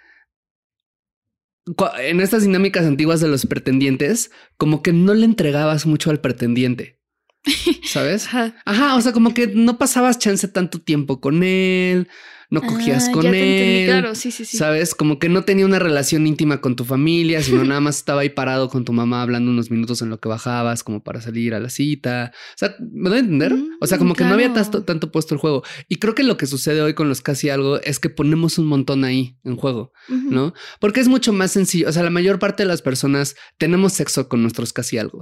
en 1.99 2.21
estas 2.21 2.43
dinámicas 2.43 2.87
antiguas 2.87 3.21
de 3.21 3.29
los 3.29 3.47
pretendientes, 3.47 4.31
como 4.57 4.83
que 4.83 4.93
no 4.93 5.15
le 5.15 5.25
entregabas 5.25 5.87
mucho 5.87 6.11
al 6.11 6.21
pretendiente. 6.21 7.01
¿Sabes? 7.85 8.29
Ajá. 8.33 8.97
o 8.97 9.01
sea, 9.01 9.13
como 9.13 9.33
que 9.33 9.47
no 9.47 9.79
pasabas 9.79 10.19
chance 10.19 10.49
tanto 10.49 10.81
tiempo 10.81 11.21
con 11.21 11.45
él, 11.45 12.09
no 12.51 12.63
cogías 12.63 13.09
ah, 13.09 13.13
con 13.13 13.35
él. 13.35 13.87
Claro, 13.87 14.15
sí, 14.15 14.31
sí, 14.31 14.45
sí. 14.45 14.57
Sabes, 14.57 14.95
como 14.95 15.19
que 15.19 15.29
no 15.29 15.45
tenía 15.45 15.67
una 15.67 15.79
relación 15.79 16.27
íntima 16.27 16.61
con 16.61 16.77
tu 16.77 16.85
familia, 16.85 17.43
sino 17.43 17.65
nada 17.65 17.81
más 17.81 17.99
estaba 17.99 18.21
ahí 18.21 18.31
parado 18.31 18.69
con 18.69 18.85
tu 18.85 18.93
mamá 18.93 19.23
hablando 19.23 19.51
unos 19.51 19.71
minutos 19.71 20.03
en 20.03 20.11
lo 20.11 20.21
que 20.21 20.29
bajabas, 20.29 20.85
como 20.85 21.03
para 21.03 21.21
salir 21.21 21.55
a 21.55 21.61
la 21.61 21.69
cita. 21.69 22.33
O 22.35 22.59
sea, 22.59 22.77
¿me 22.79 23.09
doy 23.09 23.19
a 23.19 23.21
entender? 23.21 23.55
o 23.81 23.87
sea, 23.87 23.99
como 23.99 24.15
que 24.15 24.25
no 24.25 24.35
había 24.35 24.53
tanto, 24.53 24.85
tanto 24.85 25.11
puesto 25.11 25.35
el 25.35 25.41
juego. 25.41 25.63
Y 25.89 25.97
creo 25.97 26.15
que 26.15 26.23
lo 26.23 26.37
que 26.37 26.47
sucede 26.47 26.83
hoy 26.83 26.95
con 26.95 27.09
los 27.09 27.21
casi 27.21 27.49
algo 27.49 27.81
es 27.81 27.99
que 27.99 28.11
ponemos 28.11 28.59
un 28.59 28.67
montón 28.67 29.05
ahí 29.05 29.39
en 29.45 29.57
juego, 29.57 29.93
¿no? 30.09 30.55
Porque 30.81 31.01
es 31.01 31.09
mucho 31.09 31.33
más 31.33 31.53
sencillo. 31.53 31.89
O 31.89 31.93
sea, 31.93 32.03
la 32.03 32.11
mayor 32.11 32.39
parte 32.39 32.63
de 32.63 32.69
las 32.69 32.83
personas 32.83 33.35
tenemos 33.59 33.93
sexo 33.93 34.29
con 34.29 34.43
nuestros 34.43 34.73
casi 34.73 34.99
algo. 34.99 35.17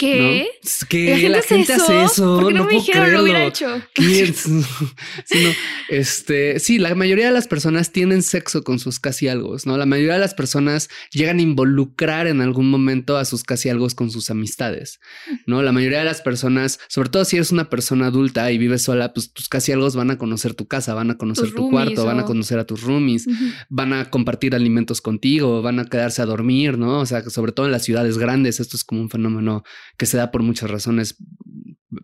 ¿Qué? 0.00 0.48
Que 0.88 1.28
la 1.28 1.42
gente, 1.42 1.74
hace, 1.74 2.04
eso? 2.04 2.50
no, 2.50 2.64
me 2.64 2.72
dijeron 2.72 3.12
lo 3.12 3.22
hubiera 3.22 3.44
hecho? 3.44 3.82
este, 5.90 6.58
sí, 6.58 6.78
la 6.78 6.94
mayoría 6.94 7.26
de 7.26 7.32
las 7.32 7.46
personas 7.46 7.92
tienen 7.92 8.22
sexo 8.22 8.64
con 8.64 8.78
sus 8.78 8.98
casi 8.98 9.28
algo, 9.28 9.54
¿no? 9.66 9.76
La 9.76 9.84
mayoría 9.84 10.14
de 10.14 10.20
las 10.20 10.32
personas 10.32 10.88
llegan 11.12 11.38
a 11.38 11.42
involucrar 11.42 12.28
en 12.28 12.40
algún 12.40 12.70
momento 12.70 13.18
a 13.18 13.26
sus 13.26 13.44
casi 13.44 13.68
algo 13.68 13.86
con 13.94 14.10
sus 14.10 14.30
amistades, 14.30 15.00
¿no? 15.44 15.62
La 15.62 15.70
mayoría 15.70 15.98
de 15.98 16.06
las 16.06 16.22
personas, 16.22 16.80
sobre 16.88 17.10
todo 17.10 17.26
si 17.26 17.36
eres 17.36 17.52
una 17.52 17.68
persona 17.68 18.06
adulta 18.06 18.50
y 18.50 18.56
vives 18.56 18.80
sola, 18.80 19.12
pues 19.12 19.34
tus 19.34 19.50
casi 19.50 19.72
algo 19.72 19.90
van 19.90 20.10
a 20.12 20.16
conocer 20.16 20.54
tu 20.54 20.66
casa, 20.66 20.94
van 20.94 21.10
a 21.10 21.18
conocer 21.18 21.52
tu 21.52 21.68
cuarto, 21.68 22.06
van 22.06 22.20
a 22.20 22.24
conocer 22.24 22.58
a 22.58 22.64
tus 22.64 22.80
roomies, 22.84 23.26
van 23.68 23.92
a 23.92 24.08
compartir 24.08 24.54
alimentos 24.54 25.02
contigo, 25.02 25.60
van 25.60 25.78
a 25.78 25.84
quedarse 25.84 26.22
a 26.22 26.26
dormir, 26.26 26.78
¿no? 26.78 27.00
O 27.00 27.06
sea, 27.06 27.22
sobre 27.28 27.52
todo 27.52 27.66
en 27.66 27.72
las 27.72 27.84
ciudades 27.84 28.16
grandes, 28.16 28.60
esto 28.60 28.78
es 28.78 28.84
como 28.84 29.02
un 29.02 29.10
fenómeno 29.10 29.62
que 29.96 30.06
se 30.06 30.16
da 30.16 30.30
por 30.30 30.42
muchas 30.42 30.70
razones 30.70 31.16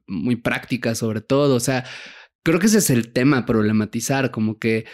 muy 0.07 0.37
prácticas 0.37 0.99
sobre 0.99 1.21
todo. 1.21 1.55
O 1.55 1.61
sea, 1.61 1.85
creo 2.43 2.59
que 2.59 2.67
ese 2.67 2.79
es 2.79 2.91
el 2.91 3.13
tema 3.13 3.47
problematizar, 3.47 4.31
como 4.31 4.59
que 4.59 4.85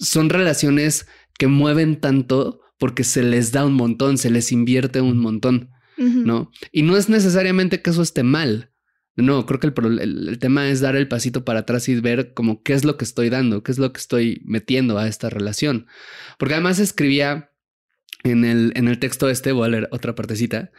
son 0.00 0.30
relaciones 0.30 1.06
que 1.38 1.46
mueven 1.46 2.00
tanto 2.00 2.60
porque 2.78 3.04
se 3.04 3.22
les 3.22 3.52
da 3.52 3.64
un 3.64 3.74
montón, 3.74 4.18
se 4.18 4.30
les 4.30 4.50
invierte 4.50 5.00
un 5.00 5.18
montón, 5.18 5.70
¿no? 5.96 6.50
Y 6.72 6.82
no 6.82 6.96
es 6.96 7.08
necesariamente 7.08 7.80
que 7.80 7.90
eso 7.90 8.02
esté 8.02 8.22
mal. 8.24 8.72
No, 9.14 9.44
creo 9.46 9.60
que 9.60 9.66
el, 9.66 9.98
el, 10.00 10.38
tema 10.38 10.68
es 10.68 10.80
dar 10.80 10.96
el 10.96 11.06
pasito 11.06 11.44
para 11.44 11.60
atrás 11.60 11.88
y 11.88 12.00
ver 12.00 12.32
como 12.32 12.62
qué 12.62 12.72
es 12.72 12.84
lo 12.84 12.96
que 12.96 13.04
estoy 13.04 13.28
dando, 13.28 13.62
qué 13.62 13.70
es 13.70 13.78
lo 13.78 13.92
que 13.92 14.00
estoy 14.00 14.42
metiendo 14.46 14.98
a 14.98 15.06
esta 15.06 15.28
relación. 15.28 15.86
Porque 16.38 16.54
además 16.54 16.78
escribía 16.78 17.51
en 18.24 18.44
el, 18.44 18.72
en 18.76 18.88
el 18.88 18.98
texto 18.98 19.28
este, 19.28 19.52
voy 19.52 19.66
a 19.66 19.70
leer 19.70 19.88
otra 19.90 20.14
partecita, 20.14 20.70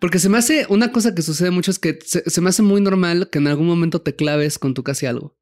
porque 0.00 0.18
se 0.18 0.28
me 0.28 0.38
hace 0.38 0.66
una 0.68 0.92
cosa 0.92 1.14
que 1.14 1.22
sucede 1.22 1.50
mucho 1.50 1.70
es 1.70 1.78
que 1.78 1.98
se, 2.04 2.28
se, 2.28 2.40
me 2.40 2.48
hace 2.48 2.62
muy 2.62 2.80
normal 2.80 3.28
que 3.30 3.38
en 3.38 3.48
algún 3.48 3.66
momento 3.66 4.02
te 4.02 4.14
claves 4.14 4.58
con 4.58 4.74
tu 4.74 4.82
casi 4.82 5.06
algo, 5.06 5.36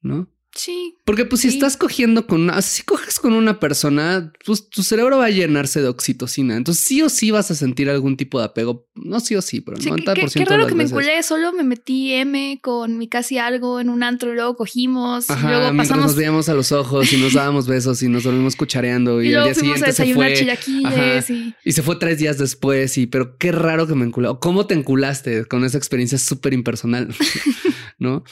¿no? 0.00 0.28
Sí. 0.54 0.96
Porque 1.04 1.24
pues 1.24 1.40
si 1.42 1.48
estás 1.48 1.76
cogiendo 1.76 2.26
con 2.26 2.42
una, 2.42 2.62
si 2.62 2.84
coges 2.84 3.18
con 3.18 3.32
una 3.32 3.58
persona, 3.58 4.32
pues 4.46 4.68
tu 4.68 4.84
cerebro 4.84 5.18
va 5.18 5.26
a 5.26 5.30
llenarse 5.30 5.80
de 5.80 5.88
oxitocina. 5.88 6.56
Entonces 6.56 6.84
sí 6.84 7.02
o 7.02 7.08
sí 7.08 7.32
vas 7.32 7.50
a 7.50 7.56
sentir 7.56 7.90
algún 7.90 8.16
tipo 8.16 8.38
de 8.38 8.44
apego. 8.44 8.86
No 8.94 9.18
sí 9.18 9.34
o 9.34 9.42
sí, 9.42 9.60
pero 9.60 9.76
el 9.76 9.84
90% 9.84 10.14
qué, 10.14 10.38
qué, 10.38 10.44
raro 10.44 10.68
que 10.68 10.76
me 10.76 10.84
enculé. 10.84 11.22
Solo 11.24 11.52
me 11.52 11.64
metí 11.64 12.12
M 12.12 12.60
con 12.62 12.98
mi 12.98 13.08
casi 13.08 13.38
algo 13.38 13.80
en 13.80 13.88
un 13.88 14.04
antro 14.04 14.32
y 14.32 14.36
luego 14.36 14.54
cogimos. 14.54 15.26
y 15.28 15.42
luego 15.42 15.76
pasamos... 15.76 16.06
nos 16.06 16.16
veíamos 16.16 16.48
a 16.48 16.54
los 16.54 16.70
ojos 16.70 17.12
y 17.12 17.16
nos 17.16 17.32
dábamos 17.32 17.66
besos 17.66 18.00
y 18.04 18.08
nos 18.08 18.24
volvimos 18.24 18.54
cuchareando 18.54 19.22
y, 19.22 19.34
al 19.34 19.44
día 19.44 19.54
siguiente 19.54 19.92
se 19.92 20.14
fue. 20.14 20.34
Y... 20.68 21.54
y... 21.64 21.72
se 21.72 21.82
fue 21.82 21.96
tres 21.96 22.18
días 22.18 22.38
después. 22.38 22.96
Y 22.96 23.08
pero 23.08 23.36
qué 23.38 23.50
raro 23.50 23.88
que 23.88 23.96
me 23.96 24.04
enculé. 24.04 24.28
¿Cómo 24.40 24.68
te 24.68 24.74
enculaste 24.74 25.46
con 25.46 25.64
esa 25.64 25.78
experiencia 25.78 26.16
súper 26.18 26.54
impersonal? 26.54 27.12
¿No? 27.98 28.22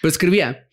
Pero 0.00 0.10
escribía 0.10 0.66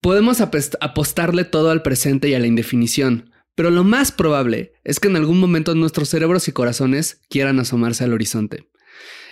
Podemos 0.00 0.40
apostarle 0.40 1.44
todo 1.44 1.70
al 1.70 1.82
presente 1.82 2.28
y 2.28 2.34
a 2.34 2.38
la 2.38 2.46
indefinición, 2.46 3.32
pero 3.54 3.70
lo 3.70 3.82
más 3.82 4.12
probable 4.12 4.72
es 4.84 5.00
que 5.00 5.08
en 5.08 5.16
algún 5.16 5.40
momento 5.40 5.74
nuestros 5.74 6.08
cerebros 6.08 6.46
y 6.46 6.52
corazones 6.52 7.20
quieran 7.28 7.58
asomarse 7.58 8.04
al 8.04 8.12
horizonte. 8.12 8.68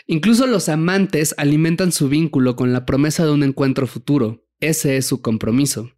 Incluso 0.07 0.47
los 0.47 0.69
amantes 0.69 1.35
alimentan 1.39 1.93
su 1.93 2.09
vínculo 2.09 2.57
con 2.57 2.73
la 2.73 2.85
promesa 2.85 3.25
de 3.25 3.33
un 3.33 3.45
encuentro 3.45 3.87
futuro. 3.87 4.45
Ese 4.59 4.97
es 4.97 5.07
su 5.07 5.21
compromiso. 5.21 5.93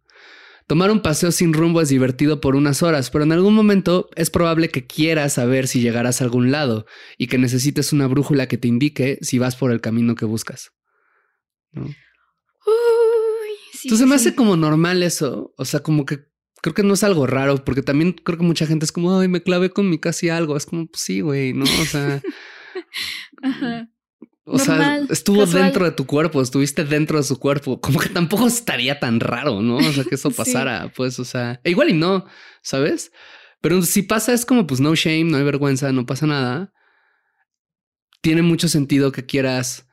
Tomar 0.67 0.91
un 0.91 1.01
paseo 1.01 1.31
sin 1.31 1.53
rumbo 1.53 1.81
es 1.81 1.89
divertido 1.89 2.41
por 2.41 2.55
unas 2.55 2.83
horas, 2.83 3.09
pero 3.09 3.23
en 3.23 3.31
algún 3.31 3.55
momento 3.55 4.07
es 4.15 4.29
probable 4.29 4.69
que 4.69 4.85
quieras 4.85 5.33
saber 5.33 5.67
si 5.67 5.81
llegarás 5.81 6.21
a 6.21 6.25
algún 6.25 6.51
lado 6.51 6.85
y 7.17 7.25
que 7.25 7.39
necesites 7.39 7.91
una 7.91 8.05
brújula 8.05 8.47
que 8.47 8.59
te 8.59 8.67
indique 8.67 9.17
si 9.21 9.39
vas 9.39 9.55
por 9.55 9.71
el 9.71 9.81
camino 9.81 10.13
que 10.13 10.25
buscas. 10.25 10.71
Entonces 13.83 14.07
me 14.07 14.15
hace 14.15 14.35
como 14.35 14.55
normal 14.55 15.03
eso. 15.03 15.53
O 15.57 15.65
sea, 15.65 15.81
como 15.81 16.05
que 16.05 16.29
creo 16.61 16.73
que 16.73 16.83
no 16.83 16.93
es 16.93 17.03
algo 17.03 17.27
raro, 17.27 17.63
porque 17.63 17.81
también 17.81 18.13
creo 18.13 18.37
que 18.37 18.43
mucha 18.43 18.65
gente 18.65 18.85
es 18.85 18.91
como, 18.91 19.19
ay, 19.19 19.27
me 19.27 19.41
clavé 19.41 19.69
con 19.69 19.89
mi 19.89 19.99
casi 19.99 20.29
algo. 20.29 20.57
Es 20.57 20.65
como, 20.65 20.87
pues 20.87 21.03
sí, 21.03 21.21
güey, 21.21 21.53
¿no? 21.53 21.65
O 21.65 21.85
sea. 21.85 22.21
O 24.51 24.57
sea, 24.57 24.97
estuvo 25.11 25.45
dentro 25.45 25.85
de 25.85 25.91
tu 25.91 26.07
cuerpo, 26.07 26.41
estuviste 26.41 26.83
dentro 26.83 27.19
de 27.19 27.23
su 27.23 27.39
cuerpo. 27.39 27.79
Como 27.79 27.99
que 27.99 28.09
tampoco 28.09 28.47
estaría 28.47 28.99
tan 28.99 29.19
raro, 29.19 29.61
¿no? 29.61 29.77
O 29.77 29.93
sea, 29.93 30.03
que 30.03 30.15
eso 30.15 30.31
pasara, 30.35 30.91
pues, 30.95 31.19
o 31.19 31.25
sea, 31.25 31.61
e 31.63 31.69
igual 31.69 31.89
y 31.89 31.93
no, 31.93 32.25
¿sabes? 32.63 33.11
Pero 33.61 33.81
si 33.83 34.01
pasa 34.01 34.33
es 34.33 34.45
como, 34.45 34.65
pues, 34.65 34.79
no 34.79 34.95
shame, 34.95 35.25
no 35.25 35.37
hay 35.37 35.43
vergüenza, 35.43 35.91
no 35.91 36.07
pasa 36.07 36.25
nada. 36.25 36.73
Tiene 38.21 38.41
mucho 38.41 38.67
sentido 38.67 39.11
que 39.11 39.25
quieras 39.25 39.87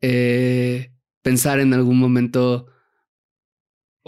eh, 0.00 0.92
pensar 1.22 1.58
en 1.58 1.74
algún 1.74 1.98
momento 1.98 2.68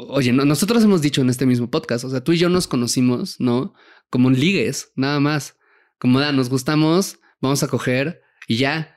Oye, 0.01 0.33
nosotros 0.33 0.85
hemos 0.85 1.03
dicho 1.03 1.23
en 1.23 1.29
este 1.29 1.45
mismo 1.45 1.73
podcast, 1.73 2.05
o 2.05 2.11
sea, 2.11 2.23
tú 2.23 2.31
y 2.31 2.39
yo 2.39 2.49
nos 2.49 2.69
conocimos, 2.69 3.41
¿no? 3.41 3.75
Como 4.11 4.31
ligues, 4.31 4.93
nada 4.95 5.19
más. 5.19 5.57
Como 5.99 6.21
da, 6.21 6.31
nos 6.31 6.49
gustamos, 6.49 7.19
vamos 7.41 7.65
a 7.65 7.69
coger 7.69 8.23
y 8.47 8.59
ya. 8.59 8.97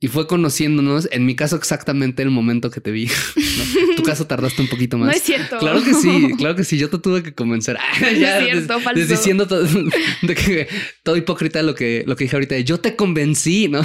Y 0.00 0.06
fue 0.06 0.28
conociéndonos, 0.28 1.08
en 1.10 1.26
mi 1.26 1.34
caso 1.34 1.56
exactamente 1.56 2.22
el 2.22 2.30
momento 2.30 2.70
que 2.70 2.80
te 2.80 2.92
vi. 2.92 3.08
Tu 3.96 4.04
caso 4.04 4.28
tardaste 4.28 4.62
un 4.62 4.68
poquito 4.68 4.96
más. 4.98 5.08
No 5.08 5.12
es 5.12 5.22
cierto. 5.22 5.58
Claro 5.58 5.82
que 5.82 5.92
sí, 5.92 6.30
claro 6.38 6.54
que 6.54 6.62
sí. 6.62 6.78
Yo 6.78 6.88
te 6.88 6.98
tuve 6.98 7.24
que 7.24 7.34
convencer. 7.34 7.76
no 8.00 8.06
es 8.06 8.18
cierto, 8.18 8.80
falso. 8.80 9.06
diciendo 9.06 9.48
todo, 9.48 9.64
de 9.64 10.34
que, 10.36 10.68
todo 11.02 11.16
hipócrita 11.16 11.62
lo 11.62 11.74
que, 11.74 12.04
lo 12.06 12.14
que 12.14 12.24
dije 12.24 12.36
ahorita. 12.36 12.58
Yo 12.60 12.78
te 12.78 12.94
convencí, 12.94 13.66
¿no? 13.66 13.82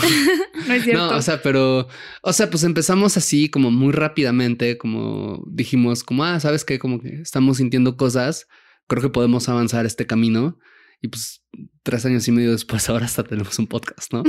no 0.67 0.73
es 0.73 0.84
cierto. 0.84 1.12
No, 1.12 1.17
o 1.17 1.21
sea, 1.23 1.41
pero, 1.41 1.88
o 2.21 2.34
sea, 2.34 2.47
pues 2.52 2.63
empezamos 2.63 3.17
así 3.17 3.49
como 3.49 3.71
muy 3.71 3.91
rápidamente, 3.91 4.78
como 4.78 5.43
dijimos, 5.47 6.04
como, 6.04 6.23
ah, 6.23 6.39
¿sabes 6.39 6.63
qué? 6.63 6.78
Como 6.78 7.02
que 7.02 7.21
estamos 7.21 7.58
sintiendo 7.58 7.97
cosas. 7.97 8.47
Creo 8.88 9.02
que 9.02 9.10
podemos 9.10 9.49
avanzar 9.49 9.88
este 9.88 10.06
camino. 10.06 10.60
Y 11.04 11.10
pues 11.10 11.44
tres 11.84 12.06
años 12.06 12.26
y 12.30 12.32
medio 12.32 12.52
después, 12.52 12.89
ahora 12.89 13.06
hasta 13.06 13.24
tenemos 13.24 13.60
un 13.60 13.68
podcast, 13.68 14.12
¿no? 14.13 14.24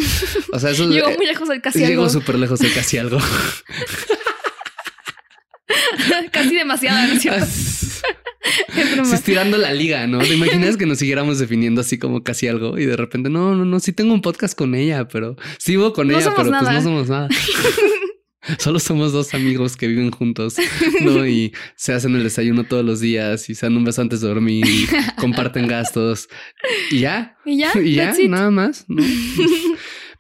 O 0.53 0.59
sea, 0.59 0.71
eso 0.71 0.87
llegó 0.91 1.11
muy 1.13 1.25
lejos 1.25 1.49
del 1.49 1.63
casi 1.63 1.79
algo. 1.79 1.89
Llegó 1.89 2.11
súper 2.11 2.39
lejos 2.39 2.59
del 2.59 2.75
casi 2.75 2.99
algo. 2.99 3.19
Casi 6.33 6.55
demasiado, 6.55 6.99
¿no 7.07 7.15
es 7.15 9.13
estirando 9.13 9.57
la 9.57 9.73
liga, 9.73 10.07
¿no? 10.07 10.19
¿Te 10.19 10.35
imaginas 10.35 10.77
que 10.77 10.85
nos 10.85 10.99
siguiéramos 10.99 11.39
definiendo 11.39 11.81
así 11.81 11.99
como 11.99 12.23
casi 12.23 12.49
algo 12.49 12.79
y 12.79 12.85
de 12.85 12.97
repente, 12.97 13.31
no, 13.31 13.55
no, 13.55 13.65
no, 13.65 13.81
sí 13.81 13.93
tengo 13.93 14.13
un 14.13 14.21
podcast 14.21 14.57
con 14.57 14.75
ella, 14.75 15.09
pero 15.09 15.37
sigo 15.59 15.93
con 15.93 16.11
ella, 16.11 16.35
pero 16.37 16.51
pues 16.51 16.63
no 16.63 16.83
somos 16.83 17.09
nada. 17.09 17.29
Solo 18.59 18.79
somos 18.79 19.13
dos 19.13 19.35
amigos 19.35 19.77
que 19.77 19.87
viven 19.87 20.11
juntos, 20.11 20.57
¿no? 21.03 21.27
Y 21.35 21.53
se 21.77 21.93
hacen 21.93 22.15
el 22.15 22.23
desayuno 22.23 22.65
todos 22.65 22.85
los 22.85 23.01
días 23.01 23.49
y 23.49 23.55
se 23.55 23.67
dan 23.67 23.77
un 23.77 23.85
beso 23.85 24.03
antes 24.03 24.21
de 24.21 24.29
dormir, 24.29 24.67
y 24.67 24.87
comparten 25.21 25.67
gastos 25.67 26.29
y 26.91 27.01
ya. 27.01 27.39
Y 27.45 27.59
ya, 27.59 27.73
y 27.81 27.95
ya, 27.95 28.15
nada 28.29 28.51
más, 28.51 28.85
¿no? 28.89 29.03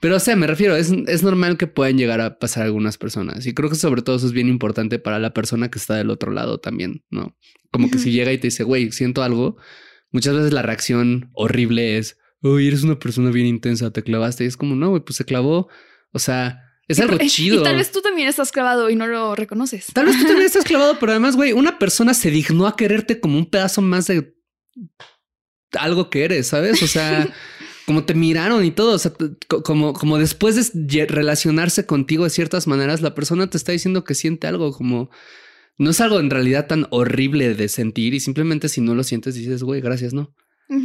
Pero, 0.00 0.16
o 0.16 0.20
sea, 0.20 0.36
me 0.36 0.46
refiero, 0.46 0.76
es, 0.76 0.90
es 1.06 1.22
normal 1.22 1.56
que 1.56 1.66
puedan 1.66 1.96
llegar 1.96 2.20
a 2.20 2.38
pasar 2.38 2.64
algunas 2.64 2.98
personas. 2.98 3.46
Y 3.46 3.54
creo 3.54 3.70
que 3.70 3.76
sobre 3.76 4.02
todo 4.02 4.16
eso 4.16 4.26
es 4.26 4.32
bien 4.32 4.48
importante 4.48 4.98
para 4.98 5.18
la 5.18 5.32
persona 5.32 5.70
que 5.70 5.78
está 5.78 5.94
del 5.94 6.10
otro 6.10 6.30
lado 6.30 6.58
también, 6.58 7.04
¿no? 7.10 7.36
Como 7.70 7.90
que 7.90 7.98
si 7.98 8.12
llega 8.12 8.32
y 8.32 8.38
te 8.38 8.48
dice, 8.48 8.64
güey, 8.64 8.92
siento 8.92 9.22
algo, 9.22 9.56
muchas 10.10 10.34
veces 10.34 10.52
la 10.52 10.62
reacción 10.62 11.30
horrible 11.32 11.96
es, 11.96 12.18
uy, 12.42 12.68
eres 12.68 12.82
una 12.82 12.98
persona 12.98 13.30
bien 13.30 13.46
intensa, 13.46 13.92
te 13.92 14.02
clavaste. 14.02 14.44
Y 14.44 14.46
es 14.46 14.56
como, 14.56 14.76
no, 14.76 14.90
güey, 14.90 15.02
pues 15.02 15.16
se 15.16 15.24
clavó. 15.24 15.68
O 16.12 16.18
sea, 16.18 16.63
es 16.88 17.00
algo 17.00 17.18
chido. 17.26 17.60
Y 17.60 17.64
tal 17.64 17.76
vez 17.76 17.90
tú 17.90 18.00
también 18.02 18.28
estás 18.28 18.52
clavado 18.52 18.90
y 18.90 18.96
no 18.96 19.06
lo 19.06 19.34
reconoces. 19.34 19.86
Tal 19.92 20.06
vez 20.06 20.18
tú 20.18 20.24
también 20.24 20.46
estás 20.46 20.64
clavado, 20.64 20.98
pero 20.98 21.12
además, 21.12 21.36
güey, 21.36 21.52
una 21.52 21.78
persona 21.78 22.14
se 22.14 22.30
dignó 22.30 22.66
a 22.66 22.76
quererte 22.76 23.20
como 23.20 23.38
un 23.38 23.50
pedazo 23.50 23.82
más 23.82 24.06
de 24.06 24.34
algo 25.78 26.10
que 26.10 26.24
eres, 26.24 26.48
¿sabes? 26.48 26.82
O 26.82 26.86
sea, 26.86 27.28
como 27.86 28.04
te 28.04 28.14
miraron 28.14 28.64
y 28.64 28.70
todo. 28.70 28.94
O 28.94 28.98
sea, 28.98 29.12
como, 29.64 29.92
como 29.92 30.18
después 30.18 30.72
de 30.74 31.06
relacionarse 31.06 31.86
contigo 31.86 32.24
de 32.24 32.30
ciertas 32.30 32.66
maneras, 32.66 33.00
la 33.00 33.14
persona 33.14 33.48
te 33.48 33.56
está 33.56 33.72
diciendo 33.72 34.04
que 34.04 34.14
siente 34.14 34.46
algo 34.46 34.72
como 34.72 35.10
no 35.76 35.90
es 35.90 36.00
algo 36.00 36.20
en 36.20 36.30
realidad 36.30 36.66
tan 36.66 36.86
horrible 36.90 37.54
de 37.54 37.68
sentir 37.68 38.14
y 38.14 38.20
simplemente 38.20 38.68
si 38.68 38.80
no 38.80 38.94
lo 38.94 39.02
sientes 39.02 39.34
dices, 39.34 39.62
güey, 39.62 39.80
gracias, 39.80 40.14
no. 40.14 40.34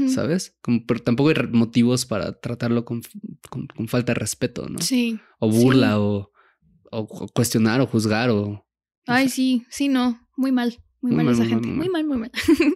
¿Sabes? 0.08 0.58
Como, 0.62 0.86
pero 0.86 1.02
tampoco 1.02 1.30
hay 1.30 1.48
motivos 1.52 2.06
para 2.06 2.34
tratarlo 2.34 2.86
con, 2.86 3.02
con, 3.50 3.88
falta 3.88 4.14
de 4.14 4.20
respeto, 4.20 4.68
¿no? 4.70 4.80
Sí. 4.80 5.20
O 5.40 5.50
burla 5.50 6.00
O, 6.00 6.32
o, 6.92 7.28
cuestionar 7.30 7.82
o 7.82 7.88
juzgar 7.88 8.30
o... 8.30 8.66
Ay, 9.08 9.30
sí, 9.30 9.66
sí, 9.70 9.88
no, 9.88 10.20
muy 10.36 10.52
mal. 10.52 10.80
Muy, 11.02 11.14
mal, 11.14 11.30
esa 11.30 11.46
gente. 11.46 11.68
Muy 11.68 11.90
mal, 11.90 12.04
muy 12.06 12.18
mal. 12.18 12.32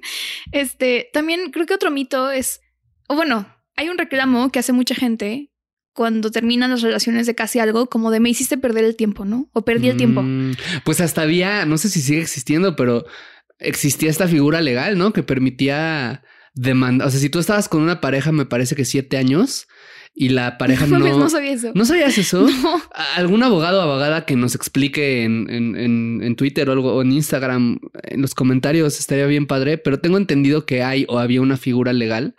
este, 0.52 1.10
también 1.14 1.52
creo 1.52 1.66
que 1.66 1.74
otro 1.74 1.92
mito 1.92 2.32
es, 2.32 2.62
o 3.08 3.16
bueno, 3.16 3.46
hay 3.76 3.90
un 3.90 3.98
reclamo 3.98 4.50
que 4.50 4.60
hace 4.60 4.74
mucha 4.74 4.96
gente 4.96 5.52
cuando 5.94 6.32
terminan 6.32 6.72
las 6.72 6.82
relaciones 6.82 7.28
de 7.28 7.36
casi 7.36 7.60
algo, 7.60 7.88
como 7.88 8.12
de 8.12 8.20
me 8.20 8.30
hiciste 8.30 8.58
perder 8.58 8.84
el 8.86 8.96
tiempo, 8.96 9.26
¿no? 9.26 9.50
O 9.54 9.64
perdí 9.64 9.90
el 9.90 9.98
tiempo. 9.98 10.24
Mm, 10.24 10.54
pues 10.86 11.02
hasta 11.02 11.22
había, 11.22 11.66
no 11.66 11.78
sé 11.78 11.90
si 11.90 12.02
sigue 12.02 12.22
existiendo, 12.22 12.76
pero 12.76 13.06
existía 13.60 14.10
esta 14.10 14.28
figura 14.28 14.62
legal, 14.62 14.98
¿no? 14.98 15.14
Que 15.14 15.22
permitía 15.22 16.24
demandar. 16.54 17.08
O 17.08 17.12
sea, 17.12 17.20
si 17.20 17.30
tú 17.30 17.40
estabas 17.40 17.70
con 17.70 17.82
una 17.82 18.02
pareja, 18.02 18.32
me 18.32 18.46
parece 18.46 18.76
que 18.76 18.86
siete 18.86 19.18
años, 19.18 19.68
y 20.16 20.30
la 20.30 20.58
pareja 20.58 20.86
no. 20.88 21.00
No, 21.00 21.30
sabía 21.30 21.52
eso. 21.52 21.72
¿No 21.74 21.86
sabías 21.86 22.18
eso? 22.18 22.48
¿Algún 23.16 23.44
abogado 23.44 23.80
o 23.80 23.82
abogada 23.82 24.26
que 24.26 24.36
nos 24.36 24.56
explique 24.56 25.24
en, 25.24 25.50
en, 25.50 26.22
en, 26.22 26.36
Twitter 26.36 26.70
o 26.70 26.72
algo, 26.72 26.94
o 26.94 27.02
en 27.02 27.12
Instagram, 27.12 27.80
en 28.04 28.22
los 28.22 28.36
comentarios, 28.36 29.00
estaría 29.00 29.26
bien 29.26 29.48
padre, 29.48 29.78
pero 29.78 30.00
tengo 30.00 30.18
entendido 30.18 30.66
que 30.66 30.84
hay 30.84 31.06
o 31.10 31.20
había 31.20 31.42
una 31.42 31.58
figura 31.58 31.94
legal 31.94 32.36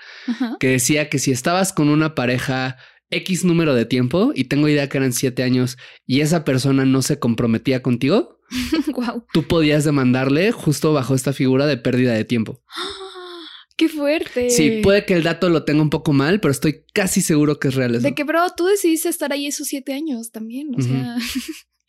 que 0.61 0.69
decía 0.69 1.09
que 1.09 1.19
si 1.19 1.31
estabas 1.31 1.73
con 1.73 1.89
una 1.89 2.15
pareja 2.15 2.77
X 3.11 3.45
número 3.45 3.75
de 3.75 3.85
tiempo 3.85 4.33
y 4.35 4.45
tengo 4.45 4.69
idea 4.69 4.89
que 4.89 4.99
eran 4.99 5.12
siete 5.12 5.43
años 5.43 5.77
y 6.07 6.21
esa 6.21 6.45
persona 6.45 6.85
no 6.85 7.03
se 7.03 7.19
comprometía 7.19 7.83
contigo, 7.83 8.41
tú 9.33 9.45
podías 9.45 9.85
demandarle 9.85 10.53
justo 10.53 10.93
bajo 10.93 11.15
esta 11.15 11.33
figura 11.33 11.67
de 11.67 11.77
pérdida 11.77 12.12
de 12.15 12.25
tiempo. 12.25 12.62
¡Qué 13.77 13.89
fuerte! 13.89 14.51
Sí, 14.51 14.81
puede 14.83 15.05
que 15.05 15.14
el 15.14 15.25
dato 15.25 15.49
lo 15.49 15.64
tenga 15.64 15.83
un 15.83 15.91
poco 15.91 16.12
mal, 16.12 16.41
pero 16.41 16.53
estoy 16.53 16.85
casi 16.93 17.20
seguro 17.20 17.59
que 17.59 17.68
es 17.68 17.75
real. 17.75 18.01
De 18.01 18.14
que, 18.14 18.22
bro, 18.22 18.43
tú 18.57 18.66
decidiste 18.66 19.09
estar 19.09 19.33
ahí 19.33 19.47
esos 19.47 19.66
siete 19.66 19.93
años 19.95 20.31
también. 20.31 20.75
O 20.77 20.81
sea, 20.81 21.16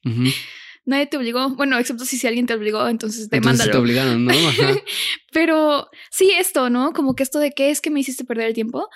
nadie 0.85 1.05
te 1.05 1.17
obligó. 1.17 1.55
Bueno, 1.55 1.77
excepto 1.77 2.03
si, 2.05 2.25
alguien 2.25 2.47
te 2.47 2.55
obligó, 2.55 2.87
entonces 2.87 3.29
te 3.29 3.37
entonces 3.37 3.69
te 3.69 3.77
obligaron, 3.77 4.25
¿no? 4.25 4.33
pero 5.31 5.87
sí, 6.09 6.31
esto, 6.31 6.71
¿no? 6.71 6.91
Como 6.93 7.15
que 7.15 7.21
esto 7.21 7.37
de 7.37 7.51
qué 7.51 7.69
es 7.69 7.81
que 7.81 7.91
me 7.91 7.99
hiciste 7.99 8.25
perder 8.25 8.47
el 8.47 8.53
tiempo. 8.55 8.89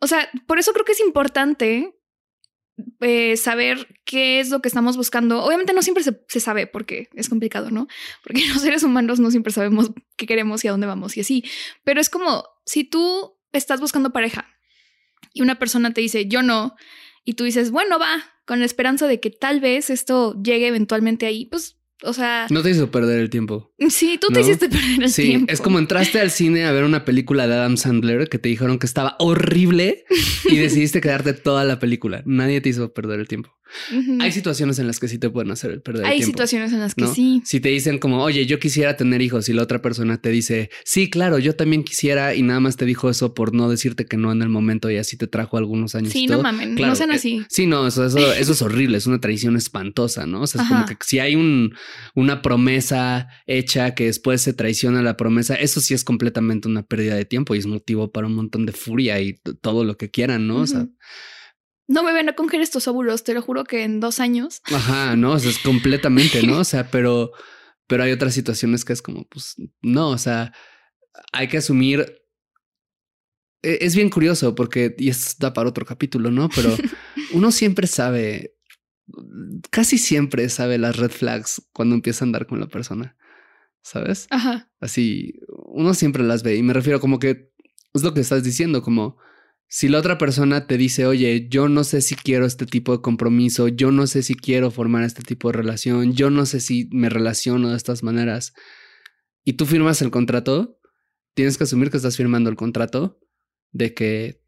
O 0.00 0.06
sea, 0.06 0.28
por 0.46 0.58
eso 0.58 0.72
creo 0.72 0.84
que 0.84 0.92
es 0.92 1.00
importante 1.00 1.97
eh, 3.00 3.36
saber 3.36 4.00
qué 4.04 4.40
es 4.40 4.50
lo 4.50 4.60
que 4.60 4.68
estamos 4.68 4.96
buscando. 4.96 5.42
Obviamente 5.42 5.72
no 5.72 5.82
siempre 5.82 6.04
se, 6.04 6.40
sabe 6.40 6.66
porque 6.66 7.08
es 7.14 7.28
complicado, 7.28 7.70
¿no? 7.70 7.86
Porque 8.22 8.46
los 8.52 8.62
seres 8.62 8.82
humanos 8.82 9.20
no 9.20 9.30
siempre 9.30 9.52
sabemos 9.52 9.90
qué 10.16 10.26
queremos 10.26 10.64
y 10.64 10.68
a 10.68 10.72
dónde 10.72 10.86
vamos 10.86 11.16
y 11.16 11.20
así. 11.20 11.44
Pero 11.84 12.00
es 12.00 12.10
como 12.10 12.44
si 12.64 12.84
tú 12.84 13.36
estás 13.52 13.80
buscando 13.80 14.12
pareja 14.12 14.48
y 15.32 15.42
una 15.42 15.58
persona 15.58 15.92
te 15.92 16.00
dice 16.00 16.26
yo 16.26 16.42
no 16.42 16.76
y 17.24 17.34
tú 17.34 17.44
dices 17.44 17.70
bueno 17.70 17.98
va 17.98 18.22
con 18.44 18.60
la 18.60 18.66
esperanza 18.66 19.06
de 19.06 19.20
que 19.20 19.30
tal 19.30 19.60
vez 19.60 19.90
esto 19.90 20.34
llegue 20.42 20.68
eventualmente 20.68 21.26
ahí, 21.26 21.46
pues 21.46 21.77
o 22.04 22.12
sea. 22.12 22.46
No 22.50 22.62
te 22.62 22.70
hizo 22.70 22.90
perder 22.90 23.20
el 23.20 23.30
tiempo. 23.30 23.72
Sí, 23.88 24.18
tú 24.20 24.28
te 24.28 24.40
hiciste 24.40 24.68
perder 24.68 25.04
el 25.04 25.14
tiempo. 25.14 25.46
Sí, 25.46 25.52
es 25.52 25.60
como 25.60 25.78
entraste 25.78 26.20
al 26.20 26.30
cine 26.30 26.66
a 26.66 26.72
ver 26.72 26.84
una 26.84 27.04
película 27.04 27.46
de 27.46 27.54
Adam 27.54 27.76
Sandler 27.76 28.28
que 28.28 28.38
te 28.38 28.48
dijeron 28.48 28.78
que 28.78 28.86
estaba 28.86 29.16
horrible 29.18 30.04
y 30.44 30.56
decidiste 30.58 31.00
quedarte 31.00 31.32
toda 31.32 31.64
la 31.64 31.78
película. 31.78 32.22
Nadie 32.26 32.60
te 32.60 32.68
hizo 32.68 32.92
perder 32.92 33.20
el 33.20 33.28
tiempo. 33.28 33.57
Hay 34.20 34.32
situaciones 34.32 34.78
en 34.78 34.86
las 34.86 34.98
que 34.98 35.08
sí 35.08 35.18
te 35.18 35.30
pueden 35.30 35.50
hacer 35.50 35.80
perder 35.82 36.06
Hay 36.06 36.18
el 36.18 36.24
tiempo. 36.24 36.42
Hay 36.42 36.46
situaciones 36.46 36.72
en 36.72 36.80
las 36.80 36.94
que 36.94 37.06
sí. 37.08 37.42
Si 37.44 37.60
te 37.60 37.68
dicen 37.68 37.98
como, 37.98 38.22
oye, 38.22 38.46
yo 38.46 38.58
quisiera 38.58 38.96
tener 38.96 39.22
hijos 39.22 39.48
y 39.48 39.52
la 39.52 39.62
otra 39.62 39.82
persona 39.82 40.20
te 40.20 40.30
dice, 40.30 40.70
sí, 40.84 41.10
claro, 41.10 41.38
yo 41.38 41.54
también 41.54 41.84
quisiera 41.84 42.34
y 42.34 42.42
nada 42.42 42.60
más 42.60 42.76
te 42.76 42.84
dijo 42.84 43.10
eso 43.10 43.34
por 43.34 43.54
no 43.54 43.68
decirte 43.68 44.06
que 44.06 44.16
no 44.16 44.32
en 44.32 44.42
el 44.42 44.48
momento 44.48 44.90
y 44.90 44.96
así 44.96 45.16
te 45.16 45.26
trajo 45.26 45.56
algunos 45.56 45.94
años. 45.94 46.12
Sí, 46.12 46.26
no 46.26 46.42
mamen, 46.42 46.74
no 46.74 46.94
sean 46.96 47.10
eh, 47.10 47.14
así. 47.14 47.44
sí, 47.48 47.66
no, 47.66 47.86
eso, 47.86 48.06
eso, 48.06 48.32
eso 48.32 48.52
es 48.52 48.62
horrible, 48.62 48.98
es 48.98 49.06
una 49.06 49.20
traición 49.20 49.56
espantosa, 49.56 50.26
¿no? 50.26 50.42
O 50.42 50.46
sea, 50.46 50.62
es 50.62 50.68
como 50.68 50.86
que 50.86 50.96
si 51.04 51.18
hay 51.18 51.36
un, 51.36 51.74
una 52.14 52.42
promesa 52.42 53.28
hecha 53.46 53.94
que 53.94 54.04
después 54.06 54.40
se 54.42 54.52
traiciona 54.52 55.02
la 55.02 55.16
promesa, 55.16 55.54
eso 55.54 55.80
sí 55.80 55.94
es 55.94 56.04
completamente 56.04 56.68
una 56.68 56.82
pérdida 56.82 57.14
de 57.14 57.24
tiempo 57.24 57.54
y 57.54 57.58
es 57.58 57.66
motivo 57.66 58.12
para 58.12 58.26
un 58.26 58.34
montón 58.34 58.66
de 58.66 58.72
furia 58.72 59.20
y 59.20 59.38
todo 59.60 59.84
lo 59.84 59.96
que 59.96 60.10
quieran, 60.10 60.46
¿no? 60.46 60.56
O 60.58 60.66
sea 60.66 60.86
no 61.88 62.02
me 62.02 62.12
ven 62.12 62.28
a 62.28 62.34
coger 62.34 62.60
estos 62.60 62.86
óvulos, 62.86 63.24
te 63.24 63.34
lo 63.34 63.42
juro 63.42 63.64
que 63.64 63.82
en 63.82 63.98
dos 63.98 64.20
años. 64.20 64.60
Ajá, 64.64 65.16
no, 65.16 65.32
o 65.32 65.38
sea, 65.38 65.50
es 65.50 65.58
completamente, 65.58 66.42
¿no? 66.46 66.58
O 66.58 66.64
sea, 66.64 66.90
pero, 66.90 67.32
pero 67.86 68.02
hay 68.02 68.12
otras 68.12 68.34
situaciones 68.34 68.84
que 68.84 68.92
es 68.92 69.00
como, 69.00 69.26
pues, 69.26 69.56
no, 69.80 70.10
o 70.10 70.18
sea, 70.18 70.52
hay 71.32 71.48
que 71.48 71.56
asumir. 71.56 72.22
E, 73.62 73.78
es 73.80 73.96
bien 73.96 74.10
curioso 74.10 74.54
porque, 74.54 74.94
y 74.98 75.08
esto 75.08 75.36
da 75.40 75.54
para 75.54 75.70
otro 75.70 75.86
capítulo, 75.86 76.30
¿no? 76.30 76.50
Pero 76.54 76.76
uno 77.32 77.50
siempre 77.50 77.86
sabe, 77.86 78.54
casi 79.70 79.96
siempre 79.96 80.46
sabe 80.50 80.76
las 80.76 80.96
red 80.96 81.10
flags 81.10 81.62
cuando 81.72 81.94
empieza 81.94 82.24
a 82.24 82.26
andar 82.26 82.46
con 82.46 82.60
la 82.60 82.68
persona, 82.68 83.16
¿sabes? 83.82 84.26
Ajá. 84.28 84.70
Así, 84.78 85.40
uno 85.48 85.94
siempre 85.94 86.22
las 86.22 86.42
ve 86.42 86.56
y 86.56 86.62
me 86.62 86.74
refiero 86.74 87.00
como 87.00 87.18
que 87.18 87.50
es 87.94 88.02
lo 88.02 88.12
que 88.12 88.20
estás 88.20 88.44
diciendo, 88.44 88.82
como 88.82 89.16
si 89.68 89.88
la 89.88 89.98
otra 89.98 90.16
persona 90.16 90.66
te 90.66 90.78
dice, 90.78 91.06
oye, 91.06 91.46
yo 91.50 91.68
no 91.68 91.84
sé 91.84 92.00
si 92.00 92.14
quiero 92.14 92.46
este 92.46 92.64
tipo 92.64 92.92
de 92.92 93.02
compromiso, 93.02 93.68
yo 93.68 93.92
no 93.92 94.06
sé 94.06 94.22
si 94.22 94.34
quiero 94.34 94.70
formar 94.70 95.04
este 95.04 95.22
tipo 95.22 95.48
de 95.48 95.58
relación, 95.58 96.14
yo 96.14 96.30
no 96.30 96.46
sé 96.46 96.60
si 96.60 96.88
me 96.90 97.10
relaciono 97.10 97.70
de 97.70 97.76
estas 97.76 98.02
maneras, 98.02 98.54
y 99.44 99.54
tú 99.54 99.66
firmas 99.66 100.00
el 100.00 100.10
contrato, 100.10 100.80
tienes 101.34 101.58
que 101.58 101.64
asumir 101.64 101.90
que 101.90 101.98
estás 101.98 102.16
firmando 102.16 102.48
el 102.48 102.56
contrato 102.56 103.20
de 103.70 103.92
que 103.92 104.42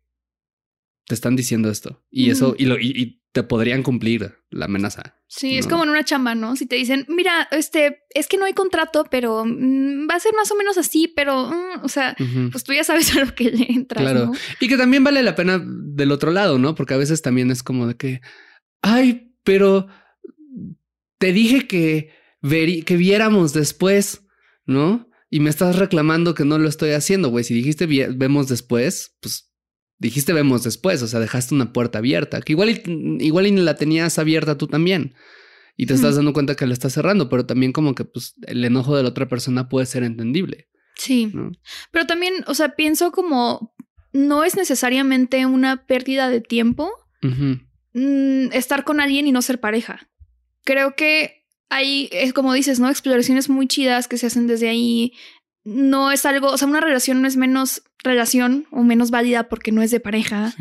te 1.07 1.15
están 1.15 1.37
diciendo 1.37 1.71
esto. 1.71 2.03
Y 2.11 2.31
eso, 2.31 2.55
y, 2.57 2.65
lo, 2.65 2.79
y, 2.79 3.20
te 3.33 3.43
podrían 3.45 3.83
cumplir 3.83 4.39
la 4.51 4.65
amenaza. 4.65 5.17
Sí, 5.29 5.57
es 5.57 5.69
como 5.69 5.85
en 5.85 5.91
una 5.91 6.05
chamba, 6.05 6.35
¿no? 6.35 6.57
Si 6.57 6.67
te 6.67 6.75
dicen, 6.75 7.07
mira, 7.09 7.47
este, 7.53 8.03
es 8.11 8.27
que 8.27 8.37
no 8.37 8.47
hay 8.47 8.53
contrato, 8.53 9.07
pero 9.09 9.45
mm, 9.47 10.09
va 10.11 10.17
a 10.17 10.21
ser 10.21 10.35
más 10.35 10.51
o 10.51 10.57
menos 10.57 10.77
así, 10.77 11.07
pero, 11.15 11.49
mm", 11.49 11.85
o 11.85 11.89
sea, 11.89 12.17
pues 12.51 12.65
tú 12.65 12.73
ya 12.73 12.83
sabes 12.83 13.15
a 13.17 13.25
lo 13.25 13.35
que 13.35 13.53
le 13.53 13.67
entras. 13.71 14.03
Claro. 14.03 14.33
Y 14.59 14.67
que 14.67 14.77
también 14.77 15.05
vale 15.05 15.23
la 15.23 15.37
pena 15.37 15.63
del 15.65 16.11
otro 16.11 16.33
lado, 16.33 16.59
¿no? 16.59 16.75
Porque 16.75 16.95
a 16.95 16.99
veces 16.99 17.23
también 17.23 17.53
es 17.53 17.63
como 17.63 17.87
de 17.87 17.97
que, 17.97 18.21
ay, 18.83 19.33
pero 19.45 19.87
te 21.19 21.33
dije 21.33 21.69
que, 21.69 22.11
que 22.43 22.97
viéramos 22.97 23.53
después, 23.53 24.27
¿no? 24.67 25.09
Y 25.29 25.39
me 25.39 25.51
estás 25.51 25.77
reclamando 25.77 26.35
que 26.35 26.45
no 26.45 26.59
lo 26.59 26.69
estoy 26.69 26.91
haciendo, 26.91 27.29
güey. 27.29 27.45
Si 27.45 27.55
dijiste 27.55 27.87
vemos 27.87 28.49
después, 28.49 29.17
pues 29.21 29.50
dijiste 30.01 30.33
vemos 30.33 30.65
después, 30.65 31.01
o 31.03 31.07
sea, 31.07 31.21
dejaste 31.21 31.55
una 31.55 31.73
puerta 31.73 31.99
abierta, 31.99 32.41
que 32.41 32.53
igual, 32.53 32.83
igual 33.21 33.47
y 33.47 33.53
la 33.53 33.77
tenías 33.77 34.19
abierta 34.19 34.59
tú 34.59 34.67
también. 34.67 35.15
Y 35.77 35.87
te 35.87 35.95
estás 35.95 36.17
dando 36.17 36.35
cuenta 36.35 36.57
que 36.57 36.67
la 36.67 36.75
estás 36.75 36.93
cerrando, 36.93 37.31
pero 37.31 37.47
también 37.47 37.73
como 37.73 37.95
que 37.95 38.05
pues 38.05 38.35
el 38.47 38.63
enojo 38.65 38.97
de 38.97 39.03
la 39.03 39.11
otra 39.11 39.29
persona 39.29 39.69
puede 39.69 39.87
ser 39.87 40.03
entendible. 40.03 40.69
Sí. 40.97 41.33
Pero 41.91 42.07
también, 42.07 42.35
o 42.47 42.55
sea, 42.55 42.75
pienso 42.77 43.13
como 43.13 43.75
no 44.13 44.45
es 44.45 44.57
necesariamente 44.57 45.47
una 45.47 45.87
pérdida 45.87 46.29
de 46.29 46.43
tiempo 46.43 46.91
mm, 47.23 48.53
estar 48.53 48.85
con 48.85 49.01
alguien 49.01 49.27
y 49.27 49.33
no 49.33 49.41
ser 49.41 49.61
pareja. 49.61 50.11
Creo 50.65 50.97
que 50.97 51.47
hay, 51.71 52.11
es 52.13 52.35
como 52.35 52.53
dices, 52.53 52.79
¿no? 52.79 52.91
Exploraciones 52.91 53.49
muy 53.49 53.67
chidas 53.67 54.07
que 54.07 54.19
se 54.19 54.27
hacen 54.27 54.47
desde 54.47 54.69
ahí, 54.69 55.15
no 55.65 56.11
es 56.11 56.27
algo, 56.27 56.49
o 56.49 56.59
sea, 56.59 56.69
una 56.69 56.81
relación 56.81 57.23
no 57.23 57.29
es 57.29 57.37
menos 57.37 57.83
relación 58.03 58.67
o 58.71 58.83
menos 58.83 59.11
válida 59.11 59.49
porque 59.49 59.73
no 59.73 59.83
es 59.83 59.91
de 59.91 60.01
pareja. 60.01 60.55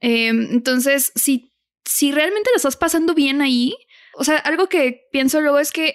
Em, 0.00 0.48
entonces, 0.52 1.12
si, 1.14 1.52
si 1.84 2.12
realmente 2.12 2.50
lo 2.50 2.56
estás 2.56 2.76
pasando 2.76 3.14
bien 3.14 3.40
ahí, 3.42 3.74
o 4.14 4.24
sea, 4.24 4.36
algo 4.38 4.68
que 4.68 5.02
pienso 5.12 5.40
luego 5.40 5.58
es 5.58 5.72
que 5.72 5.94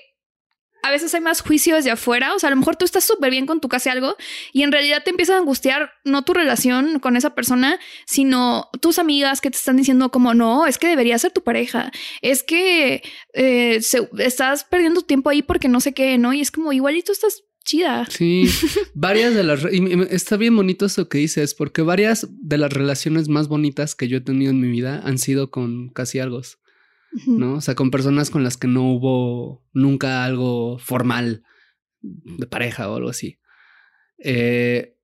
a 0.84 0.92
veces 0.92 1.14
hay 1.16 1.22
más 1.22 1.42
juicio 1.42 1.76
desde 1.76 1.92
afuera. 1.92 2.36
O 2.36 2.40
sea, 2.40 2.48
a 2.48 2.50
lo 2.52 2.58
mejor 2.58 2.76
tú 2.76 2.84
estás 2.84 3.06
súper 3.06 3.32
bien 3.32 3.46
con 3.46 3.62
tu 3.62 3.70
casi 3.70 3.90
algo 3.90 4.18
y 4.52 4.64
en 4.64 4.72
realidad 4.72 5.02
te 5.04 5.12
empieza 5.12 5.34
a 5.34 5.38
angustiar 5.38 5.94
no 6.04 6.24
tu 6.24 6.34
relación 6.34 7.00
con 7.00 7.16
esa 7.16 7.34
persona, 7.34 7.80
sino 8.06 8.70
tus 8.82 9.00
amigas 9.00 9.40
que 9.40 9.50
te 9.50 9.58
están 9.58 9.78
diciendo 9.78 10.12
como 10.12 10.34
no, 10.34 10.68
es 10.68 10.78
que 10.78 10.88
debería 10.88 11.18
ser 11.18 11.32
tu 11.32 11.42
pareja. 11.42 11.92
Es 12.22 12.44
que 12.44 13.02
eh, 13.34 13.80
estás 14.20 14.66
perdiendo 14.66 15.02
tiempo 15.02 15.30
ahí 15.30 15.42
porque 15.42 15.70
no 15.70 15.80
sé 15.80 15.94
qué, 15.94 16.18
¿no? 16.18 16.34
Y 16.34 16.42
es 16.42 16.52
como 16.52 16.74
igual 16.74 16.98
y 16.98 17.02
tú 17.02 17.14
estás 17.14 17.44
chida. 17.64 18.06
Sí, 18.10 18.46
varias 18.94 19.34
de 19.34 19.44
las... 19.44 19.66
Y 19.72 19.84
está 20.10 20.38
bien 20.38 20.56
bonito 20.56 20.86
eso 20.86 21.10
que 21.10 21.18
dices, 21.18 21.54
porque 21.56 21.82
varias 21.82 22.28
de 22.32 22.58
las 22.58 22.72
relaciones 22.72 23.30
más 23.30 23.48
bonitas 23.48 23.96
que 23.96 24.08
yo 24.08 24.18
he 24.18 24.22
tenido 24.22 24.52
en 24.52 24.62
mi 24.62 24.70
vida 24.70 25.02
han 25.04 25.18
sido 25.18 25.52
con 25.52 25.90
casi 25.90 26.20
algo, 26.20 26.42
¿no? 27.28 27.56
O 27.56 27.62
sea, 27.62 27.76
con 27.76 27.92
personas 27.92 28.30
con 28.30 28.44
las 28.44 28.58
que 28.58 28.68
no 28.68 28.92
hubo 28.92 29.66
nunca 29.74 30.24
algo 30.26 30.78
formal 30.80 31.44
de 32.02 32.48
pareja 32.48 32.90
o 32.90 32.96
algo 32.96 33.10
así. 33.10 33.40
Eh, 34.18 34.98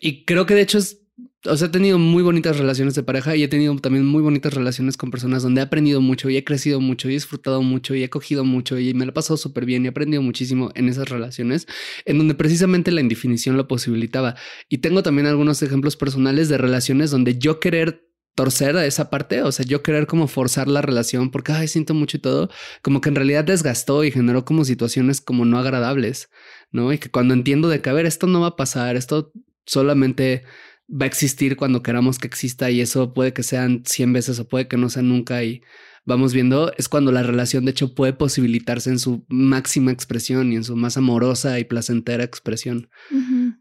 y 0.00 0.24
creo 0.24 0.46
que 0.46 0.54
de 0.54 0.62
hecho 0.62 0.78
es 0.78 1.07
o 1.44 1.56
sea, 1.56 1.68
he 1.68 1.70
tenido 1.70 1.98
muy 1.98 2.22
bonitas 2.22 2.58
relaciones 2.58 2.94
de 2.94 3.04
pareja 3.04 3.36
y 3.36 3.44
he 3.44 3.48
tenido 3.48 3.76
también 3.76 4.04
muy 4.04 4.22
bonitas 4.22 4.52
relaciones 4.54 4.96
con 4.96 5.10
personas 5.10 5.42
donde 5.44 5.60
he 5.60 5.64
aprendido 5.64 6.00
mucho 6.00 6.28
y 6.28 6.36
he 6.36 6.42
crecido 6.42 6.80
mucho 6.80 7.08
y 7.08 7.12
he 7.12 7.14
disfrutado 7.14 7.62
mucho 7.62 7.94
y 7.94 8.02
he 8.02 8.10
cogido 8.10 8.44
mucho 8.44 8.78
y 8.78 8.92
me 8.92 9.04
lo 9.04 9.10
he 9.10 9.14
pasado 9.14 9.36
súper 9.36 9.64
bien 9.64 9.84
y 9.84 9.86
he 9.86 9.90
aprendido 9.90 10.20
muchísimo 10.20 10.70
en 10.74 10.88
esas 10.88 11.08
relaciones 11.08 11.68
en 12.06 12.18
donde 12.18 12.34
precisamente 12.34 12.90
la 12.90 13.00
indefinición 13.00 13.56
lo 13.56 13.68
posibilitaba. 13.68 14.34
Y 14.68 14.78
tengo 14.78 15.02
también 15.04 15.26
algunos 15.26 15.62
ejemplos 15.62 15.96
personales 15.96 16.48
de 16.48 16.58
relaciones 16.58 17.10
donde 17.12 17.38
yo 17.38 17.60
querer 17.60 18.04
torcer 18.34 18.76
a 18.76 18.86
esa 18.86 19.10
parte, 19.10 19.42
o 19.42 19.50
sea, 19.50 19.64
yo 19.66 19.82
querer 19.82 20.06
como 20.06 20.28
forzar 20.28 20.68
la 20.68 20.80
relación 20.80 21.30
porque, 21.30 21.52
ay, 21.52 21.66
siento 21.66 21.92
mucho 21.94 22.18
y 22.18 22.20
todo, 22.20 22.50
como 22.82 23.00
que 23.00 23.08
en 23.08 23.16
realidad 23.16 23.44
desgastó 23.44 24.04
y 24.04 24.12
generó 24.12 24.44
como 24.44 24.64
situaciones 24.64 25.20
como 25.20 25.44
no 25.44 25.58
agradables, 25.58 26.30
¿no? 26.70 26.92
Y 26.92 26.98
que 26.98 27.10
cuando 27.10 27.34
entiendo 27.34 27.68
de 27.68 27.80
que, 27.80 27.90
a 27.90 27.92
ver, 27.92 28.06
esto 28.06 28.28
no 28.28 28.40
va 28.40 28.48
a 28.48 28.56
pasar, 28.56 28.94
esto 28.94 29.32
solamente 29.66 30.44
va 30.90 31.04
a 31.04 31.08
existir 31.08 31.56
cuando 31.56 31.82
queramos 31.82 32.18
que 32.18 32.26
exista 32.26 32.70
y 32.70 32.80
eso 32.80 33.12
puede 33.12 33.32
que 33.32 33.42
sean 33.42 33.82
100 33.84 34.12
veces 34.12 34.38
o 34.38 34.48
puede 34.48 34.68
que 34.68 34.76
no 34.76 34.88
sea 34.88 35.02
nunca 35.02 35.44
y 35.44 35.62
vamos 36.04 36.32
viendo, 36.32 36.72
es 36.78 36.88
cuando 36.88 37.12
la 37.12 37.22
relación 37.22 37.66
de 37.66 37.72
hecho 37.72 37.94
puede 37.94 38.14
posibilitarse 38.14 38.88
en 38.88 38.98
su 38.98 39.26
máxima 39.28 39.92
expresión 39.92 40.52
y 40.52 40.56
en 40.56 40.64
su 40.64 40.74
más 40.74 40.96
amorosa 40.96 41.60
y 41.60 41.64
placentera 41.64 42.24
expresión, 42.24 42.88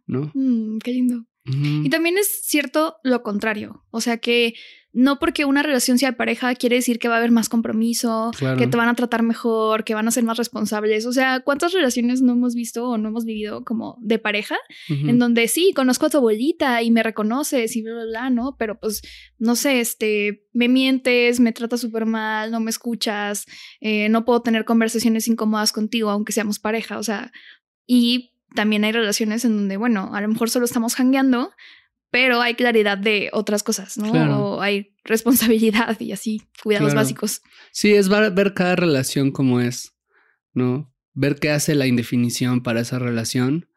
¿no? 0.06 0.32
Mm, 0.34 0.78
qué 0.78 0.92
lindo. 0.92 1.26
Y 1.50 1.90
también 1.90 2.18
es 2.18 2.42
cierto 2.44 2.98
lo 3.04 3.24
contrario, 3.24 3.86
o 3.90 4.02
sea 4.02 4.18
que 4.18 4.54
no 4.98 5.20
porque 5.20 5.46
una 5.46 5.62
relación 5.62 6.00
sea 6.00 6.10
de 6.10 6.18
pareja 6.18 6.56
quiere 6.56 6.78
decir 6.78 6.98
que 6.98 7.08
va 7.08 7.14
a 7.14 7.18
haber 7.20 7.30
más 7.30 7.50
compromiso, 7.50 8.32
que 8.58 8.66
te 8.66 8.78
van 8.78 8.90
a 8.90 8.96
tratar 8.96 9.22
mejor, 9.22 9.84
que 9.84 9.94
van 9.94 10.08
a 10.08 10.12
ser 10.12 10.24
más 10.24 10.38
responsables. 10.38 11.06
O 11.06 11.14
sea, 11.14 11.42
¿cuántas 11.42 11.72
relaciones 11.72 12.24
no 12.24 12.32
hemos 12.32 12.56
visto 12.56 12.90
o 12.90 12.98
no 12.98 13.10
hemos 13.10 13.24
vivido 13.24 13.64
como 13.64 14.00
de 14.02 14.18
pareja? 14.18 14.58
En 14.90 15.20
donde 15.20 15.48
sí, 15.50 15.72
conozco 15.76 16.08
a 16.08 16.10
tu 16.10 16.18
abuelita 16.18 16.82
y 16.82 16.90
me 16.90 17.04
reconoces 17.04 17.76
y 17.76 17.84
bla, 17.84 17.94
bla, 17.94 18.06
bla, 18.06 18.30
¿no? 18.32 18.56
Pero 18.58 18.80
pues, 18.80 19.04
no 19.38 19.56
sé, 19.56 19.82
este, 19.82 20.48
me 20.52 20.68
mientes, 20.68 21.40
me 21.40 21.52
tratas 21.52 21.82
súper 21.82 22.08
mal, 22.08 22.50
no 22.50 22.60
me 22.60 22.72
escuchas, 22.72 23.46
eh, 23.82 24.10
no 24.10 24.26
puedo 24.26 24.42
tener 24.42 24.66
conversaciones 24.66 25.28
incómodas 25.28 25.74
contigo, 25.74 26.10
aunque 26.10 26.34
seamos 26.34 26.58
pareja. 26.58 26.98
O 26.98 27.04
sea, 27.04 27.32
y 27.86 28.34
también 28.56 28.84
hay 28.84 28.94
relaciones 28.94 29.46
en 29.46 29.58
donde, 29.58 29.78
bueno, 29.78 30.10
a 30.16 30.22
lo 30.22 30.28
mejor 30.28 30.50
solo 30.50 30.66
estamos 30.66 30.96
hangueando, 30.96 31.52
pero 32.20 32.42
hay 32.42 32.56
claridad 32.56 32.98
de 32.98 33.30
otras 33.32 33.62
cosas, 33.62 33.96
¿no? 34.00 34.10
O 34.40 34.60
hay 34.60 34.96
responsabilidad 35.04 35.96
y 36.00 36.14
así, 36.14 36.42
cuidados 36.64 36.96
básicos. 36.96 37.44
Sí, 37.72 37.94
es 37.94 38.10
ver 38.10 38.56
cada 38.56 38.76
relación 38.76 39.30
como 39.30 39.62
es, 39.62 39.94
¿no? 40.52 40.92
Ver 41.14 41.36
qué 41.36 41.52
hace 41.52 41.76
la 41.76 41.86
indefinición 41.86 42.64
para 42.64 42.82
esa 42.82 42.98
relación, 42.98 43.70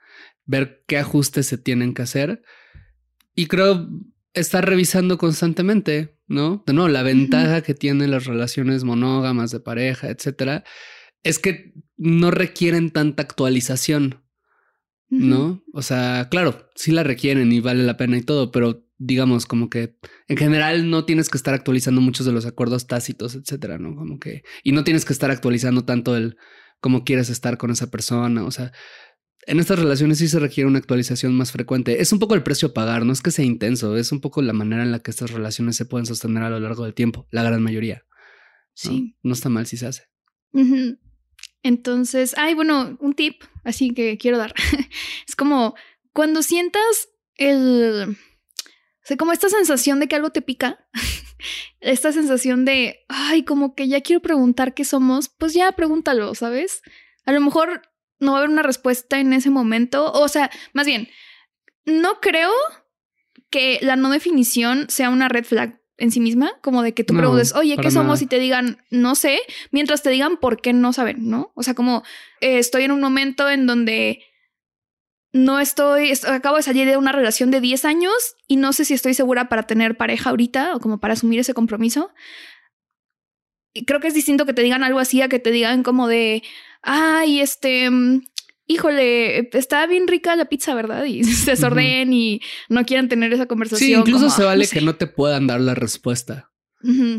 ver 0.46 0.82
qué 0.86 0.96
ajustes 0.96 1.48
se 1.48 1.58
tienen 1.58 1.92
que 1.92 2.00
hacer. 2.00 2.42
Y 3.34 3.44
creo 3.44 3.90
estar 4.32 4.66
revisando 4.66 5.18
constantemente, 5.18 6.16
¿no? 6.26 6.64
De 6.66 6.72
la 6.72 7.02
ventaja 7.02 7.60
que 7.60 7.74
tienen 7.74 8.10
las 8.10 8.24
relaciones 8.24 8.84
monógamas 8.84 9.50
de 9.50 9.60
pareja, 9.60 10.08
etcétera, 10.08 10.64
es 11.22 11.38
que 11.38 11.74
no 11.98 12.30
requieren 12.30 12.90
tanta 12.90 13.22
actualización. 13.22 14.24
¿No? 15.10 15.62
O 15.72 15.82
sea, 15.82 16.28
claro, 16.30 16.68
sí 16.74 16.92
la 16.92 17.02
requieren 17.02 17.52
y 17.52 17.60
vale 17.60 17.82
la 17.82 17.96
pena 17.96 18.16
y 18.16 18.22
todo, 18.22 18.50
pero 18.50 18.86
digamos 18.96 19.46
como 19.46 19.70
que 19.70 19.96
en 20.28 20.36
general 20.36 20.88
no 20.90 21.04
tienes 21.04 21.28
que 21.28 21.36
estar 21.36 21.54
actualizando 21.54 22.00
muchos 22.00 22.26
de 22.26 22.32
los 22.32 22.46
acuerdos 22.46 22.86
tácitos, 22.86 23.34
etcétera, 23.34 23.78
¿no? 23.78 23.96
Como 23.96 24.18
que 24.18 24.42
y 24.62 24.72
no 24.72 24.84
tienes 24.84 25.04
que 25.04 25.12
estar 25.12 25.30
actualizando 25.30 25.84
tanto 25.84 26.16
el 26.16 26.36
cómo 26.80 27.04
quieres 27.04 27.28
estar 27.28 27.58
con 27.58 27.70
esa 27.70 27.90
persona, 27.90 28.44
o 28.44 28.50
sea, 28.50 28.72
en 29.46 29.58
estas 29.58 29.78
relaciones 29.78 30.18
sí 30.18 30.28
se 30.28 30.38
requiere 30.38 30.68
una 30.68 30.78
actualización 30.78 31.34
más 31.34 31.50
frecuente. 31.50 32.00
Es 32.00 32.12
un 32.12 32.18
poco 32.18 32.34
el 32.34 32.42
precio 32.42 32.68
a 32.68 32.74
pagar, 32.74 33.04
no 33.04 33.12
es 33.12 33.22
que 33.22 33.30
sea 33.30 33.44
intenso, 33.44 33.96
es 33.96 34.12
un 34.12 34.20
poco 34.20 34.42
la 34.42 34.52
manera 34.52 34.82
en 34.82 34.92
la 34.92 35.00
que 35.00 35.10
estas 35.10 35.30
relaciones 35.30 35.76
se 35.76 35.86
pueden 35.86 36.06
sostener 36.06 36.42
a 36.42 36.50
lo 36.50 36.60
largo 36.60 36.84
del 36.84 36.94
tiempo, 36.94 37.26
la 37.30 37.42
gran 37.42 37.62
mayoría. 37.62 38.04
Sí. 38.74 39.16
No, 39.22 39.32
está 39.32 39.48
mal 39.48 39.66
si 39.66 39.76
se 39.76 39.86
hace. 39.86 40.04
Entonces, 41.62 42.34
ay, 42.36 42.54
bueno, 42.54 42.96
un 43.00 43.14
tip 43.14 43.42
así 43.64 43.92
que 43.92 44.18
quiero 44.18 44.38
dar. 44.38 44.54
es 45.28 45.36
como 45.36 45.74
cuando 46.12 46.42
sientas 46.42 47.08
el... 47.36 48.16
O 49.10 49.16
como 49.16 49.32
esta 49.32 49.48
sensación 49.48 49.98
de 49.98 50.06
que 50.06 50.14
algo 50.14 50.30
te 50.30 50.40
pica, 50.40 50.86
esta 51.80 52.12
sensación 52.12 52.64
de, 52.64 53.00
ay, 53.08 53.44
como 53.44 53.74
que 53.74 53.88
ya 53.88 54.02
quiero 54.02 54.22
preguntar 54.22 54.72
qué 54.72 54.84
somos, 54.84 55.28
pues 55.28 55.52
ya 55.52 55.72
pregúntalo, 55.72 56.34
¿sabes? 56.36 56.82
A 57.24 57.32
lo 57.32 57.40
mejor 57.40 57.82
no 58.20 58.32
va 58.32 58.38
a 58.38 58.40
haber 58.42 58.50
una 58.50 58.62
respuesta 58.62 59.18
en 59.18 59.32
ese 59.32 59.50
momento, 59.50 60.12
o 60.12 60.28
sea, 60.28 60.50
más 60.74 60.86
bien, 60.86 61.08
no 61.86 62.20
creo 62.20 62.52
que 63.50 63.80
la 63.82 63.96
no 63.96 64.10
definición 64.10 64.88
sea 64.88 65.10
una 65.10 65.28
red 65.28 65.44
flag 65.44 65.79
en 66.00 66.10
sí 66.10 66.20
misma, 66.20 66.52
como 66.62 66.82
de 66.82 66.94
que 66.94 67.04
tú 67.04 67.14
preguntes, 67.14 67.54
oye, 67.54 67.76
¿qué 67.76 67.90
somos? 67.90 68.22
Y 68.22 68.26
te 68.26 68.38
digan, 68.38 68.78
no 68.90 69.14
sé, 69.14 69.38
mientras 69.70 70.02
te 70.02 70.10
digan 70.10 70.38
por 70.38 70.60
qué 70.60 70.72
no 70.72 70.92
saben, 70.92 71.28
¿no? 71.28 71.52
O 71.54 71.62
sea, 71.62 71.74
como 71.74 72.02
eh, 72.40 72.58
estoy 72.58 72.84
en 72.84 72.90
un 72.90 73.00
momento 73.00 73.48
en 73.48 73.66
donde 73.66 74.24
no 75.32 75.60
estoy, 75.60 76.12
acabo 76.26 76.56
de 76.56 76.62
salir 76.62 76.88
de 76.88 76.96
una 76.96 77.12
relación 77.12 77.50
de 77.50 77.60
10 77.60 77.84
años 77.84 78.12
y 78.48 78.56
no 78.56 78.72
sé 78.72 78.84
si 78.84 78.94
estoy 78.94 79.14
segura 79.14 79.48
para 79.48 79.64
tener 79.64 79.96
pareja 79.96 80.30
ahorita 80.30 80.74
o 80.74 80.80
como 80.80 80.98
para 80.98 81.14
asumir 81.14 81.38
ese 81.38 81.54
compromiso. 81.54 82.10
Y 83.72 83.84
creo 83.84 84.00
que 84.00 84.08
es 84.08 84.14
distinto 84.14 84.46
que 84.46 84.54
te 84.54 84.62
digan 84.62 84.82
algo 84.82 84.98
así 84.98 85.22
a 85.22 85.28
que 85.28 85.38
te 85.38 85.52
digan 85.52 85.82
como 85.84 86.08
de, 86.08 86.42
ay, 86.82 87.40
este, 87.40 87.88
mm, 87.88 88.22
híjole, 88.70 89.48
está 89.52 89.86
bien 89.86 90.06
rica 90.06 90.36
la 90.36 90.44
pizza, 90.44 90.74
¿verdad? 90.74 91.04
Y 91.04 91.24
se 91.24 91.56
sorden 91.56 92.12
y 92.12 92.40
no 92.68 92.84
quieran 92.84 93.08
tener 93.08 93.32
esa 93.32 93.46
conversación. 93.46 93.86
Sí, 93.86 93.94
incluso 93.94 94.30
se 94.30 94.44
vale 94.44 94.66
que 94.68 94.80
no 94.80 94.94
te 94.94 95.06
puedan 95.06 95.46
dar 95.46 95.60
la 95.60 95.74
respuesta, 95.74 96.52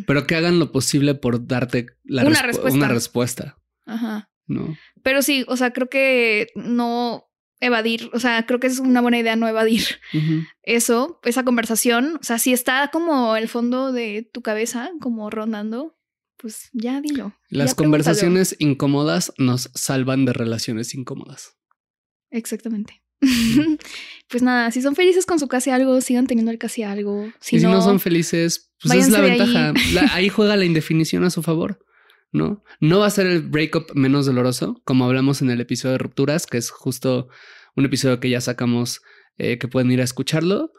pero 0.08 0.26
que 0.26 0.36
hagan 0.36 0.60
lo 0.60 0.72
posible 0.72 1.14
por 1.14 1.46
darte 1.46 1.88
la 2.04 2.26
una, 2.26 2.42
respuesta. 2.42 2.78
una 2.78 2.88
respuesta. 2.88 3.58
Ajá. 3.86 4.30
No. 4.48 4.76
Pero 5.04 5.22
sí, 5.22 5.46
o 5.48 5.58
sea, 5.58 5.72
creo 5.72 5.90
que 5.90 6.48
no 6.56 7.30
evadir, 7.60 8.10
o 8.14 8.20
sea, 8.20 8.46
creo 8.46 8.60
que 8.60 8.68
es 8.68 8.80
una 8.80 9.02
buena 9.02 9.20
idea 9.20 9.36
no 9.36 9.48
evadir 9.48 9.84
eso, 10.64 11.20
esa 11.24 11.44
conversación. 11.44 12.18
O 12.20 12.24
sea, 12.24 12.40
si 12.40 12.54
está 12.54 12.90
como 12.92 13.36
el 13.36 13.48
fondo 13.48 13.92
de 13.92 14.30
tu 14.34 14.42
cabeza, 14.42 14.90
como 15.00 15.30
rondando, 15.30 15.96
pues 16.42 16.70
ya 16.74 17.00
dilo. 17.02 17.34
Las 17.50 17.76
conversaciones 17.76 18.56
incómodas 18.58 19.32
nos 19.38 19.70
salvan 19.76 20.26
de 20.26 20.34
relaciones 20.34 20.96
incómodas. 20.96 21.56
Exactamente. 22.32 23.04
pues 24.28 24.42
nada, 24.42 24.72
si 24.72 24.82
son 24.82 24.96
felices 24.96 25.28
con 25.28 25.40
su 25.40 25.48
casi 25.48 25.70
algo, 25.70 26.02
sigan 26.02 26.26
teniendo 26.26 26.52
el 26.52 26.58
casi 26.58 26.82
algo. 26.82 27.32
Si, 27.40 27.58
y 27.58 27.60
si 27.60 27.66
no, 27.66 27.82
son 27.84 28.00
felices, 28.00 28.72
pues 28.82 28.98
es 28.98 29.10
la 29.10 29.22
ventaja. 29.22 29.74
Ahí. 30.14 30.30
juega 30.30 30.56
la 30.56 30.66
indefinición 30.66 31.24
a 31.24 31.30
su 31.30 31.44
favor. 31.44 31.86
¿no? 32.32 32.64
No 32.80 33.00
va 33.00 33.08
a 33.08 33.12
ser 33.12 33.28
el 33.28 33.42
breakup 33.42 33.94
menos 33.94 34.26
doloroso, 34.26 34.82
como 34.86 35.06
hablamos 35.06 35.42
en 35.42 35.52
el 35.52 35.62
episodio 35.62 35.94
de 35.94 35.98
rupturas, 36.00 36.48
que 36.48 36.58
es 36.58 36.72
justo 36.72 37.28
un 37.76 37.86
episodio 37.86 38.20
que 38.20 38.30
ya 38.30 38.42
sacamos, 38.42 39.02
eh, 39.38 39.60
que 39.60 39.68
pueden 39.68 39.92
ir 39.92 40.02
a 40.02 40.06
escucharlo 40.06 40.72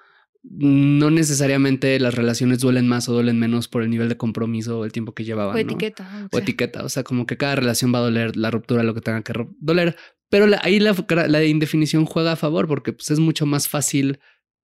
no 0.43 1.11
necesariamente 1.11 1.99
las 2.01 2.15
relaciones 2.15 2.59
duelen 2.61 2.89
más 2.89 3.09
o 3.09 3.13
duelen 3.13 3.39
menos 3.39 3.69
por 3.69 3.83
el 3.83 3.91
nivel 3.91 4.09
de 4.09 4.17
compromiso 4.17 4.81
o 4.81 4.85
el 4.85 4.93
tiempo 4.93 5.15
que 5.15 5.25
llevaban. 5.25 5.55
O 5.55 5.59
etiqueta. 5.59 6.29
O, 6.33 6.39
etiqueta. 6.39 6.85
O 6.85 6.89
sea, 6.89 7.05
como 7.05 7.27
que 7.27 7.37
cada 7.37 7.57
relación 7.57 7.95
va 7.95 7.99
a 7.99 8.03
doler, 8.03 8.37
la 8.37 8.51
ruptura, 8.51 8.83
lo 8.83 8.95
que 8.95 9.01
tenga 9.01 9.23
que 9.23 9.33
doler. 9.59 9.97
Pero 10.29 10.47
ahí 10.63 10.81
la, 10.81 10.95
la, 11.29 11.45
indefinición 11.45 12.07
juega 12.07 12.33
a 12.33 12.37
favor 12.37 12.67
porque 12.67 12.93
pues, 12.93 13.11
es 13.11 13.19
mucho 13.19 13.47
más 13.47 13.69
fácil 13.69 14.19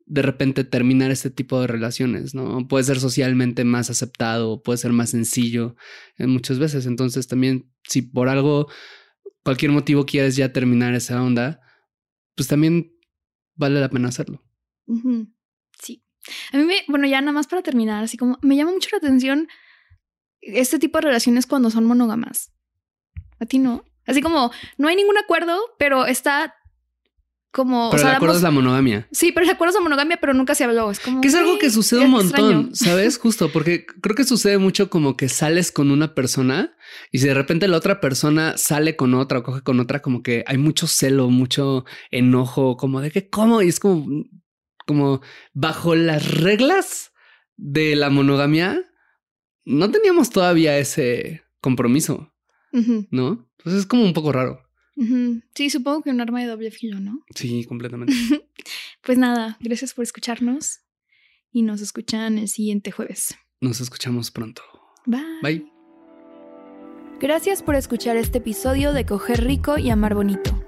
de 0.06 0.22
repente 0.22 0.64
terminar 0.64 1.10
este 1.10 1.30
tipo 1.30 1.60
de 1.60 1.66
relaciones, 1.66 2.34
¿no? 2.34 2.66
Puede 2.66 2.84
ser 2.84 2.98
socialmente 2.98 3.64
más 3.64 3.90
aceptado, 3.90 4.62
puede 4.62 4.78
ser 4.78 4.92
más 4.92 5.10
sencillo 5.10 5.76
en 6.16 6.30
eh, 6.30 6.32
muchas 6.32 6.58
veces. 6.58 6.86
Entonces 6.86 7.28
también, 7.28 7.70
si 7.86 8.02
por 8.02 8.30
algo, 8.30 8.68
cualquier 9.44 9.70
motivo 9.70 10.06
quieres 10.06 10.34
ya 10.34 10.52
terminar 10.52 10.94
esa 10.94 11.22
onda, 11.22 11.60
pues 12.34 12.48
también 12.48 12.96
vale 13.54 13.80
la 13.80 13.90
pena 13.90 14.08
hacerlo. 14.08 14.42
A 16.52 16.56
mí 16.56 16.64
me, 16.64 16.84
bueno, 16.88 17.06
ya 17.06 17.20
nada 17.20 17.32
más 17.32 17.46
para 17.46 17.62
terminar, 17.62 18.04
así 18.04 18.16
como 18.16 18.38
me 18.42 18.56
llama 18.56 18.72
mucho 18.72 18.88
la 18.92 18.98
atención 18.98 19.48
este 20.40 20.78
tipo 20.78 20.98
de 20.98 21.02
relaciones 21.02 21.46
cuando 21.46 21.70
son 21.70 21.84
monógamas. 21.84 22.52
A 23.40 23.46
ti 23.46 23.58
no. 23.58 23.84
Así 24.06 24.22
como 24.22 24.50
no 24.78 24.88
hay 24.88 24.96
ningún 24.96 25.18
acuerdo, 25.18 25.58
pero 25.78 26.06
está 26.06 26.54
como. 27.50 27.90
Pero 27.90 28.08
el 28.08 28.14
acuerdo 28.14 28.36
es 28.36 28.42
la 28.42 28.50
monogamia. 28.50 29.08
Sí, 29.12 29.32
pero 29.32 29.44
el 29.44 29.50
acuerdo 29.50 29.70
es 29.70 29.74
la 29.76 29.82
monogamia, 29.82 30.18
pero 30.18 30.34
nunca 30.34 30.54
se 30.54 30.64
habló. 30.64 30.90
Es 30.90 31.00
como. 31.00 31.20
Que 31.20 31.28
es 31.28 31.34
algo 31.34 31.58
que 31.58 31.70
sucede 31.70 32.04
un 32.04 32.12
montón, 32.12 32.70
¿sabes? 32.74 33.18
Justo 33.18 33.50
porque 33.52 33.84
creo 33.86 34.16
que 34.16 34.24
sucede 34.24 34.58
mucho 34.58 34.90
como 34.90 35.16
que 35.16 35.28
sales 35.28 35.72
con 35.72 35.90
una 35.90 36.14
persona 36.14 36.74
y 37.12 37.18
si 37.18 37.26
de 37.26 37.34
repente 37.34 37.68
la 37.68 37.76
otra 37.76 38.00
persona 38.00 38.56
sale 38.56 38.96
con 38.96 39.14
otra 39.14 39.40
o 39.40 39.42
coge 39.42 39.62
con 39.62 39.80
otra, 39.80 40.00
como 40.00 40.22
que 40.22 40.44
hay 40.46 40.58
mucho 40.58 40.86
celo, 40.86 41.30
mucho 41.30 41.84
enojo, 42.10 42.76
como 42.76 43.00
de 43.00 43.10
que, 43.10 43.28
¿cómo? 43.28 43.62
Y 43.62 43.68
es 43.68 43.80
como, 43.80 44.06
como 44.88 45.20
bajo 45.52 45.94
las 45.94 46.40
reglas 46.40 47.12
de 47.56 47.94
la 47.94 48.08
monogamia, 48.08 48.90
no 49.66 49.90
teníamos 49.90 50.30
todavía 50.30 50.78
ese 50.78 51.42
compromiso, 51.60 52.32
¿no? 53.10 53.46
Entonces 53.58 53.82
es 53.82 53.86
como 53.86 54.02
un 54.02 54.14
poco 54.14 54.32
raro. 54.32 54.62
Sí, 55.54 55.70
supongo 55.70 56.02
que 56.02 56.10
un 56.10 56.20
arma 56.20 56.40
de 56.40 56.46
doble 56.46 56.70
filo, 56.70 56.98
¿no? 56.98 57.22
Sí, 57.34 57.64
completamente. 57.66 58.14
pues 59.02 59.18
nada, 59.18 59.58
gracias 59.60 59.92
por 59.92 60.02
escucharnos. 60.02 60.80
y 61.52 61.62
nos 61.62 61.80
escuchan 61.80 62.38
el 62.38 62.48
siguiente 62.48 62.90
jueves. 62.90 63.36
Nos 63.60 63.80
escuchamos 63.80 64.30
pronto. 64.30 64.62
Bye. 65.06 65.20
Bye. 65.42 65.72
Gracias 67.20 67.62
por 67.62 67.74
escuchar 67.74 68.16
este 68.16 68.38
episodio 68.38 68.92
de 68.92 69.04
Coger 69.04 69.44
Rico 69.44 69.78
y 69.78 69.90
Amar 69.90 70.14
Bonito. 70.14 70.67